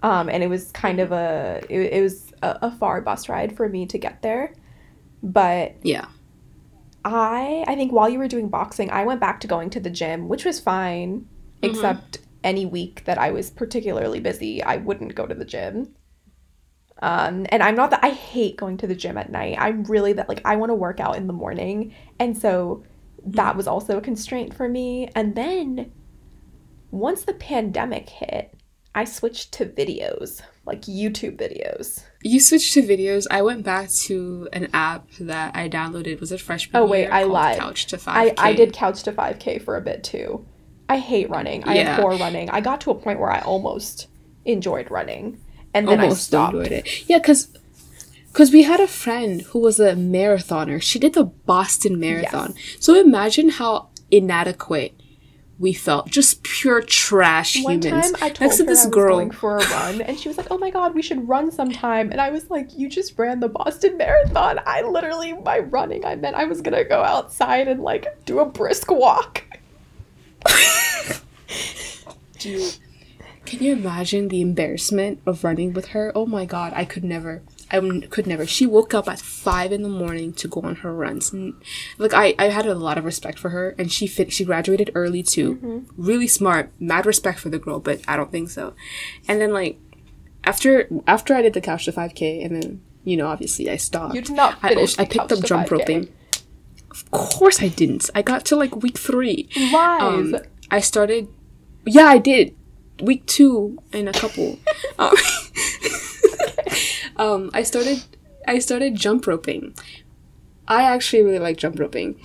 Um, 0.04 0.30
and 0.30 0.44
it 0.44 0.48
was 0.48 0.72
kind 0.72 1.00
of 1.00 1.12
a 1.12 1.62
it, 1.70 1.94
it 1.94 2.04
was 2.04 2.32
a, 2.44 2.60
a 2.64 2.72
far 2.72 3.02
bus 3.02 3.30
ride 3.30 3.56
for 3.56 3.68
me 3.68 3.86
to 3.88 3.98
get 3.98 4.22
there. 4.22 4.54
But 5.24 5.76
yeah. 5.84 6.08
I 7.04 7.64
I 7.68 7.76
think 7.76 7.92
while 7.92 8.10
you 8.10 8.20
were 8.20 8.28
doing 8.28 8.50
boxing, 8.50 8.92
I 8.92 9.06
went 9.06 9.20
back 9.20 9.40
to 9.42 9.48
going 9.48 9.70
to 9.72 9.80
the 9.80 9.90
gym, 9.90 10.28
which 10.28 10.46
was 10.46 10.60
fine, 10.60 11.22
mm-hmm. 11.22 11.66
except 11.66 12.20
any 12.44 12.66
week 12.66 13.04
that 13.06 13.18
I 13.18 13.32
was 13.32 13.50
particularly 13.50 14.20
busy, 14.20 14.64
I 14.64 14.78
wouldn't 14.78 15.16
go 15.16 15.26
to 15.26 15.36
the 15.36 15.46
gym. 15.46 15.96
Um, 17.02 17.46
and 17.50 17.62
I'm 17.62 17.76
not 17.76 17.92
that 17.92 18.04
I 18.04 18.10
hate 18.10 18.58
going 18.58 18.78
to 18.78 18.88
the 18.88 18.96
gym 18.96 19.18
at 19.18 19.32
night. 19.32 19.58
I'm 19.60 19.84
really 19.84 20.14
that 20.14 20.28
like 20.30 20.42
I 20.46 20.56
want 20.56 20.72
to 20.72 20.76
work 20.76 21.00
out 21.00 21.16
in 21.16 21.28
the 21.28 21.34
morning, 21.34 21.94
and 22.20 22.38
so 22.38 22.84
that 23.26 23.56
was 23.56 23.68
also 23.68 23.98
a 23.98 24.02
constraint 24.02 24.54
for 24.54 24.68
me. 24.68 25.10
And 25.16 25.36
then 25.36 25.92
once 26.92 27.24
the 27.24 27.34
pandemic 27.34 28.10
hit, 28.10 28.54
I 28.96 29.04
switched 29.06 29.52
to 29.54 29.66
videos, 29.66 30.42
like 30.66 30.82
YouTube 30.82 31.38
videos. 31.38 32.04
You 32.24 32.40
switched 32.40 32.74
to 32.74 32.82
videos. 32.82 33.28
I 33.30 33.44
went 33.44 33.64
back 33.64 33.92
to 34.06 34.50
an 34.54 34.70
app 34.74 35.12
that 35.20 35.56
I 35.56 35.70
downloaded. 35.70 36.20
Was 36.20 36.32
it 36.32 36.42
freshman? 36.42 36.82
Oh 36.82 36.86
wait, 36.86 37.08
I 37.08 37.24
lied. 37.24 37.60
Couch 37.60 37.86
to 37.88 37.98
5K. 37.98 38.08
I, 38.08 38.34
I 38.38 38.54
did 38.54 38.74
Couch 38.74 39.04
to 39.04 39.12
5K 39.12 39.62
for 39.62 39.76
a 39.76 39.82
bit 39.82 40.04
too. 40.04 40.46
I 40.90 40.98
hate 40.98 41.30
running. 41.30 41.64
I 41.66 41.76
yeah. 41.76 41.98
abhor 41.98 42.16
running. 42.16 42.50
I 42.50 42.62
got 42.62 42.82
to 42.82 42.92
a 42.92 42.96
point 42.96 43.20
where 43.20 43.30
I 43.30 43.40
almost 43.42 44.08
enjoyed 44.46 44.90
running, 44.90 45.40
and 45.74 45.88
then 45.88 46.00
almost 46.00 46.34
I 46.34 46.38
stopped. 46.38 46.56
Enjoyed 46.56 46.72
it. 46.72 47.10
Yeah, 47.10 47.20
because 47.20 47.48
because 48.38 48.52
we 48.52 48.64
had 48.64 48.80
a 48.80 48.88
friend 48.88 49.42
who 49.42 49.60
was 49.60 49.80
a 49.80 49.94
marathoner. 49.94 50.82
She 50.82 51.00
did 51.00 51.14
the 51.14 51.24
Boston 51.24 52.00
Marathon. 52.00 52.54
Yes. 52.56 52.78
So 52.80 52.94
imagine 52.94 53.50
how 53.50 53.90
inadequate 54.12 54.94
we 55.60 55.74
felt 55.74 56.08
just 56.08 56.44
pure 56.44 56.82
trash 56.82 57.62
One 57.64 57.82
humans. 57.82 58.12
Time 58.12 58.16
I 58.22 58.30
told 58.30 58.42
Next 58.42 58.58
her 58.60 58.64
to 58.64 58.70
this 58.70 58.84
I 58.84 58.86
was 58.86 58.94
girl 58.94 59.16
going 59.16 59.32
for 59.32 59.58
a 59.58 59.68
run, 59.68 60.02
and 60.02 60.20
she 60.20 60.28
was 60.28 60.38
like, 60.38 60.52
"Oh 60.52 60.58
my 60.58 60.70
god, 60.70 60.94
we 60.94 61.02
should 61.02 61.28
run 61.28 61.52
sometime." 61.52 62.12
And 62.12 62.22
I 62.22 62.30
was 62.30 62.50
like, 62.50 62.78
"You 62.78 62.90
just 62.90 63.18
ran 63.18 63.40
the 63.40 63.50
Boston 63.50 63.98
Marathon." 63.98 64.60
I 64.66 64.82
literally 64.84 65.34
by 65.34 65.60
running, 65.60 66.06
I 66.06 66.16
meant 66.16 66.36
I 66.36 66.46
was 66.46 66.62
gonna 66.62 66.84
go 66.84 67.02
outside 67.02 67.68
and 67.68 67.82
like 67.82 68.06
do 68.26 68.40
a 68.40 68.46
brisk 68.46 68.92
walk. 68.92 69.44
do 72.38 72.50
you, 72.50 72.70
can 73.48 73.64
you 73.64 73.72
imagine 73.72 74.28
the 74.28 74.42
embarrassment 74.42 75.22
of 75.26 75.44
running 75.44 75.72
with 75.74 75.88
her? 75.88 76.12
Oh 76.14 76.26
my 76.26 76.44
god, 76.44 76.74
I 76.76 76.84
could 76.84 77.06
never. 77.06 77.42
I 77.72 77.80
could 78.10 78.28
never. 78.28 78.46
She 78.46 78.66
woke 78.66 78.94
up 78.94 79.08
at 79.08 79.20
five 79.20 79.72
in 79.72 79.84
the 79.84 79.90
morning 79.90 80.34
to 80.34 80.50
go 80.50 80.62
on 80.62 80.76
her 80.76 80.94
runs. 80.94 81.34
Like 81.98 82.14
I, 82.14 82.36
I 82.38 82.50
had 82.50 82.66
a 82.66 82.76
lot 82.76 82.98
of 82.98 83.06
respect 83.06 83.40
for 83.40 83.50
her, 83.50 83.74
and 83.80 83.90
she 83.90 84.06
fit. 84.06 84.34
She 84.34 84.44
graduated 84.44 84.92
early 84.96 85.24
too. 85.24 85.56
Mm-hmm. 85.56 85.80
Really 86.02 86.28
smart. 86.28 86.72
Mad 86.78 87.06
respect 87.06 87.40
for 87.40 87.48
the 87.48 87.58
girl, 87.58 87.80
but 87.80 88.02
I 88.06 88.18
don't 88.18 88.32
think 88.32 88.50
so. 88.50 88.74
And 89.30 89.40
then 89.40 89.54
like 89.54 89.80
after 90.44 90.90
after 91.08 91.34
I 91.34 91.42
did 91.42 91.54
the 91.54 91.62
couch 91.62 91.86
to 91.86 91.94
five 91.94 92.16
k, 92.16 92.42
and 92.44 92.62
then 92.62 92.82
you 93.06 93.16
know 93.16 93.28
obviously 93.28 93.70
I 93.70 93.78
stopped. 93.78 94.14
You 94.14 94.22
did 94.22 94.36
not 94.36 94.60
finish. 94.60 95.00
I, 95.00 95.04
I 95.04 95.06
picked 95.06 95.32
up 95.32 95.42
jump 95.44 95.68
5K. 95.68 95.72
roping. 95.72 96.14
Of 96.92 97.12
course 97.12 97.62
I 97.62 97.70
didn't. 97.70 98.10
I 98.14 98.22
got 98.24 98.44
to 98.48 98.58
like 98.58 98.76
week 98.76 98.98
three. 98.98 99.48
Lies. 99.56 100.02
Um, 100.02 100.38
I 100.70 100.82
started. 100.82 101.30
Yeah, 101.86 102.08
I 102.08 102.18
did. 102.18 102.57
Week 103.02 103.26
two 103.26 103.78
and 103.94 104.10
a 104.10 104.14
couple. 104.14 104.58
um, 105.00 105.14
um, 107.18 107.50
I 107.54 107.64
started 107.64 108.04
I 108.48 108.60
started 108.60 108.96
jump 108.96 109.28
roping. 109.28 109.76
I 110.68 110.84
actually 110.84 111.24
really 111.24 111.40
like 111.40 111.58
jump 111.58 111.80
roping. 111.80 112.20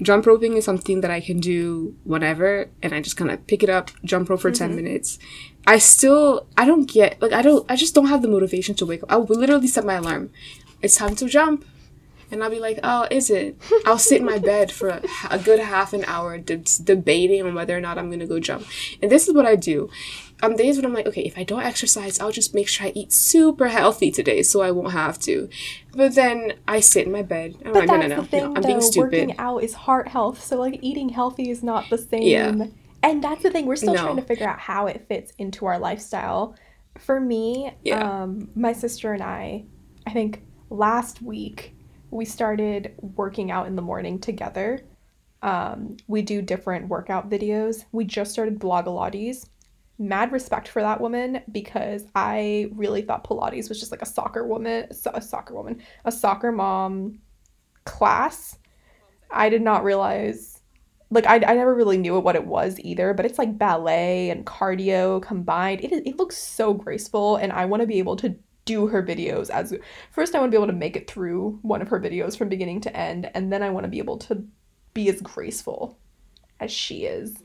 Jump 0.00 0.26
roping 0.26 0.56
is 0.56 0.64
something 0.64 1.00
that 1.00 1.10
I 1.10 1.20
can 1.20 1.40
do 1.40 1.96
whenever, 2.04 2.68
and 2.82 2.94
I 2.94 3.00
just 3.00 3.16
kind 3.16 3.30
of 3.30 3.46
pick 3.46 3.62
it 3.62 3.70
up, 3.70 3.90
jump 4.04 4.28
rope 4.28 4.40
for 4.40 4.50
mm-hmm. 4.50 4.74
10 4.74 4.76
minutes. 4.76 5.18
I 5.66 5.78
still, 5.78 6.46
I 6.56 6.64
don't 6.64 6.90
get, 6.90 7.22
like, 7.22 7.32
I 7.32 7.42
don't, 7.42 7.64
I 7.70 7.76
just 7.76 7.94
don't 7.94 8.06
have 8.06 8.22
the 8.22 8.28
motivation 8.28 8.74
to 8.76 8.86
wake 8.86 9.02
up. 9.04 9.12
I'll 9.12 9.24
literally 9.24 9.68
set 9.68 9.84
my 9.84 9.94
alarm. 9.94 10.30
It's 10.80 10.96
time 10.96 11.14
to 11.16 11.28
jump. 11.28 11.64
And 12.32 12.42
I'll 12.42 12.50
be 12.50 12.58
like, 12.58 12.80
oh, 12.82 13.06
is 13.10 13.30
it? 13.30 13.56
I'll 13.84 13.98
sit 13.98 14.20
in 14.20 14.26
my 14.26 14.38
bed 14.38 14.72
for 14.72 14.88
a, 14.88 15.02
a 15.30 15.38
good 15.38 15.60
half 15.60 15.92
an 15.92 16.04
hour 16.06 16.38
de- 16.38 16.64
debating 16.82 17.46
on 17.46 17.54
whether 17.54 17.76
or 17.76 17.80
not 17.80 17.98
I'm 17.98 18.08
going 18.08 18.20
to 18.20 18.26
go 18.26 18.40
jump. 18.40 18.66
And 19.02 19.12
this 19.12 19.28
is 19.28 19.34
what 19.34 19.46
I 19.46 19.54
do 19.54 19.90
on 20.42 20.56
days 20.56 20.76
when 20.76 20.84
I'm 20.84 20.92
like, 20.92 21.06
okay, 21.06 21.22
if 21.22 21.38
I 21.38 21.44
don't 21.44 21.62
exercise, 21.62 22.18
I'll 22.18 22.32
just 22.32 22.54
make 22.54 22.68
sure 22.68 22.86
I 22.86 22.92
eat 22.94 23.12
super 23.12 23.68
healthy 23.68 24.10
today 24.10 24.42
so 24.42 24.60
I 24.60 24.72
won't 24.72 24.92
have 24.92 25.18
to. 25.20 25.48
But 25.94 26.14
then 26.14 26.54
I 26.66 26.80
sit 26.80 27.06
in 27.06 27.12
my 27.12 27.22
bed. 27.22 27.54
I'm 27.64 27.72
but 27.72 27.86
like, 27.86 27.88
that's 27.88 28.02
no, 28.02 28.08
no, 28.08 28.16
no, 28.16 28.22
the 28.22 28.28
thing, 28.28 28.40
no, 28.40 28.54
I'm 28.56 28.62
though, 28.62 28.68
being 28.68 28.80
stupid. 28.80 29.12
Working 29.12 29.38
out 29.38 29.58
is 29.58 29.74
heart 29.74 30.08
health, 30.08 30.42
so 30.42 30.58
like 30.58 30.78
eating 30.82 31.10
healthy 31.10 31.50
is 31.50 31.62
not 31.62 31.88
the 31.90 31.98
same. 31.98 32.22
Yeah. 32.22 32.66
And 33.04 33.22
that's 33.22 33.42
the 33.42 33.50
thing, 33.50 33.66
we're 33.66 33.76
still 33.76 33.94
no. 33.94 34.02
trying 34.02 34.16
to 34.16 34.22
figure 34.22 34.48
out 34.48 34.58
how 34.58 34.86
it 34.86 35.06
fits 35.06 35.32
into 35.38 35.66
our 35.66 35.78
lifestyle. 35.78 36.56
For 36.98 37.20
me, 37.20 37.72
yeah. 37.84 38.22
um, 38.22 38.48
my 38.54 38.72
sister 38.72 39.12
and 39.12 39.22
I, 39.22 39.64
I 40.06 40.12
think 40.12 40.42
last 40.70 41.22
week, 41.22 41.74
we 42.12 42.24
started 42.24 42.94
working 43.16 43.50
out 43.50 43.66
in 43.66 43.74
the 43.74 43.82
morning 43.82 44.18
together. 44.20 44.84
Um, 45.42 45.96
we 46.06 46.22
do 46.22 46.42
different 46.42 46.88
workout 46.88 47.28
videos. 47.28 47.84
We 47.90 48.04
just 48.04 48.30
started 48.30 48.60
Blogilates 48.60 49.48
mad 49.98 50.32
respect 50.32 50.68
for 50.68 50.82
that 50.82 51.00
woman 51.00 51.42
because 51.52 52.04
I 52.14 52.70
really 52.74 53.02
thought 53.02 53.26
Pilates 53.26 53.68
was 53.68 53.78
just 53.78 53.92
like 53.92 54.02
a 54.02 54.06
soccer 54.06 54.46
woman, 54.46 54.88
a 55.06 55.22
soccer 55.22 55.54
woman, 55.54 55.82
a 56.04 56.12
soccer 56.12 56.52
mom 56.52 57.20
class. 57.84 58.58
I 59.30 59.48
did 59.48 59.62
not 59.62 59.84
realize, 59.84 60.60
like, 61.10 61.26
I, 61.26 61.36
I 61.36 61.54
never 61.54 61.74
really 61.74 61.98
knew 61.98 62.18
what 62.18 62.36
it 62.36 62.46
was 62.46 62.78
either, 62.80 63.14
but 63.14 63.24
it's 63.24 63.38
like 63.38 63.56
ballet 63.56 64.30
and 64.30 64.44
cardio 64.44 65.22
combined. 65.22 65.82
It, 65.84 65.92
it 66.06 66.16
looks 66.16 66.36
so 66.36 66.74
graceful, 66.74 67.36
and 67.36 67.52
I 67.52 67.64
want 67.64 67.80
to 67.80 67.86
be 67.86 67.98
able 67.98 68.16
to 68.16 68.36
do 68.64 68.86
her 68.86 69.02
videos 69.02 69.50
as 69.50 69.74
first 70.12 70.34
I 70.34 70.38
want 70.38 70.52
to 70.52 70.56
be 70.56 70.60
able 70.62 70.72
to 70.72 70.78
make 70.78 70.96
it 70.96 71.10
through 71.10 71.58
one 71.62 71.82
of 71.82 71.88
her 71.88 72.00
videos 72.00 72.36
from 72.36 72.48
beginning 72.48 72.80
to 72.82 72.96
end, 72.96 73.30
and 73.34 73.52
then 73.52 73.62
I 73.62 73.70
want 73.70 73.84
to 73.84 73.90
be 73.90 73.98
able 73.98 74.18
to 74.18 74.44
be 74.94 75.08
as 75.08 75.20
graceful 75.20 75.98
as 76.60 76.70
she 76.70 77.04
is 77.04 77.42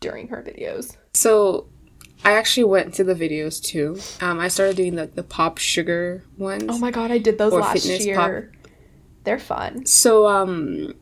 during 0.00 0.28
her 0.28 0.42
videos. 0.42 0.96
So 1.14 1.68
I 2.24 2.32
actually 2.32 2.64
went 2.64 2.94
to 2.94 3.04
the 3.04 3.14
videos 3.14 3.62
too. 3.62 3.98
Um, 4.24 4.38
I 4.38 4.48
started 4.48 4.76
doing 4.76 4.96
the, 4.96 5.06
the 5.06 5.22
pop 5.22 5.58
sugar 5.58 6.24
ones. 6.36 6.64
Oh 6.68 6.78
my 6.78 6.90
god, 6.90 7.10
I 7.10 7.18
did 7.18 7.38
those 7.38 7.52
last 7.52 7.86
year. 7.86 8.52
Pop. 8.52 8.72
They're 9.24 9.38
fun. 9.38 9.86
So 9.86 10.26
um, 10.26 10.94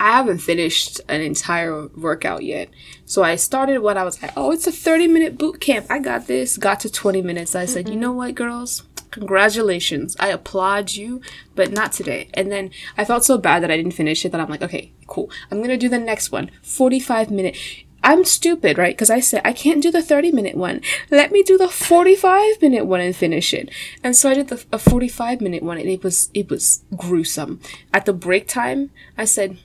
I 0.00 0.12
haven't 0.12 0.38
finished 0.38 0.98
an 1.08 1.20
entire 1.20 1.86
workout 1.88 2.42
yet. 2.42 2.70
So 3.04 3.22
I 3.22 3.36
started 3.36 3.80
what 3.80 3.98
I 3.98 4.04
was 4.04 4.22
like, 4.22 4.32
oh, 4.34 4.50
it's 4.50 4.66
a 4.66 4.72
30 4.72 5.08
minute 5.08 5.36
boot 5.36 5.60
camp. 5.60 5.86
I 5.90 5.98
got 5.98 6.26
this. 6.26 6.56
Got 6.56 6.80
to 6.80 6.90
20 6.90 7.20
minutes. 7.20 7.54
I 7.54 7.66
said, 7.66 7.84
mm-hmm. 7.84 7.94
you 7.94 8.00
know 8.00 8.12
what, 8.12 8.34
girls? 8.34 8.82
Congratulations. 9.10 10.16
I 10.18 10.28
applaud 10.28 10.92
you, 10.92 11.20
but 11.54 11.70
not 11.70 11.92
today. 11.92 12.30
And 12.32 12.50
then 12.50 12.70
I 12.96 13.04
felt 13.04 13.24
so 13.24 13.36
bad 13.36 13.62
that 13.62 13.70
I 13.70 13.76
didn't 13.76 13.92
finish 13.92 14.24
it 14.24 14.32
that 14.32 14.40
I'm 14.40 14.48
like, 14.48 14.62
okay, 14.62 14.90
cool. 15.06 15.30
I'm 15.50 15.58
going 15.58 15.68
to 15.68 15.76
do 15.76 15.90
the 15.90 15.98
next 15.98 16.32
one. 16.32 16.50
45 16.62 17.30
minute 17.30 17.56
I'm 18.02 18.24
stupid, 18.24 18.78
right? 18.78 18.94
Because 18.94 19.10
I 19.10 19.20
said 19.20 19.42
I 19.44 19.52
can't 19.52 19.82
do 19.82 19.90
the 19.90 20.02
30 20.02 20.32
minute 20.32 20.56
one. 20.56 20.80
Let 21.10 21.32
me 21.32 21.42
do 21.42 21.58
the 21.58 21.68
45 21.68 22.62
minute 22.62 22.86
one 22.86 23.00
and 23.00 23.14
finish 23.14 23.52
it. 23.52 23.70
And 24.02 24.16
so 24.16 24.30
I 24.30 24.34
did 24.34 24.48
the 24.48 24.64
a 24.72 24.78
45 24.78 25.40
minute 25.40 25.62
one, 25.62 25.76
and 25.78 25.88
it 25.88 26.02
was 26.02 26.30
it 26.32 26.48
was 26.48 26.82
gruesome. 26.96 27.60
At 27.92 28.06
the 28.06 28.12
break 28.12 28.48
time, 28.48 28.90
I 29.18 29.26
said, 29.26 29.58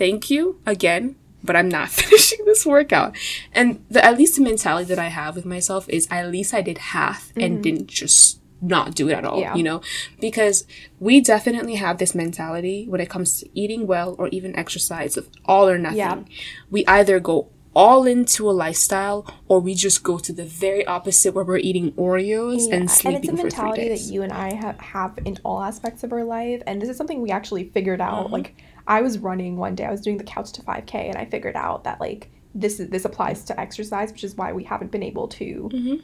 "Thank 0.00 0.30
you 0.30 0.42
again." 0.66 1.16
But 1.42 1.56
I'm 1.56 1.68
not 1.68 1.88
finishing 2.00 2.44
this 2.44 2.66
workout. 2.66 3.16
And 3.54 3.84
the, 3.88 4.04
at 4.04 4.18
least 4.18 4.36
the 4.36 4.42
mentality 4.42 4.86
that 4.92 4.98
I 4.98 5.08
have 5.08 5.36
with 5.36 5.46
myself 5.46 5.88
is 5.88 6.06
at 6.10 6.30
least 6.30 6.52
I 6.52 6.60
did 6.60 6.78
half 6.78 7.28
mm-hmm. 7.28 7.40
and 7.40 7.62
didn't 7.62 7.86
just 7.86 8.40
not 8.60 8.94
do 8.94 9.08
it 9.08 9.14
at 9.14 9.24
all, 9.24 9.40
yeah. 9.40 9.54
you 9.54 9.62
know? 9.62 9.80
Because 10.20 10.66
we 10.98 11.20
definitely 11.20 11.76
have 11.76 11.98
this 11.98 12.14
mentality 12.14 12.86
when 12.88 13.00
it 13.00 13.08
comes 13.08 13.40
to 13.40 13.48
eating 13.54 13.86
well 13.86 14.14
or 14.18 14.28
even 14.28 14.54
exercise 14.54 15.16
of 15.16 15.28
all 15.46 15.68
or 15.68 15.78
nothing. 15.78 15.98
Yeah. 15.98 16.22
We 16.70 16.84
either 16.86 17.20
go 17.20 17.48
all 17.74 18.04
into 18.04 18.50
a 18.50 18.52
lifestyle 18.52 19.32
or 19.46 19.60
we 19.60 19.74
just 19.74 20.02
go 20.02 20.18
to 20.18 20.32
the 20.32 20.44
very 20.44 20.84
opposite 20.86 21.34
where 21.34 21.44
we're 21.44 21.58
eating 21.58 21.92
Oreos 21.92 22.68
yeah. 22.68 22.76
and 22.76 22.90
sleeping 22.90 23.22
for 23.22 23.30
and 23.30 23.38
it's 23.46 23.54
a 23.54 23.62
mentality 23.62 23.88
that 23.88 24.00
you 24.00 24.22
and 24.22 24.32
I 24.32 24.52
have, 24.54 24.80
have 24.80 25.18
in 25.24 25.38
all 25.44 25.62
aspects 25.62 26.02
of 26.02 26.12
our 26.12 26.24
life 26.24 26.62
and 26.66 26.82
this 26.82 26.88
is 26.88 26.96
something 26.96 27.22
we 27.22 27.30
actually 27.30 27.64
figured 27.64 28.00
out 28.00 28.24
mm-hmm. 28.24 28.32
like 28.32 28.56
I 28.90 29.02
was 29.02 29.18
running 29.18 29.56
one 29.56 29.76
day. 29.76 29.84
I 29.84 29.90
was 29.92 30.00
doing 30.00 30.18
the 30.18 30.24
couch 30.24 30.50
to 30.52 30.62
5K, 30.62 30.94
and 30.94 31.16
I 31.16 31.24
figured 31.24 31.54
out 31.54 31.84
that 31.84 32.00
like 32.00 32.28
this 32.56 32.80
is 32.80 32.90
this 32.90 33.04
applies 33.04 33.44
to 33.44 33.58
exercise, 33.58 34.10
which 34.10 34.24
is 34.24 34.34
why 34.34 34.52
we 34.52 34.64
haven't 34.64 34.90
been 34.90 35.04
able 35.04 35.28
to 35.28 35.70
mm-hmm. 35.72 35.94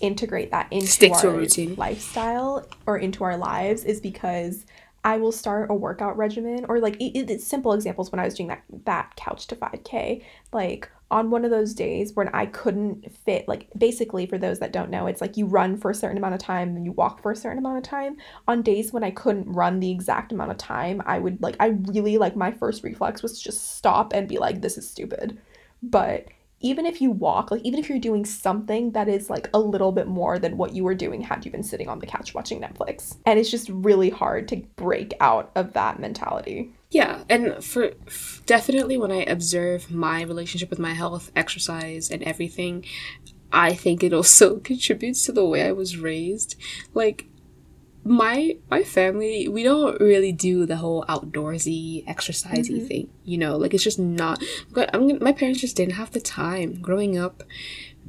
integrate 0.00 0.52
that 0.52 0.68
into 0.70 0.86
Stick 0.86 1.12
our 1.12 1.44
lifestyle 1.74 2.64
or 2.86 2.98
into 2.98 3.24
our 3.24 3.36
lives. 3.36 3.84
Is 3.84 4.00
because 4.00 4.64
I 5.06 5.18
will 5.18 5.30
start 5.30 5.70
a 5.70 5.74
workout 5.74 6.16
regimen 6.16 6.66
or 6.68 6.80
like 6.80 6.96
it, 7.00 7.30
it's 7.30 7.46
simple 7.46 7.72
examples 7.72 8.10
when 8.10 8.18
I 8.18 8.24
was 8.24 8.34
doing 8.34 8.48
that 8.48 8.64
that 8.86 9.14
couch 9.14 9.46
to 9.46 9.54
5k 9.54 10.24
like 10.52 10.90
on 11.12 11.30
one 11.30 11.44
of 11.44 11.52
those 11.52 11.74
days 11.74 12.14
when 12.14 12.28
I 12.30 12.46
couldn't 12.46 13.12
fit 13.12 13.46
like 13.46 13.68
basically 13.78 14.26
for 14.26 14.36
those 14.36 14.58
that 14.58 14.72
don't 14.72 14.90
know 14.90 15.06
it's 15.06 15.20
like 15.20 15.36
you 15.36 15.46
run 15.46 15.76
for 15.76 15.92
a 15.92 15.94
certain 15.94 16.18
amount 16.18 16.34
of 16.34 16.40
time 16.40 16.74
and 16.74 16.84
you 16.84 16.90
walk 16.90 17.22
for 17.22 17.30
a 17.30 17.36
certain 17.36 17.58
amount 17.58 17.78
of 17.78 17.84
time. 17.84 18.16
On 18.48 18.62
days 18.62 18.92
when 18.92 19.04
I 19.04 19.12
couldn't 19.12 19.48
run 19.52 19.78
the 19.78 19.92
exact 19.92 20.32
amount 20.32 20.50
of 20.50 20.58
time 20.58 21.00
I 21.06 21.20
would 21.20 21.40
like 21.40 21.54
I 21.60 21.78
really 21.86 22.18
like 22.18 22.34
my 22.34 22.50
first 22.50 22.82
reflex 22.82 23.22
was 23.22 23.40
just 23.40 23.76
stop 23.76 24.12
and 24.12 24.28
be 24.28 24.38
like 24.38 24.60
this 24.60 24.76
is 24.76 24.90
stupid. 24.90 25.38
But 25.84 26.26
even 26.60 26.86
if 26.86 27.00
you 27.00 27.10
walk, 27.10 27.50
like 27.50 27.62
even 27.62 27.78
if 27.78 27.88
you're 27.88 27.98
doing 27.98 28.24
something 28.24 28.92
that 28.92 29.08
is 29.08 29.28
like 29.28 29.48
a 29.52 29.58
little 29.58 29.92
bit 29.92 30.06
more 30.06 30.38
than 30.38 30.56
what 30.56 30.74
you 30.74 30.84
were 30.84 30.94
doing 30.94 31.20
had 31.20 31.44
you 31.44 31.50
been 31.50 31.62
sitting 31.62 31.88
on 31.88 31.98
the 31.98 32.06
couch 32.06 32.34
watching 32.34 32.60
Netflix. 32.60 33.16
And 33.26 33.38
it's 33.38 33.50
just 33.50 33.68
really 33.68 34.10
hard 34.10 34.48
to 34.48 34.56
break 34.76 35.14
out 35.20 35.50
of 35.54 35.74
that 35.74 36.00
mentality. 36.00 36.72
Yeah, 36.90 37.24
and 37.28 37.62
for 37.62 37.90
definitely 38.46 38.96
when 38.96 39.12
I 39.12 39.22
observe 39.24 39.90
my 39.90 40.22
relationship 40.22 40.70
with 40.70 40.78
my 40.78 40.94
health, 40.94 41.30
exercise, 41.36 42.10
and 42.10 42.22
everything, 42.22 42.84
I 43.52 43.74
think 43.74 44.02
it 44.02 44.12
also 44.12 44.58
contributes 44.60 45.24
to 45.26 45.32
the 45.32 45.44
way 45.44 45.62
I 45.62 45.72
was 45.72 45.98
raised. 45.98 46.56
Like 46.94 47.26
my 48.06 48.56
my 48.70 48.84
family 48.84 49.48
we 49.48 49.64
don't 49.64 50.00
really 50.00 50.30
do 50.30 50.64
the 50.64 50.76
whole 50.76 51.04
outdoorsy 51.06 52.06
exercisey 52.06 52.70
mm-hmm. 52.70 52.86
thing 52.86 53.10
you 53.24 53.36
know 53.36 53.56
like 53.56 53.74
it's 53.74 53.82
just 53.82 53.98
not 53.98 54.40
but 54.70 54.88
I'm, 54.94 55.22
my 55.22 55.32
parents 55.32 55.60
just 55.60 55.76
didn't 55.76 55.94
have 55.94 56.12
the 56.12 56.20
time 56.20 56.80
growing 56.80 57.18
up 57.18 57.42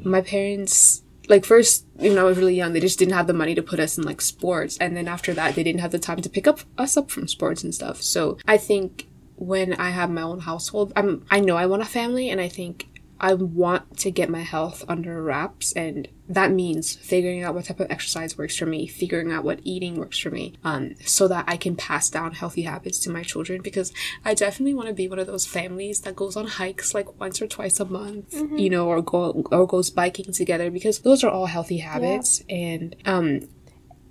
my 0.03 0.21
parents 0.21 1.01
like 1.27 1.45
first 1.45 1.85
when 1.95 2.19
i 2.19 2.23
was 2.23 2.37
really 2.37 2.55
young 2.55 2.73
they 2.73 2.79
just 2.79 2.99
didn't 2.99 3.15
have 3.15 3.25
the 3.25 3.33
money 3.33 3.55
to 3.55 3.63
put 3.63 3.79
us 3.79 3.97
in 3.97 4.03
like 4.03 4.21
sports 4.21 4.77
and 4.77 4.95
then 4.95 5.07
after 5.07 5.33
that 5.33 5.55
they 5.55 5.63
didn't 5.63 5.81
have 5.81 5.91
the 5.91 5.99
time 5.99 6.21
to 6.21 6.29
pick 6.29 6.47
up 6.47 6.59
us 6.77 6.95
up 6.95 7.09
from 7.09 7.27
sports 7.27 7.63
and 7.63 7.73
stuff 7.73 8.01
so 8.01 8.37
i 8.47 8.55
think 8.55 9.07
when 9.35 9.73
i 9.73 9.89
have 9.89 10.11
my 10.11 10.21
own 10.21 10.41
household 10.41 10.93
i'm 10.95 11.25
i 11.31 11.39
know 11.39 11.57
i 11.57 11.65
want 11.65 11.81
a 11.81 11.85
family 11.85 12.29
and 12.29 12.39
i 12.39 12.47
think 12.47 12.87
I 13.20 13.34
want 13.34 13.97
to 13.99 14.11
get 14.11 14.30
my 14.30 14.41
health 14.41 14.84
under 14.88 15.22
wraps, 15.22 15.72
and 15.74 16.07
that 16.30 16.51
means 16.51 16.95
figuring 16.95 17.43
out 17.43 17.55
what 17.55 17.65
type 17.65 17.80
of 17.80 17.89
exercise 17.89 18.38
works 18.38 18.57
for 18.57 18.65
me, 18.65 18.88
figuring 18.88 19.32
out 19.32 19.43
what 19.43 19.59
eating 19.63 19.95
works 19.95 20.20
for 20.20 20.30
me, 20.30 20.53
um, 20.63 20.95
so 21.03 21.28
that 21.28 21.45
I 21.47 21.57
can 21.57 21.76
pass 21.76 22.09
down 22.09 22.34
healthy 22.34 22.63
habits 22.63 22.99
to 22.99 23.09
my 23.09 23.24
children. 23.24 23.61
Because 23.61 23.91
I 24.24 24.34
definitely 24.34 24.74
want 24.74 24.89
to 24.89 24.93
be 24.93 25.07
one 25.07 25.20
of 25.20 25.28
those 25.28 25.45
families 25.45 26.01
that 26.01 26.15
goes 26.15 26.36
on 26.36 26.47
hikes 26.47 26.93
like 26.93 27.20
once 27.20 27.41
or 27.41 27.47
twice 27.47 27.80
a 27.80 27.86
month, 27.86 28.32
mm-hmm. 28.32 28.57
you 28.57 28.70
know, 28.70 28.88
or 28.88 29.01
go 29.01 29.43
or 29.51 29.65
goes 29.65 29.89
biking 29.89 30.32
together. 30.32 30.70
Because 30.70 30.99
those 30.99 31.24
are 31.24 31.32
all 31.32 31.47
healthy 31.47 31.78
habits, 31.78 32.43
yeah. 32.47 32.55
and 32.55 32.95
um, 33.05 33.49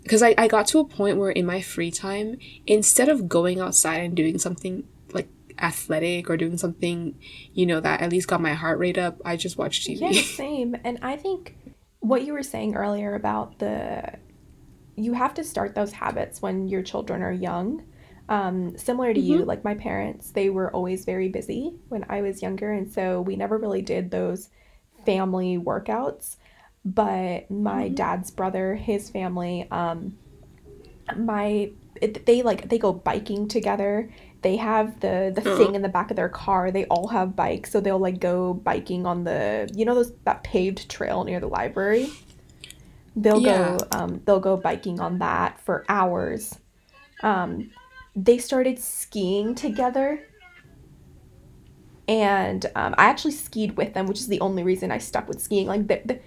because 0.03 0.23
I, 0.23 0.35
I 0.39 0.47
got 0.47 0.69
to 0.69 0.79
a 0.79 0.85
point 0.85 1.19
where 1.19 1.31
in 1.31 1.47
my 1.47 1.61
free 1.61 1.91
time, 1.91 2.39
instead 2.67 3.09
of 3.09 3.29
going 3.29 3.61
outside 3.61 4.03
and 4.03 4.15
doing 4.15 4.39
something 4.39 4.85
athletic 5.59 6.29
or 6.31 6.37
doing 6.37 6.59
something, 6.59 7.19
you 7.53 7.67
know, 7.67 7.81
that 7.81 8.01
at 8.01 8.11
least 8.11 8.29
got 8.29 8.41
my 8.41 8.55
heart 8.55 8.79
rate 8.79 8.99
up, 8.99 9.21
I 9.25 9.37
just 9.37 9.59
watch 9.59 9.85
TV. 9.85 9.99
Yeah, 10.01 10.23
same. 10.23 10.77
And 10.85 10.99
I 11.03 11.17
think 11.17 11.57
what 12.01 12.25
you 12.25 12.33
were 12.33 12.43
saying 12.43 12.77
earlier 12.77 13.15
about 13.15 13.59
the 13.59 14.19
you 14.97 15.13
have 15.13 15.35
to 15.35 15.45
start 15.45 15.75
those 15.75 15.93
habits 15.93 16.41
when 16.41 16.69
your 16.69 16.83
children 16.83 17.23
are 17.23 17.33
young. 17.33 17.85
Um, 18.29 18.77
similar 18.79 19.13
to 19.13 19.21
mm-hmm. 19.21 19.31
you, 19.41 19.45
like 19.45 19.63
my 19.63 19.75
parents, 19.75 20.31
they 20.31 20.51
were 20.51 20.73
always 20.73 21.05
very 21.05 21.29
busy 21.29 21.75
when 21.89 22.05
I 22.09 22.23
was 22.23 22.43
younger, 22.43 22.73
and 22.73 22.91
so 22.91 23.21
we 23.21 23.37
never 23.37 23.59
really 23.59 23.83
did 23.83 24.11
those 24.11 24.49
family 25.05 25.59
workouts. 25.59 26.37
But 26.85 27.51
my 27.51 27.85
mm-hmm. 27.85 27.95
dad's 27.95 28.31
brother, 28.31 28.75
his 28.75 29.11
family, 29.11 29.69
um, 29.71 30.17
my 31.17 31.71
they 32.01 32.43
like 32.43 32.69
they 32.69 32.79
go 32.79 32.93
biking 32.93 33.49
together 33.49 34.11
they 34.47 34.55
have 34.55 35.01
the 35.01 35.33
the 35.35 35.41
uh-huh. 35.41 35.57
thing 35.57 35.75
in 35.75 35.83
the 35.83 35.89
back 35.89 36.09
of 36.13 36.17
their 36.17 36.29
car. 36.29 36.71
They 36.71 36.85
all 36.85 37.09
have 37.09 37.35
bikes, 37.35 37.73
so 37.73 37.81
they'll 37.81 37.99
like 37.99 38.21
go 38.21 38.55
biking 38.55 39.05
on 39.05 39.25
the 39.25 39.69
you 39.75 39.85
know 39.85 39.93
those 39.93 40.13
that 40.23 40.45
paved 40.45 40.89
trail 40.89 41.25
near 41.25 41.41
the 41.41 41.49
library. 41.49 42.11
They'll 43.17 43.41
yeah. 43.41 43.77
go 43.77 43.89
um, 43.91 44.21
they'll 44.25 44.39
go 44.39 44.57
biking 44.57 45.01
on 45.01 45.19
that 45.19 45.59
for 45.59 45.85
hours. 45.89 46.57
Um, 47.25 47.73
they 48.15 48.39
started 48.39 48.79
skiing 48.79 49.57
together, 49.57 50.25
and 52.07 52.65
um, 52.77 52.95
I 52.97 53.07
actually 53.07 53.33
skied 53.33 53.77
with 53.77 53.95
them, 53.95 54.07
which 54.07 54.21
is 54.21 54.29
the 54.29 54.41
only 54.41 54.63
reason 54.63 54.93
I 54.93 54.99
stuck 54.99 55.27
with 55.27 55.43
skiing. 55.43 55.67
Like 55.67 55.89
the, 55.89 56.03
the, 56.05 56.21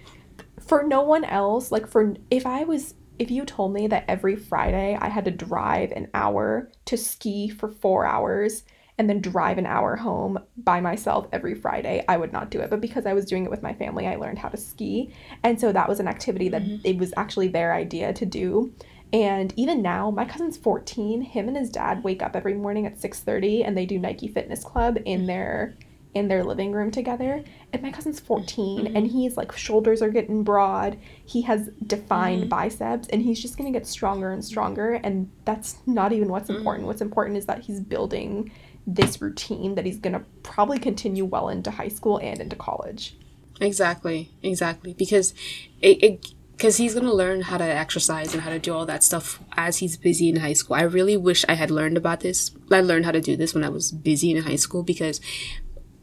for 0.60 0.84
no 0.84 1.04
one 1.04 1.24
else, 1.24 1.72
like 1.72 1.88
for 1.88 2.16
if 2.30 2.46
I 2.46 2.66
was 2.66 2.96
if 3.20 3.30
you 3.30 3.46
told 3.46 3.74
me 3.74 3.88
that 3.88 4.06
every 4.08 4.36
Friday 4.36 4.98
I 5.00 5.10
had 5.10 5.26
to 5.26 5.32
drive 5.32 5.92
an 5.92 6.08
hour 6.14 6.72
to 6.86 6.98
ski 6.98 7.50
for 7.50 7.68
four 7.68 8.06
hours 8.06 8.64
and 8.98 9.10
then 9.10 9.22
drive 9.22 9.58
an 9.58 9.66
hour 9.66 9.96
home 9.96 10.40
by 10.58 10.82
myself 10.82 11.28
every 11.32 11.56
Friday, 11.56 12.04
I 12.10 12.18
would 12.18 12.34
not 12.34 12.50
do 12.52 12.60
it. 12.60 12.70
But 12.70 12.82
because 12.82 13.06
I 13.06 13.14
was 13.14 13.26
doing 13.26 13.46
it 13.46 13.52
with 13.52 13.64
my 13.64 13.74
family, 13.74 14.08
I 14.08 14.16
learned 14.16 14.40
how 14.40 14.50
to 14.50 14.58
ski. 14.58 15.14
And 15.44 15.60
so 15.60 15.72
that 15.72 15.88
was 15.88 16.02
an 16.02 16.08
activity 16.08 16.50
that 16.50 16.64
mm-hmm. 16.64 16.82
it 16.84 16.98
was 16.98 17.14
actually 17.16 17.48
their 17.48 17.74
idea 17.74 18.12
to 18.12 18.26
do. 18.26 18.74
And 19.14 19.54
even 19.56 19.82
now, 19.82 20.12
my 20.12 20.26
cousin's 20.26 20.58
14. 20.58 21.22
Him 21.22 21.48
and 21.48 21.58
his 21.58 21.70
dad 21.70 22.04
wake 22.04 22.22
up 22.22 22.36
every 22.36 22.54
morning 22.54 22.86
at 22.86 23.00
6:30 23.00 23.66
and 23.66 23.78
they 23.78 23.86
do 23.86 23.98
Nike 23.98 24.28
Fitness 24.28 24.64
Club 24.64 24.98
in 25.06 25.26
their 25.26 25.76
in 26.14 26.28
their 26.28 26.44
living 26.44 26.72
room 26.72 26.92
together. 26.92 27.44
And 27.72 27.82
my 27.82 27.92
cousin's 27.92 28.20
14 28.20 28.86
mm-hmm. 28.86 28.96
and 28.96 29.08
he's 29.08 29.38
like 29.38 29.52
shoulders 29.56 30.02
are 30.02 30.10
getting 30.10 30.44
broad. 30.44 30.98
He 31.24 31.44
has 31.44 31.70
defined 31.86 32.42
mm-hmm. 32.42 32.50
biceps 32.50 33.08
and 33.10 33.22
he's 33.22 33.40
just 33.40 33.58
going 33.58 33.72
to 33.72 33.78
get 33.78 33.88
stronger 33.88 34.32
and 34.32 34.44
stronger 34.44 34.94
and 34.96 35.30
that's 35.46 35.78
not 35.86 36.12
even 36.12 36.30
what's 36.30 36.50
important. 36.50 36.80
Mm-hmm. 36.80 36.88
What's 36.88 37.02
important 37.02 37.38
is 37.38 37.46
that 37.46 37.60
he's 37.60 37.80
building 37.80 38.52
this 38.88 39.22
routine 39.22 39.76
that 39.76 39.86
he's 39.86 39.98
going 39.98 40.14
to 40.14 40.24
probably 40.42 40.80
continue 40.80 41.26
well 41.26 41.50
into 41.50 41.70
high 41.70 41.90
school 41.90 42.18
and 42.18 42.40
into 42.40 42.56
college. 42.56 43.16
Exactly. 43.62 44.32
Exactly. 44.42 44.94
Because 44.94 45.34
it, 45.82 46.04
it 46.04 46.28
because 46.60 46.76
he's 46.76 46.94
going 46.94 47.06
to 47.06 47.14
learn 47.14 47.42
how 47.44 47.58
to 47.58 47.64
exercise 47.64 48.34
and 48.34 48.44
how 48.44 48.50
to 48.50 48.60
do 48.60 48.74
all 48.74 48.86
that 48.86 49.02
stuff 49.02 49.40
as 49.56 49.78
he's 49.78 49.96
busy 49.96 50.28
in 50.28 50.36
high 50.36 50.52
school. 50.52 50.76
I 50.76 50.82
really 50.82 51.16
wish 51.16 51.46
I 51.48 51.54
had 51.54 51.72
learned 51.72 51.96
about 51.96 52.20
this. 52.20 52.52
I 52.70 52.82
learned 52.82 53.06
how 53.06 53.12
to 53.12 53.22
do 53.22 53.38
this 53.38 53.54
when 53.54 53.64
I 53.64 53.70
was 53.70 53.94
busy 53.94 54.32
in 54.32 54.44
high 54.44 54.58
school 54.58 54.84
because 54.84 55.22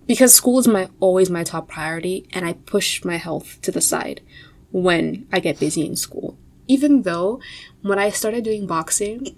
because 0.06 0.34
school 0.34 0.58
is 0.58 0.68
my 0.68 0.88
always 1.00 1.30
my 1.30 1.44
top 1.44 1.68
priority 1.68 2.28
and 2.32 2.44
I 2.44 2.54
push 2.54 3.04
my 3.04 3.16
health 3.16 3.60
to 3.62 3.72
the 3.72 3.80
side 3.80 4.20
when 4.70 5.26
I 5.32 5.40
get 5.40 5.60
busy 5.60 5.86
in 5.86 5.96
school. 5.96 6.38
Even 6.68 7.02
though 7.02 7.40
when 7.82 7.98
I 7.98 8.10
started 8.10 8.44
doing 8.44 8.66
boxing, 8.66 9.36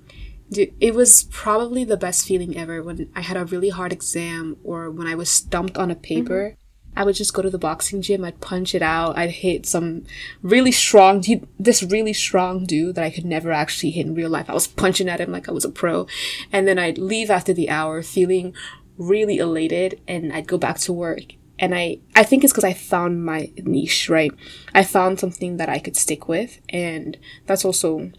it 0.50 0.94
was 0.94 1.24
probably 1.24 1.84
the 1.84 1.96
best 1.96 2.26
feeling 2.26 2.56
ever 2.56 2.82
when 2.82 3.10
I 3.14 3.20
had 3.20 3.36
a 3.36 3.44
really 3.44 3.68
hard 3.68 3.92
exam 3.92 4.56
or 4.64 4.90
when 4.90 5.06
I 5.06 5.14
was 5.14 5.30
stumped 5.30 5.76
on 5.76 5.90
a 5.90 5.94
paper. 5.94 6.50
Mm-hmm. 6.50 6.62
I 6.96 7.04
would 7.04 7.14
just 7.14 7.34
go 7.34 7.42
to 7.42 7.50
the 7.50 7.58
boxing 7.58 8.02
gym, 8.02 8.24
I'd 8.24 8.40
punch 8.40 8.74
it 8.74 8.82
out, 8.82 9.16
I'd 9.16 9.30
hit 9.30 9.66
some 9.66 10.04
really 10.42 10.72
strong, 10.72 11.20
dude, 11.20 11.46
this 11.56 11.82
really 11.82 12.12
strong 12.12 12.64
dude 12.64 12.96
that 12.96 13.04
I 13.04 13.10
could 13.10 13.24
never 13.24 13.52
actually 13.52 13.90
hit 13.90 14.06
in 14.06 14.14
real 14.14 14.30
life. 14.30 14.50
I 14.50 14.54
was 14.54 14.66
punching 14.66 15.08
at 15.08 15.20
him 15.20 15.30
like 15.30 15.48
I 15.48 15.52
was 15.52 15.64
a 15.64 15.70
pro. 15.70 16.08
And 16.50 16.66
then 16.66 16.76
I'd 16.76 16.98
leave 16.98 17.30
after 17.30 17.52
the 17.52 17.70
hour 17.70 18.02
feeling 18.02 18.52
really 18.98 19.38
elated 19.38 20.00
and 20.06 20.32
I'd 20.32 20.46
go 20.46 20.58
back 20.58 20.78
to 20.80 20.92
work. 20.92 21.34
And 21.58 21.74
I, 21.74 21.98
I 22.14 22.22
think 22.22 22.44
it's 22.44 22.52
because 22.52 22.64
I 22.64 22.72
found 22.72 23.24
my 23.24 23.50
niche, 23.56 24.08
right? 24.08 24.32
I 24.74 24.84
found 24.84 25.18
something 25.18 25.56
that 25.56 25.68
I 25.68 25.78
could 25.78 25.96
stick 25.96 26.28
with. 26.28 26.60
And 26.68 27.16
that's 27.46 27.64
also, 27.64 28.12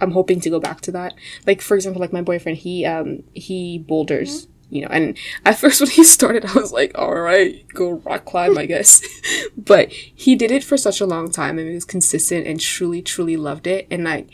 I'm 0.00 0.10
hoping 0.10 0.40
to 0.40 0.50
go 0.50 0.60
back 0.60 0.82
to 0.82 0.92
that. 0.92 1.14
Like, 1.46 1.62
for 1.62 1.76
example, 1.76 2.00
like 2.00 2.12
my 2.12 2.22
boyfriend, 2.22 2.58
he, 2.58 2.84
um, 2.84 3.22
he 3.34 3.78
boulders. 3.78 4.42
Mm-hmm 4.42 4.52
you 4.70 4.82
know, 4.82 4.88
and 4.88 5.16
at 5.44 5.58
first 5.58 5.80
when 5.80 5.90
he 5.90 6.04
started, 6.04 6.44
I 6.44 6.52
was 6.54 6.72
like, 6.72 6.96
all 6.96 7.14
right, 7.14 7.66
go 7.68 7.92
rock 7.92 8.24
climb, 8.24 8.58
I 8.58 8.66
guess. 8.66 9.02
but 9.56 9.90
he 9.90 10.36
did 10.36 10.50
it 10.50 10.64
for 10.64 10.76
such 10.76 11.00
a 11.00 11.06
long 11.06 11.30
time 11.30 11.58
and 11.58 11.68
he 11.68 11.74
was 11.74 11.84
consistent 11.84 12.46
and 12.46 12.60
truly, 12.60 13.02
truly 13.02 13.36
loved 13.36 13.66
it. 13.66 13.86
And 13.90 14.08
I, 14.08 14.26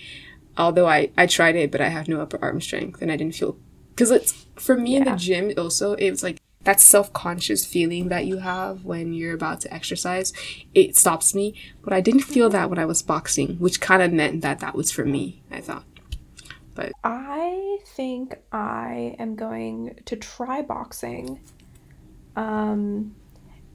although 0.57 0.89
I, 0.89 1.11
I 1.17 1.27
tried 1.27 1.57
it, 1.57 1.71
but 1.71 1.81
I 1.81 1.89
have 1.89 2.09
no 2.09 2.21
upper 2.21 2.39
arm 2.43 2.61
strength 2.61 3.01
and 3.01 3.11
I 3.11 3.17
didn't 3.17 3.35
feel 3.35 3.57
because 3.95 4.11
it's 4.11 4.47
for 4.57 4.77
me 4.77 4.93
yeah. 4.93 4.99
in 4.99 5.05
the 5.05 5.17
gym 5.17 5.53
also 5.57 5.93
it's 5.95 6.23
like 6.23 6.41
that 6.65 6.81
self-conscious 6.81 7.67
feeling 7.67 8.09
that 8.09 8.25
you 8.25 8.39
have 8.39 8.85
when 8.85 9.13
you're 9.13 9.35
about 9.35 9.61
to 9.61 9.73
exercise 9.73 10.33
it 10.75 10.97
stops 10.97 11.35
me 11.35 11.55
but 11.83 11.93
i 11.93 12.01
didn't 12.01 12.23
feel 12.23 12.51
that 12.51 12.69
when 12.69 12.79
i 12.79 12.85
was 12.85 13.03
boxing 13.03 13.57
which 13.57 13.81
kind 13.81 14.03
of 14.03 14.13
meant 14.13 14.41
that 14.41 14.61
that 14.61 14.75
was 14.75 14.91
for 14.91 15.05
me 15.05 15.43
i 15.51 15.61
thought 15.61 15.85
but 16.75 16.93
i 17.05 17.79
think 17.87 18.37
i 18.53 19.15
am 19.19 19.35
going 19.37 19.99
to 20.05 20.17
try 20.17 20.63
boxing 20.63 21.39
um 22.37 23.15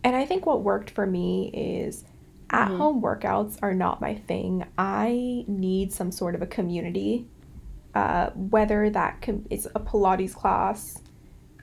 and 0.03 0.15
i 0.15 0.25
think 0.25 0.45
what 0.45 0.63
worked 0.63 0.89
for 0.89 1.05
me 1.05 1.49
is 1.53 2.03
at 2.49 2.67
home 2.67 3.01
mm-hmm. 3.01 3.05
workouts 3.05 3.59
are 3.61 3.73
not 3.73 4.01
my 4.01 4.15
thing 4.15 4.65
i 4.77 5.45
need 5.47 5.93
some 5.93 6.11
sort 6.11 6.33
of 6.33 6.41
a 6.41 6.47
community 6.47 7.27
uh, 7.95 8.29
whether 8.35 8.89
that 8.89 9.21
can, 9.21 9.45
it's 9.49 9.65
a 9.67 9.79
Pilates 9.79 10.33
class, 10.33 11.01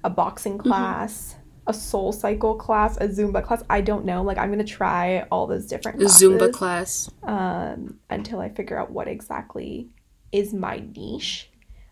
a 0.05 0.11
boxing 0.11 0.59
class, 0.59 1.33
mm-hmm. 1.33 1.71
a 1.71 1.75
soul 1.75 2.13
cycle 2.13 2.55
class, 2.55 2.97
a 2.99 3.09
Zumba 3.09 3.43
class. 3.43 3.63
I 3.69 3.81
don't 3.81 4.05
know. 4.05 4.23
Like 4.23 4.39
I'm 4.39 4.51
gonna 4.51 4.65
try 4.65 5.27
all 5.31 5.47
those 5.47 5.67
different 5.67 6.01
classes, 6.01 6.23
Zumba 6.23 6.53
class. 6.53 7.11
Um, 7.23 7.99
until 8.11 8.41
I 8.41 8.49
figure 8.49 8.79
out 8.79 8.91
what 8.91 9.09
exactly 9.09 9.89
is 10.33 10.55
my 10.55 10.83
niche. 10.95 11.51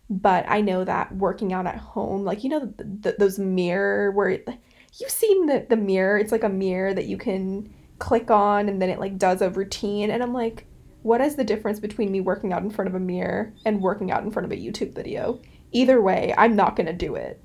But 0.09 0.45
I 0.47 0.61
know 0.61 0.83
that 0.83 1.15
working 1.15 1.51
out 1.51 1.65
at 1.65 1.77
home, 1.77 2.23
like 2.23 2.43
you 2.43 2.49
know, 2.49 2.59
the, 2.59 2.83
the, 2.83 3.15
those 3.17 3.39
mirror 3.39 4.11
where 4.11 4.29
you've 4.29 5.09
seen 5.09 5.47
the 5.47 5.65
the 5.67 5.77
mirror. 5.77 6.17
It's 6.17 6.31
like 6.31 6.43
a 6.43 6.49
mirror 6.49 6.93
that 6.93 7.05
you 7.05 7.17
can 7.17 7.73
click 7.97 8.29
on, 8.29 8.69
and 8.69 8.81
then 8.81 8.89
it 8.89 8.99
like 8.99 9.17
does 9.17 9.41
a 9.41 9.49
routine. 9.49 10.11
And 10.11 10.21
I'm 10.21 10.33
like, 10.33 10.67
what 11.05 11.21
is 11.21 11.35
the 11.35 11.43
difference 11.43 11.79
between 11.79 12.11
me 12.11 12.19
working 12.19 12.51
out 12.51 12.63
in 12.63 12.71
front 12.71 12.89
of 12.89 12.95
a 12.95 12.99
mirror 12.99 13.53
and 13.63 13.79
working 13.79 14.09
out 14.09 14.23
in 14.23 14.31
front 14.31 14.43
of 14.43 14.51
a 14.51 14.59
YouTube 14.59 14.95
video? 14.95 15.39
Either 15.71 16.01
way, 16.01 16.33
I'm 16.35 16.55
not 16.55 16.75
gonna 16.75 16.93
do 16.93 17.13
it. 17.13 17.39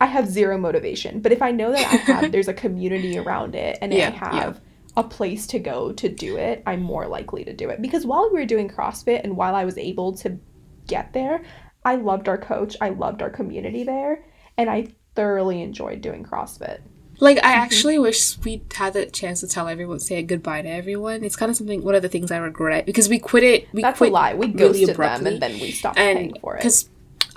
I 0.00 0.06
have 0.06 0.26
zero 0.26 0.56
motivation. 0.56 1.20
But 1.20 1.32
if 1.32 1.42
I 1.42 1.50
know 1.50 1.72
that 1.72 1.86
I 1.86 1.96
have 2.12 2.32
there's 2.32 2.48
a 2.48 2.54
community 2.54 3.18
around 3.18 3.54
it 3.54 3.76
and 3.82 3.92
yeah, 3.92 4.06
I 4.06 4.10
have 4.12 4.54
yeah. 4.54 4.60
a 4.96 5.04
place 5.04 5.46
to 5.48 5.58
go 5.58 5.92
to 5.92 6.08
do 6.08 6.38
it, 6.38 6.62
I'm 6.64 6.80
more 6.80 7.06
likely 7.06 7.44
to 7.44 7.52
do 7.52 7.68
it. 7.68 7.82
Because 7.82 8.06
while 8.06 8.30
we 8.32 8.40
were 8.40 8.46
doing 8.46 8.70
CrossFit 8.70 9.24
and 9.24 9.36
while 9.36 9.54
I 9.54 9.66
was 9.66 9.76
able 9.76 10.16
to 10.16 10.40
get 10.86 11.12
there, 11.12 11.44
I 11.84 11.96
loved 11.96 12.30
our 12.30 12.38
coach, 12.38 12.78
I 12.80 12.88
loved 12.88 13.20
our 13.20 13.28
community 13.28 13.84
there, 13.84 14.24
and 14.56 14.70
I 14.70 14.88
thoroughly 15.14 15.60
enjoyed 15.60 16.00
doing 16.00 16.24
CrossFit. 16.24 16.80
Like 17.20 17.38
I 17.38 17.40
mm-hmm. 17.40 17.46
actually 17.46 17.98
wish 17.98 18.38
we'd 18.38 18.64
had 18.72 18.94
the 18.94 19.06
chance 19.06 19.40
to 19.40 19.48
tell 19.48 19.68
everyone, 19.68 20.00
say 20.00 20.22
goodbye 20.22 20.62
to 20.62 20.68
everyone. 20.68 21.24
It's 21.24 21.36
kind 21.36 21.50
of 21.50 21.56
something. 21.56 21.82
One 21.82 21.94
of 21.94 22.02
the 22.02 22.08
things 22.08 22.30
I 22.30 22.38
regret 22.38 22.86
because 22.86 23.08
we 23.08 23.18
quit 23.18 23.42
it. 23.42 23.68
We 23.72 23.82
That's 23.82 23.98
quit 23.98 24.10
a 24.10 24.12
lie. 24.12 24.34
We 24.34 24.48
ghosted 24.48 24.98
really 24.98 25.18
them 25.18 25.26
and 25.26 25.42
then 25.42 25.52
we 25.60 25.70
stopped 25.70 25.98
and 25.98 26.18
paying 26.18 26.36
for 26.40 26.56
it. 26.56 26.58
Because 26.58 26.88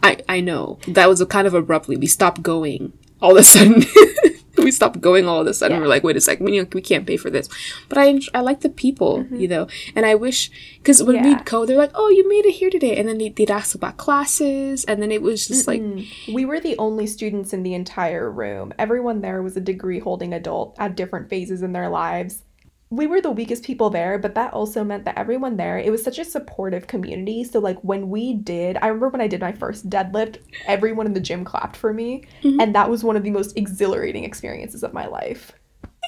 I 0.03 0.19
I 0.27 0.41
know 0.41 0.79
that 0.87 1.07
was 1.07 1.21
a 1.21 1.25
kind 1.25 1.47
of 1.47 1.53
abruptly. 1.53 1.97
We 1.97 2.07
stopped 2.07 2.41
going 2.41 2.93
all 3.21 3.31
of 3.31 3.37
a 3.37 3.43
sudden. 3.43 3.83
we 4.67 4.71
stopped 4.71 4.99
going 4.99 5.27
all 5.27 5.39
of 5.39 5.47
a 5.47 5.53
sudden. 5.53 5.77
Yeah. 5.77 5.81
We're 5.81 5.87
like, 5.87 6.03
wait 6.03 6.17
a 6.17 6.21
second, 6.21 6.45
we, 6.45 6.61
we 6.61 6.81
can't 6.81 7.07
pay 7.07 7.15
for 7.15 7.29
this. 7.29 7.47
But 7.87 7.97
I 7.97 8.19
I 8.33 8.41
like 8.41 8.61
the 8.61 8.69
people, 8.69 9.19
mm-hmm. 9.19 9.37
you 9.37 9.47
know, 9.47 9.67
and 9.95 10.05
I 10.05 10.15
wish 10.15 10.51
because 10.77 11.01
when 11.01 11.15
yeah. 11.15 11.23
we'd 11.23 11.45
go, 11.45 11.65
they're 11.65 11.77
like, 11.77 11.91
oh, 11.95 12.09
you 12.09 12.27
made 12.27 12.45
it 12.45 12.55
here 12.55 12.69
today, 12.69 12.97
and 12.97 13.07
then 13.07 13.17
they, 13.17 13.33
would 13.37 13.51
ask 13.51 13.73
about 13.75 13.95
classes, 13.97 14.83
and 14.85 15.01
then 15.01 15.11
it 15.11 15.21
was 15.21 15.47
just 15.47 15.67
Mm-mm. 15.67 16.05
like 16.27 16.35
we 16.35 16.43
were 16.43 16.59
the 16.59 16.77
only 16.77 17.07
students 17.07 17.53
in 17.53 17.63
the 17.63 17.73
entire 17.73 18.29
room. 18.29 18.73
Everyone 18.77 19.21
there 19.21 19.41
was 19.41 19.55
a 19.55 19.61
degree 19.61 19.99
holding 19.99 20.33
adult 20.33 20.75
at 20.77 20.95
different 20.95 21.29
phases 21.29 21.61
in 21.61 21.71
their 21.71 21.89
lives 21.89 22.43
we 22.89 23.05
were 23.05 23.19
the 23.19 23.31
weakest 23.31 23.63
people 23.63 23.89
there, 23.89 24.17
but 24.17 24.35
that 24.35 24.53
also 24.53 24.83
meant 24.83 25.03
that 25.05 25.17
everyone 25.17 25.57
there, 25.57 25.77
it 25.77 25.91
was 25.91 26.03
such 26.03 26.19
a 26.19 26.25
supportive 26.25 26.87
community. 26.87 27.43
So, 27.43 27.59
like, 27.59 27.77
when 27.81 28.09
we 28.09 28.33
did, 28.33 28.77
I 28.77 28.87
remember 28.87 29.09
when 29.09 29.21
I 29.21 29.27
did 29.27 29.41
my 29.41 29.51
first 29.51 29.89
deadlift, 29.89 30.37
everyone 30.65 31.05
in 31.05 31.13
the 31.13 31.19
gym 31.19 31.43
clapped 31.43 31.75
for 31.75 31.93
me. 31.93 32.23
Mm-hmm. 32.43 32.61
And 32.61 32.75
that 32.75 32.89
was 32.89 33.03
one 33.03 33.17
of 33.17 33.23
the 33.23 33.31
most 33.31 33.57
exhilarating 33.57 34.23
experiences 34.23 34.83
of 34.83 34.93
my 34.93 35.05
life. 35.05 35.51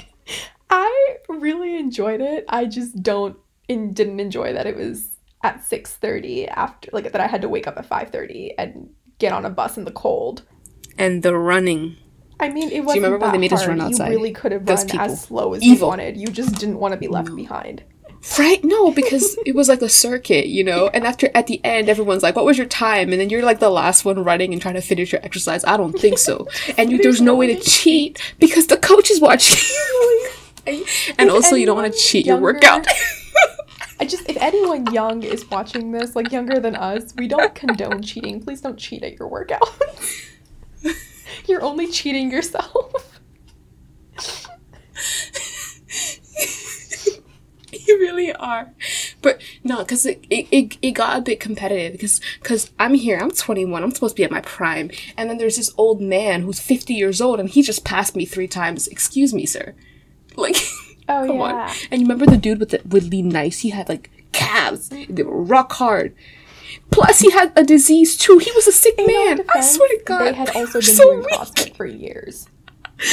I 0.70 1.18
really 1.28 1.76
enjoyed 1.76 2.22
it. 2.22 2.46
I 2.48 2.66
just 2.66 3.02
don't, 3.04 3.38
and 3.68 3.94
didn't 3.94 4.22
enjoy 4.22 4.54
that 4.54 4.66
it 4.66 4.78
was 4.78 5.18
at 5.44 5.62
6.30 5.62 6.48
after, 6.50 6.90
like, 6.94 7.12
that 7.12 7.22
I 7.22 7.28
had 7.28 7.42
to 7.42 7.50
wake 7.50 7.68
up 7.68 7.78
at 7.78 7.90
5.30 7.90 8.54
and 8.58 8.90
get 9.18 9.34
on 9.34 9.44
a 9.44 9.50
bus 9.50 9.78
in 9.78 9.84
the 9.84 9.92
cold. 9.92 10.44
And 10.98 11.24
the 11.24 11.36
running 11.36 11.98
I 12.40 12.50
mean, 12.50 12.72
it 12.72 12.82
wasn't. 12.82 12.88
Do 12.88 13.00
you 13.00 13.06
remember 13.06 13.26
when 13.26 13.32
they 13.34 13.38
made 13.38 13.52
hard. 13.52 13.62
us 13.62 13.68
run 13.68 13.82
outside? 13.82 14.12
You 14.12 14.18
really 14.18 14.32
could 14.32 14.52
have 14.52 14.68
run 14.68 15.00
as 15.00 15.22
slow 15.22 15.54
as 15.54 15.62
Evil. 15.62 15.76
you 15.76 15.86
wanted. 15.88 16.18
You 16.18 16.28
just 16.28 16.56
didn't 16.56 16.80
want 16.80 16.94
to 16.94 16.98
be 16.98 17.08
left 17.08 17.30
mm. 17.30 17.36
behind. 17.36 17.84
Right? 18.38 18.64
No, 18.64 18.92
because 19.00 19.38
it 19.46 19.56
was 19.56 19.68
like 19.70 19.82
a 19.82 19.90
circuit, 19.90 20.48
you 20.48 20.64
know. 20.64 20.90
And 20.94 21.06
after 21.06 21.30
at 21.36 21.48
the 21.48 21.64
end, 21.66 21.90
everyone's 21.90 22.24
like, 22.24 22.36
"What 22.36 22.46
was 22.46 22.58
your 22.58 22.68
time?" 22.68 23.12
And 23.12 23.20
then 23.20 23.30
you're 23.30 23.44
like 23.44 23.60
the 23.60 23.70
last 23.70 24.06
one 24.06 24.24
running 24.24 24.54
and 24.54 24.62
trying 24.62 24.76
to 24.76 24.82
finish 24.82 25.12
your 25.12 25.24
exercise. 25.24 25.66
I 25.66 25.78
don't 25.78 25.94
think 25.94 26.18
so. 26.18 26.48
And 26.78 26.92
you, 26.92 26.98
there's 27.02 27.20
no 27.20 27.36
way 27.36 27.48
to 27.54 27.60
cheat 27.60 28.22
because 28.40 28.68
the 28.68 28.78
coach 28.78 29.12
is 29.12 29.20
watching. 29.20 29.60
and 31.18 31.30
also, 31.30 31.56
you 31.56 31.66
don't 31.66 31.76
want 31.76 31.92
to 31.92 32.00
cheat 32.00 32.26
younger, 32.26 32.42
your 32.42 32.54
workout. 32.54 32.88
I 34.00 34.06
just, 34.06 34.30
if 34.30 34.38
anyone 34.38 34.94
young 34.94 35.24
is 35.24 35.50
watching 35.50 35.92
this, 35.92 36.16
like 36.16 36.32
younger 36.32 36.60
than 36.60 36.76
us, 36.76 37.14
we 37.18 37.28
don't 37.28 37.54
condone 37.54 38.02
cheating. 38.02 38.42
Please 38.42 38.62
don't 38.62 38.78
cheat 38.78 39.04
at 39.04 39.20
your 39.20 39.30
workouts. 39.30 40.29
You're 41.50 41.64
only 41.64 41.88
cheating 41.88 42.32
yourself. 42.32 43.20
you 47.72 48.00
really 48.00 48.32
are. 48.34 48.72
But 49.22 49.42
no 49.64 49.80
because 49.80 50.06
it, 50.06 50.24
it, 50.30 50.78
it 50.82 50.92
got 50.92 51.18
a 51.18 51.22
bit 51.22 51.40
competitive 51.40 51.92
because 51.94 52.22
because 52.42 52.72
i'm 52.80 52.94
here 52.94 53.18
i'm 53.20 53.32
21 53.32 53.84
i'm 53.84 53.92
supposed 53.92 54.16
to 54.16 54.20
be 54.20 54.24
at 54.24 54.32
my 54.32 54.42
prime 54.42 54.90
and 55.18 55.30
then 55.30 55.38
there's 55.38 55.58
this 55.58 55.74
old 55.78 56.00
man 56.02 56.44
who's 56.44 56.60
50 56.60 56.94
years 56.94 57.20
old 57.20 57.40
and 57.40 57.50
he 57.50 57.62
just 57.62 57.84
passed 57.84 58.16
me 58.16 58.26
three 58.26 58.48
times. 58.48 58.88
Excuse 58.88 59.34
me 59.34 59.46
sir. 59.46 59.76
Like 60.36 60.56
oh 61.10 61.28
come 61.28 61.38
yeah. 61.38 61.42
on 61.42 61.76
and 61.92 62.02
you 62.02 62.08
remember 62.08 62.26
the 62.26 62.38
dude 62.38 62.60
with 62.60 62.70
the 62.70 62.82
with 62.88 63.10
the 63.10 63.22
nice 63.24 63.60
he 63.60 63.72
had 63.72 63.90
like 63.90 64.10
calves. 64.32 64.90
They 64.90 65.24
were 65.24 65.44
rock 65.44 65.74
hard 65.74 66.14
Plus, 66.92 67.20
he 67.20 67.32
had 67.32 67.52
a 67.56 67.64
disease 67.64 68.18
too. 68.18 68.38
He 68.38 68.52
was 68.52 68.68
a 68.68 68.72
sick 68.72 68.96
In 68.98 69.08
man. 69.08 69.38
Defense, 69.38 69.52
I 69.56 69.62
swear 69.62 69.90
to 69.90 70.04
God. 70.06 70.26
They 70.26 70.34
had 70.34 70.50
also 70.56 70.74
been 70.74 70.82
so 70.82 71.04
doing 71.04 71.20
weak. 71.20 71.30
CrossFit 71.30 71.76
for 71.76 71.86
years, 71.86 72.48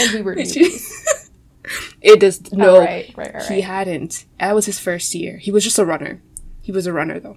and 0.01 0.15
we 0.15 0.23
were 0.23 0.35
newbies. 0.35 1.31
it 2.01 2.21
does 2.21 2.53
no. 2.53 2.77
Oh, 2.77 2.81
right, 2.81 3.13
right, 3.17 3.35
right, 3.35 3.43
He 3.45 3.61
hadn't. 3.61 4.27
That 4.41 4.55
was 4.55 4.67
his 4.67 4.79
first 4.79 5.15
year. 5.15 5.39
He 5.39 5.51
was 5.51 5.65
just 5.65 5.79
a 5.79 5.85
runner. 5.85 6.23
He 6.63 6.73
was 6.73 6.87
a 6.87 6.93
runner 6.93 7.21
though. 7.21 7.37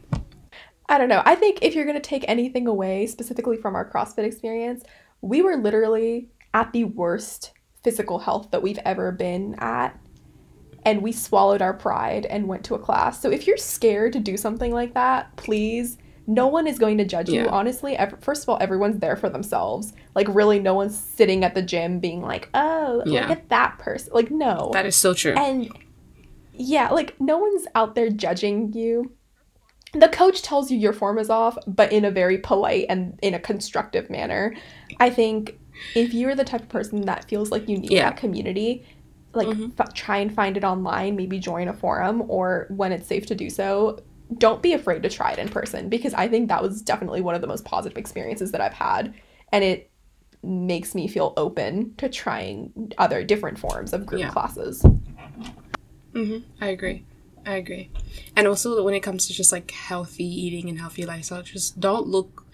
I 0.88 0.98
don't 0.98 1.10
know. 1.10 1.22
I 1.26 1.36
think 1.36 1.60
if 1.62 1.76
you're 1.76 1.86
gonna 1.86 2.00
take 2.00 2.26
anything 2.28 2.68
away 2.68 3.06
specifically 3.06 3.58
from 3.58 3.76
our 3.76 3.90
CrossFit 3.90 4.24
experience, 4.26 4.84
we 5.22 5.42
were 5.42 5.56
literally 5.56 6.30
at 6.54 6.74
the 6.74 6.86
worst 6.86 7.52
physical 7.84 8.20
health 8.20 8.50
that 8.52 8.62
we've 8.62 8.80
ever 8.86 9.12
been 9.12 9.56
at 9.60 9.98
and 10.86 11.02
we 11.02 11.12
swallowed 11.12 11.62
our 11.62 11.74
pride 11.74 12.26
and 12.26 12.48
went 12.48 12.64
to 12.66 12.76
a 12.76 12.80
class. 12.80 13.22
So 13.22 13.30
if 13.30 13.46
you're 13.46 13.58
scared 13.58 14.14
to 14.14 14.20
do 14.20 14.38
something 14.38 14.74
like 14.74 14.94
that, 14.94 15.36
please 15.36 15.98
no 16.30 16.46
one 16.46 16.68
is 16.68 16.78
going 16.78 16.98
to 17.00 17.06
judge 17.06 17.28
yeah. 17.28 17.42
you 17.42 17.50
honestly 17.50 17.98
ev- 17.98 18.16
first 18.22 18.44
of 18.44 18.50
all 18.50 18.58
everyone's 18.62 19.00
there 19.00 19.16
for 19.16 19.30
themselves 19.30 19.94
like 20.14 20.28
really 20.30 20.60
no 20.60 20.76
one's 20.76 20.98
sitting 20.98 21.44
at 21.44 21.56
the 21.56 21.62
gym 21.62 22.00
being 22.00 22.22
like 22.22 22.50
oh 22.54 23.02
yeah. 23.06 23.22
look 23.22 23.32
at 23.32 23.50
that 23.50 23.78
person 23.80 24.14
like 24.14 24.30
no 24.30 24.70
that 24.72 24.86
is 24.86 24.96
so 24.96 25.14
true 25.14 25.34
and 25.34 25.72
yeah 26.54 26.90
like 26.90 27.20
no 27.20 27.38
one's 27.38 27.66
out 27.74 27.96
there 27.96 28.10
judging 28.10 28.72
you 28.74 29.12
the 29.94 30.08
coach 30.10 30.44
tells 30.44 30.70
you 30.70 30.78
your 30.78 30.94
form 30.94 31.18
is 31.18 31.32
off 31.32 31.58
but 31.66 31.92
in 31.92 32.06
a 32.06 32.12
very 32.12 32.38
polite 32.38 32.86
and 32.90 33.18
in 33.24 33.34
a 33.34 33.40
constructive 33.40 34.08
manner 34.10 34.56
i 35.00 35.10
think 35.10 35.58
if 35.96 36.14
you're 36.14 36.36
the 36.36 36.44
type 36.44 36.62
of 36.62 36.70
person 36.70 37.02
that 37.02 37.28
feels 37.28 37.50
like 37.50 37.68
you 37.68 37.78
need 37.78 37.92
yeah. 37.92 38.08
that 38.08 38.18
community 38.18 38.86
like 39.34 39.48
mm-hmm. 39.48 39.70
f- 39.80 39.94
try 39.96 40.18
and 40.18 40.32
find 40.32 40.58
it 40.58 40.64
online 40.64 41.16
maybe 41.16 41.40
join 41.40 41.68
a 41.68 41.74
forum 41.74 42.24
or 42.28 42.68
when 42.70 42.92
it's 42.92 43.08
safe 43.08 43.26
to 43.26 43.34
do 43.34 43.50
so 43.50 44.00
don't 44.38 44.62
be 44.62 44.74
afraid 44.74 45.04
to 45.04 45.10
try 45.10 45.32
it 45.32 45.40
in 45.40 45.50
person 45.50 45.90
because 45.90 46.14
I 46.14 46.28
think 46.28 46.50
that 46.50 46.62
was 46.62 46.82
definitely 46.82 47.22
one 47.22 47.36
of 47.36 47.42
the 47.42 47.48
most 47.48 47.66
positive 47.66 47.98
experiences 47.98 48.52
that 48.52 48.62
I've 48.62 48.74
had. 48.74 49.14
And 49.52 49.64
it 49.64 49.92
makes 50.44 50.94
me 50.94 51.08
feel 51.08 51.34
open 51.36 51.96
to 51.96 52.08
trying 52.10 52.94
other 52.98 53.24
different 53.24 53.58
forms 53.58 53.94
of 53.94 54.06
group 54.06 54.22
yeah. 54.22 54.30
classes. 54.30 54.84
Mm-hmm. 56.14 56.38
I 56.62 56.68
agree. 56.68 57.06
I 57.46 57.56
agree. 57.56 57.90
And 58.36 58.48
also 58.48 58.84
when 58.84 58.94
it 58.94 59.02
comes 59.02 59.28
to 59.28 59.34
just 59.34 59.52
like 59.52 59.72
healthy 59.72 60.26
eating 60.26 60.70
and 60.70 60.80
healthy 60.80 61.06
lifestyle, 61.06 61.42
just 61.42 61.80
don't 61.80 62.08
look, 62.08 62.46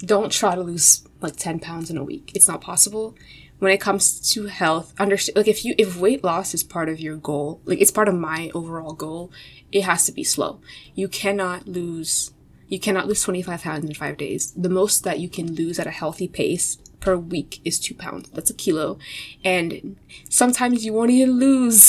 don't 0.00 0.32
try 0.32 0.54
to 0.54 0.62
lose 0.62 1.06
like 1.20 1.36
10 1.36 1.60
pounds 1.60 1.90
in 1.90 1.96
a 1.96 2.04
week. 2.04 2.32
It's 2.34 2.48
not 2.48 2.60
possible 2.60 3.14
when 3.60 3.72
it 3.72 3.80
comes 3.80 4.32
to 4.32 4.46
health 4.46 4.92
understand 4.98 5.36
like 5.36 5.46
if 5.46 5.64
you 5.64 5.74
if 5.78 5.96
weight 5.96 6.24
loss 6.24 6.54
is 6.54 6.64
part 6.64 6.88
of 6.88 6.98
your 6.98 7.16
goal 7.16 7.60
like 7.66 7.80
it's 7.80 7.90
part 7.90 8.08
of 8.08 8.14
my 8.14 8.50
overall 8.54 8.94
goal 8.94 9.30
it 9.72 9.82
has 9.82 10.06
to 10.06 10.12
be 10.12 10.24
slow. 10.24 10.60
You 10.94 11.08
cannot 11.08 11.66
lose 11.66 12.32
you 12.68 12.78
cannot 12.78 13.08
lose 13.08 13.22
25 13.24 13.62
pounds 13.62 13.84
in 13.84 13.94
five 13.94 14.16
days. 14.16 14.52
The 14.52 14.68
most 14.68 15.02
that 15.02 15.18
you 15.18 15.28
can 15.28 15.56
lose 15.56 15.80
at 15.80 15.88
a 15.88 15.90
healthy 15.90 16.28
pace 16.28 16.78
per 17.00 17.16
week 17.16 17.60
is 17.64 17.80
two 17.80 17.94
pounds. 17.94 18.30
That's 18.30 18.50
a 18.50 18.54
kilo. 18.54 18.98
And 19.44 19.96
sometimes 20.28 20.84
you 20.84 20.92
won't 20.92 21.10
even 21.10 21.38
lose 21.40 21.88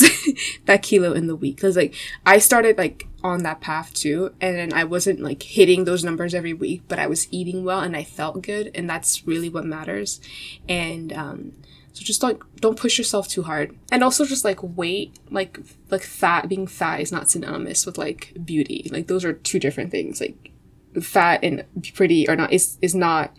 that 0.66 0.82
kilo 0.82 1.14
in 1.14 1.28
the 1.28 1.36
week. 1.36 1.58
Because 1.58 1.76
like 1.76 1.94
i 2.26 2.40
started 2.40 2.78
like 2.78 3.08
on 3.24 3.44
that 3.44 3.62
path 3.62 3.94
too 3.94 4.34
and 4.42 4.56
then 4.58 4.74
i 4.74 4.84
wasn't 4.84 5.20
like 5.20 5.44
hitting 5.44 5.84
those 5.84 6.04
numbers 6.04 6.34
every 6.34 6.54
week 6.54 6.82
but 6.88 6.98
i 6.98 7.06
was 7.06 7.28
eating 7.30 7.64
well 7.64 7.80
and 7.82 7.96
i 7.96 8.04
felt 8.04 8.42
good 8.42 8.72
and 8.74 8.90
that's 8.90 9.28
really 9.28 9.50
what 9.50 9.66
matters. 9.66 10.20
And 10.68 11.14
um 11.14 11.52
so 12.02 12.06
just 12.06 12.24
like 12.24 12.42
don't 12.56 12.80
push 12.80 12.98
yourself 12.98 13.28
too 13.28 13.44
hard. 13.44 13.78
And 13.92 14.04
also 14.04 14.26
just 14.26 14.44
like 14.44 14.58
weight, 14.64 15.20
like 15.30 15.60
like 15.90 16.02
fat 16.02 16.50
being 16.50 16.66
fat 16.66 17.00
is 17.00 17.12
not 17.12 17.30
synonymous 17.30 17.86
with 17.86 17.98
like 17.98 18.34
beauty. 18.44 18.90
Like 18.92 19.08
those 19.08 19.24
are 19.24 19.34
two 19.34 19.60
different 19.60 19.92
things. 19.92 20.20
Like 20.20 20.52
fat 21.02 21.42
and 21.44 21.64
pretty 21.94 22.28
are 22.28 22.36
not 22.36 22.52
is 22.52 22.78
is 22.82 22.96
not 22.96 23.36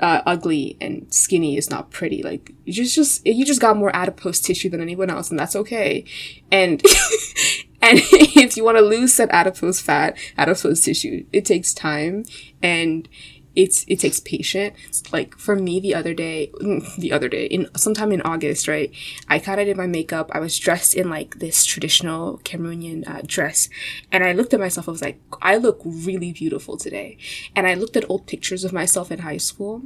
uh, 0.00 0.22
ugly 0.26 0.76
and 0.80 1.12
skinny 1.12 1.58
is 1.58 1.68
not 1.68 1.90
pretty. 1.90 2.22
Like 2.22 2.52
you 2.64 2.72
just 2.72 2.94
just 2.94 3.26
you 3.26 3.44
just 3.44 3.60
got 3.60 3.76
more 3.76 3.94
adipose 3.94 4.40
tissue 4.40 4.70
than 4.70 4.80
anyone 4.80 5.10
else, 5.10 5.30
and 5.30 5.38
that's 5.38 5.56
okay. 5.56 6.04
And 6.50 6.82
and 7.82 8.00
if 8.12 8.56
you 8.56 8.64
want 8.64 8.78
to 8.78 8.82
lose 8.82 9.14
that 9.18 9.30
adipose 9.30 9.80
fat, 9.80 10.16
adipose 10.38 10.82
tissue, 10.82 11.26
it 11.32 11.44
takes 11.44 11.74
time 11.74 12.24
and 12.62 13.08
it's 13.56 13.84
it 13.88 14.00
takes 14.00 14.20
patience. 14.20 15.02
Like 15.12 15.36
for 15.36 15.56
me, 15.56 15.80
the 15.80 15.94
other 15.94 16.14
day, 16.14 16.50
mm, 16.60 16.94
the 16.96 17.12
other 17.12 17.28
day, 17.28 17.46
in 17.46 17.68
sometime 17.74 18.12
in 18.12 18.20
August, 18.22 18.68
right? 18.68 18.92
I 19.28 19.38
kind 19.38 19.58
of 19.58 19.66
did 19.66 19.76
my 19.76 19.86
makeup. 19.86 20.30
I 20.32 20.40
was 20.40 20.58
dressed 20.58 20.94
in 20.94 21.08
like 21.08 21.38
this 21.38 21.64
traditional 21.64 22.38
Cameroonian 22.44 23.08
uh, 23.08 23.22
dress, 23.26 23.68
and 24.12 24.22
I 24.22 24.32
looked 24.32 24.54
at 24.54 24.60
myself. 24.60 24.88
I 24.88 24.92
was 24.92 25.02
like, 25.02 25.20
I 25.40 25.56
look 25.56 25.80
really 25.84 26.32
beautiful 26.32 26.76
today. 26.76 27.16
And 27.56 27.66
I 27.66 27.74
looked 27.74 27.96
at 27.96 28.08
old 28.10 28.26
pictures 28.26 28.64
of 28.64 28.72
myself 28.72 29.10
in 29.10 29.20
high 29.20 29.38
school, 29.38 29.82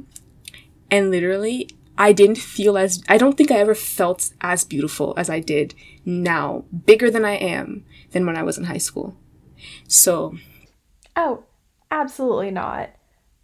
and 0.91 1.09
literally, 1.09 1.69
I 1.97 2.11
didn't 2.11 2.37
feel 2.37 2.77
as 2.77 3.01
I 3.07 3.17
don't 3.17 3.37
think 3.37 3.51
I 3.51 3.59
ever 3.59 3.75
felt 3.75 4.31
as 4.41 4.65
beautiful 4.65 5.13
as 5.15 5.29
I 5.29 5.39
did 5.39 5.75
now, 6.03 6.65
bigger 6.85 7.09
than 7.09 7.23
I 7.23 7.35
am 7.35 7.85
than 8.11 8.25
when 8.25 8.35
I 8.35 8.43
was 8.43 8.57
in 8.57 8.65
high 8.65 8.79
school. 8.79 9.15
So, 9.87 10.35
oh, 11.15 11.45
absolutely 11.89 12.51
not. 12.51 12.89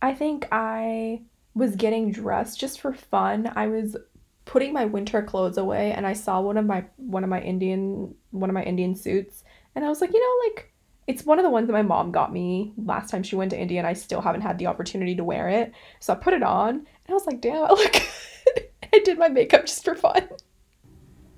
I 0.01 0.13
think 0.13 0.47
I 0.51 1.21
was 1.53 1.75
getting 1.75 2.11
dressed 2.11 2.59
just 2.59 2.79
for 2.79 2.93
fun. 2.93 3.51
I 3.55 3.67
was 3.67 3.97
putting 4.45 4.71
my 4.71 4.85
winter 4.85 5.21
clothes 5.21 5.57
away 5.57 5.91
and 5.91 6.07
I 6.07 6.13
saw 6.13 6.39
one 6.39 6.57
of 6.57 6.65
my 6.65 6.85
one 6.95 7.23
of 7.23 7.29
my 7.29 7.41
Indian 7.41 8.15
one 8.31 8.49
of 8.49 8.53
my 8.53 8.63
Indian 8.63 8.95
suits 8.95 9.43
and 9.75 9.83
I 9.83 9.89
was 9.89 9.99
like, 10.01 10.13
you 10.13 10.19
know, 10.19 10.49
like 10.49 10.73
it's 11.07 11.25
one 11.25 11.39
of 11.39 11.43
the 11.43 11.49
ones 11.49 11.67
that 11.67 11.73
my 11.73 11.81
mom 11.81 12.11
got 12.11 12.33
me 12.33 12.73
last 12.77 13.09
time 13.09 13.23
she 13.23 13.35
went 13.35 13.51
to 13.51 13.59
India 13.59 13.79
and 13.79 13.87
I 13.87 13.93
still 13.93 14.21
haven't 14.21 14.41
had 14.41 14.57
the 14.57 14.67
opportunity 14.67 15.15
to 15.15 15.23
wear 15.23 15.49
it. 15.49 15.71
So 15.99 16.13
I 16.13 16.17
put 16.17 16.33
it 16.33 16.43
on 16.43 16.69
and 16.69 16.85
I 17.09 17.13
was 17.13 17.25
like, 17.25 17.41
damn, 17.41 17.63
I 17.63 17.69
look 17.69 17.95
I 18.93 18.99
did 18.99 19.17
my 19.17 19.29
makeup 19.29 19.65
just 19.65 19.83
for 19.83 19.95
fun. 19.95 20.27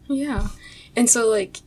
Yeah. 0.08 0.48
And 0.96 1.10
so 1.10 1.30
like 1.30 1.58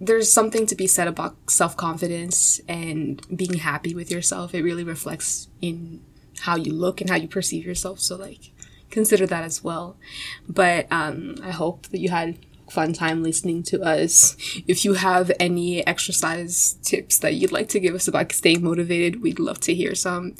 there's 0.00 0.32
something 0.32 0.66
to 0.66 0.74
be 0.74 0.86
said 0.86 1.08
about 1.08 1.36
self 1.48 1.76
confidence 1.76 2.60
and 2.68 3.24
being 3.34 3.54
happy 3.54 3.94
with 3.94 4.10
yourself. 4.10 4.54
It 4.54 4.62
really 4.62 4.84
reflects 4.84 5.48
in 5.60 6.02
how 6.40 6.56
you 6.56 6.72
look 6.72 7.00
and 7.00 7.10
how 7.10 7.16
you 7.16 7.28
perceive 7.28 7.64
yourself. 7.64 8.00
So, 8.00 8.16
like, 8.16 8.52
consider 8.90 9.26
that 9.26 9.44
as 9.44 9.62
well. 9.62 9.96
But 10.48 10.86
um, 10.90 11.36
I 11.42 11.50
hope 11.50 11.86
that 11.88 11.98
you 11.98 12.10
had 12.10 12.38
fun 12.70 12.92
time 12.92 13.22
listening 13.22 13.62
to 13.64 13.82
us. 13.82 14.36
If 14.66 14.84
you 14.84 14.94
have 14.94 15.30
any 15.40 15.86
exercise 15.86 16.76
tips 16.82 17.18
that 17.18 17.34
you'd 17.34 17.52
like 17.52 17.68
to 17.70 17.80
give 17.80 17.94
us 17.94 18.08
about 18.08 18.32
staying 18.32 18.62
motivated, 18.62 19.22
we'd 19.22 19.38
love 19.38 19.60
to 19.60 19.74
hear 19.74 19.94
some. 19.94 20.34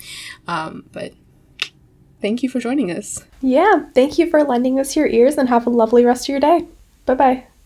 Um, 0.46 0.84
but 0.92 1.14
thank 2.20 2.42
you 2.42 2.48
for 2.48 2.60
joining 2.60 2.90
us. 2.90 3.24
Yeah, 3.40 3.86
thank 3.94 4.18
you 4.18 4.28
for 4.28 4.42
lending 4.44 4.78
us 4.78 4.96
your 4.96 5.06
ears 5.06 5.36
and 5.36 5.48
have 5.48 5.66
a 5.66 5.70
lovely 5.70 6.04
rest 6.04 6.24
of 6.24 6.28
your 6.30 6.40
day. 6.40 6.66
Bye 7.06 7.14
bye. 7.14 7.48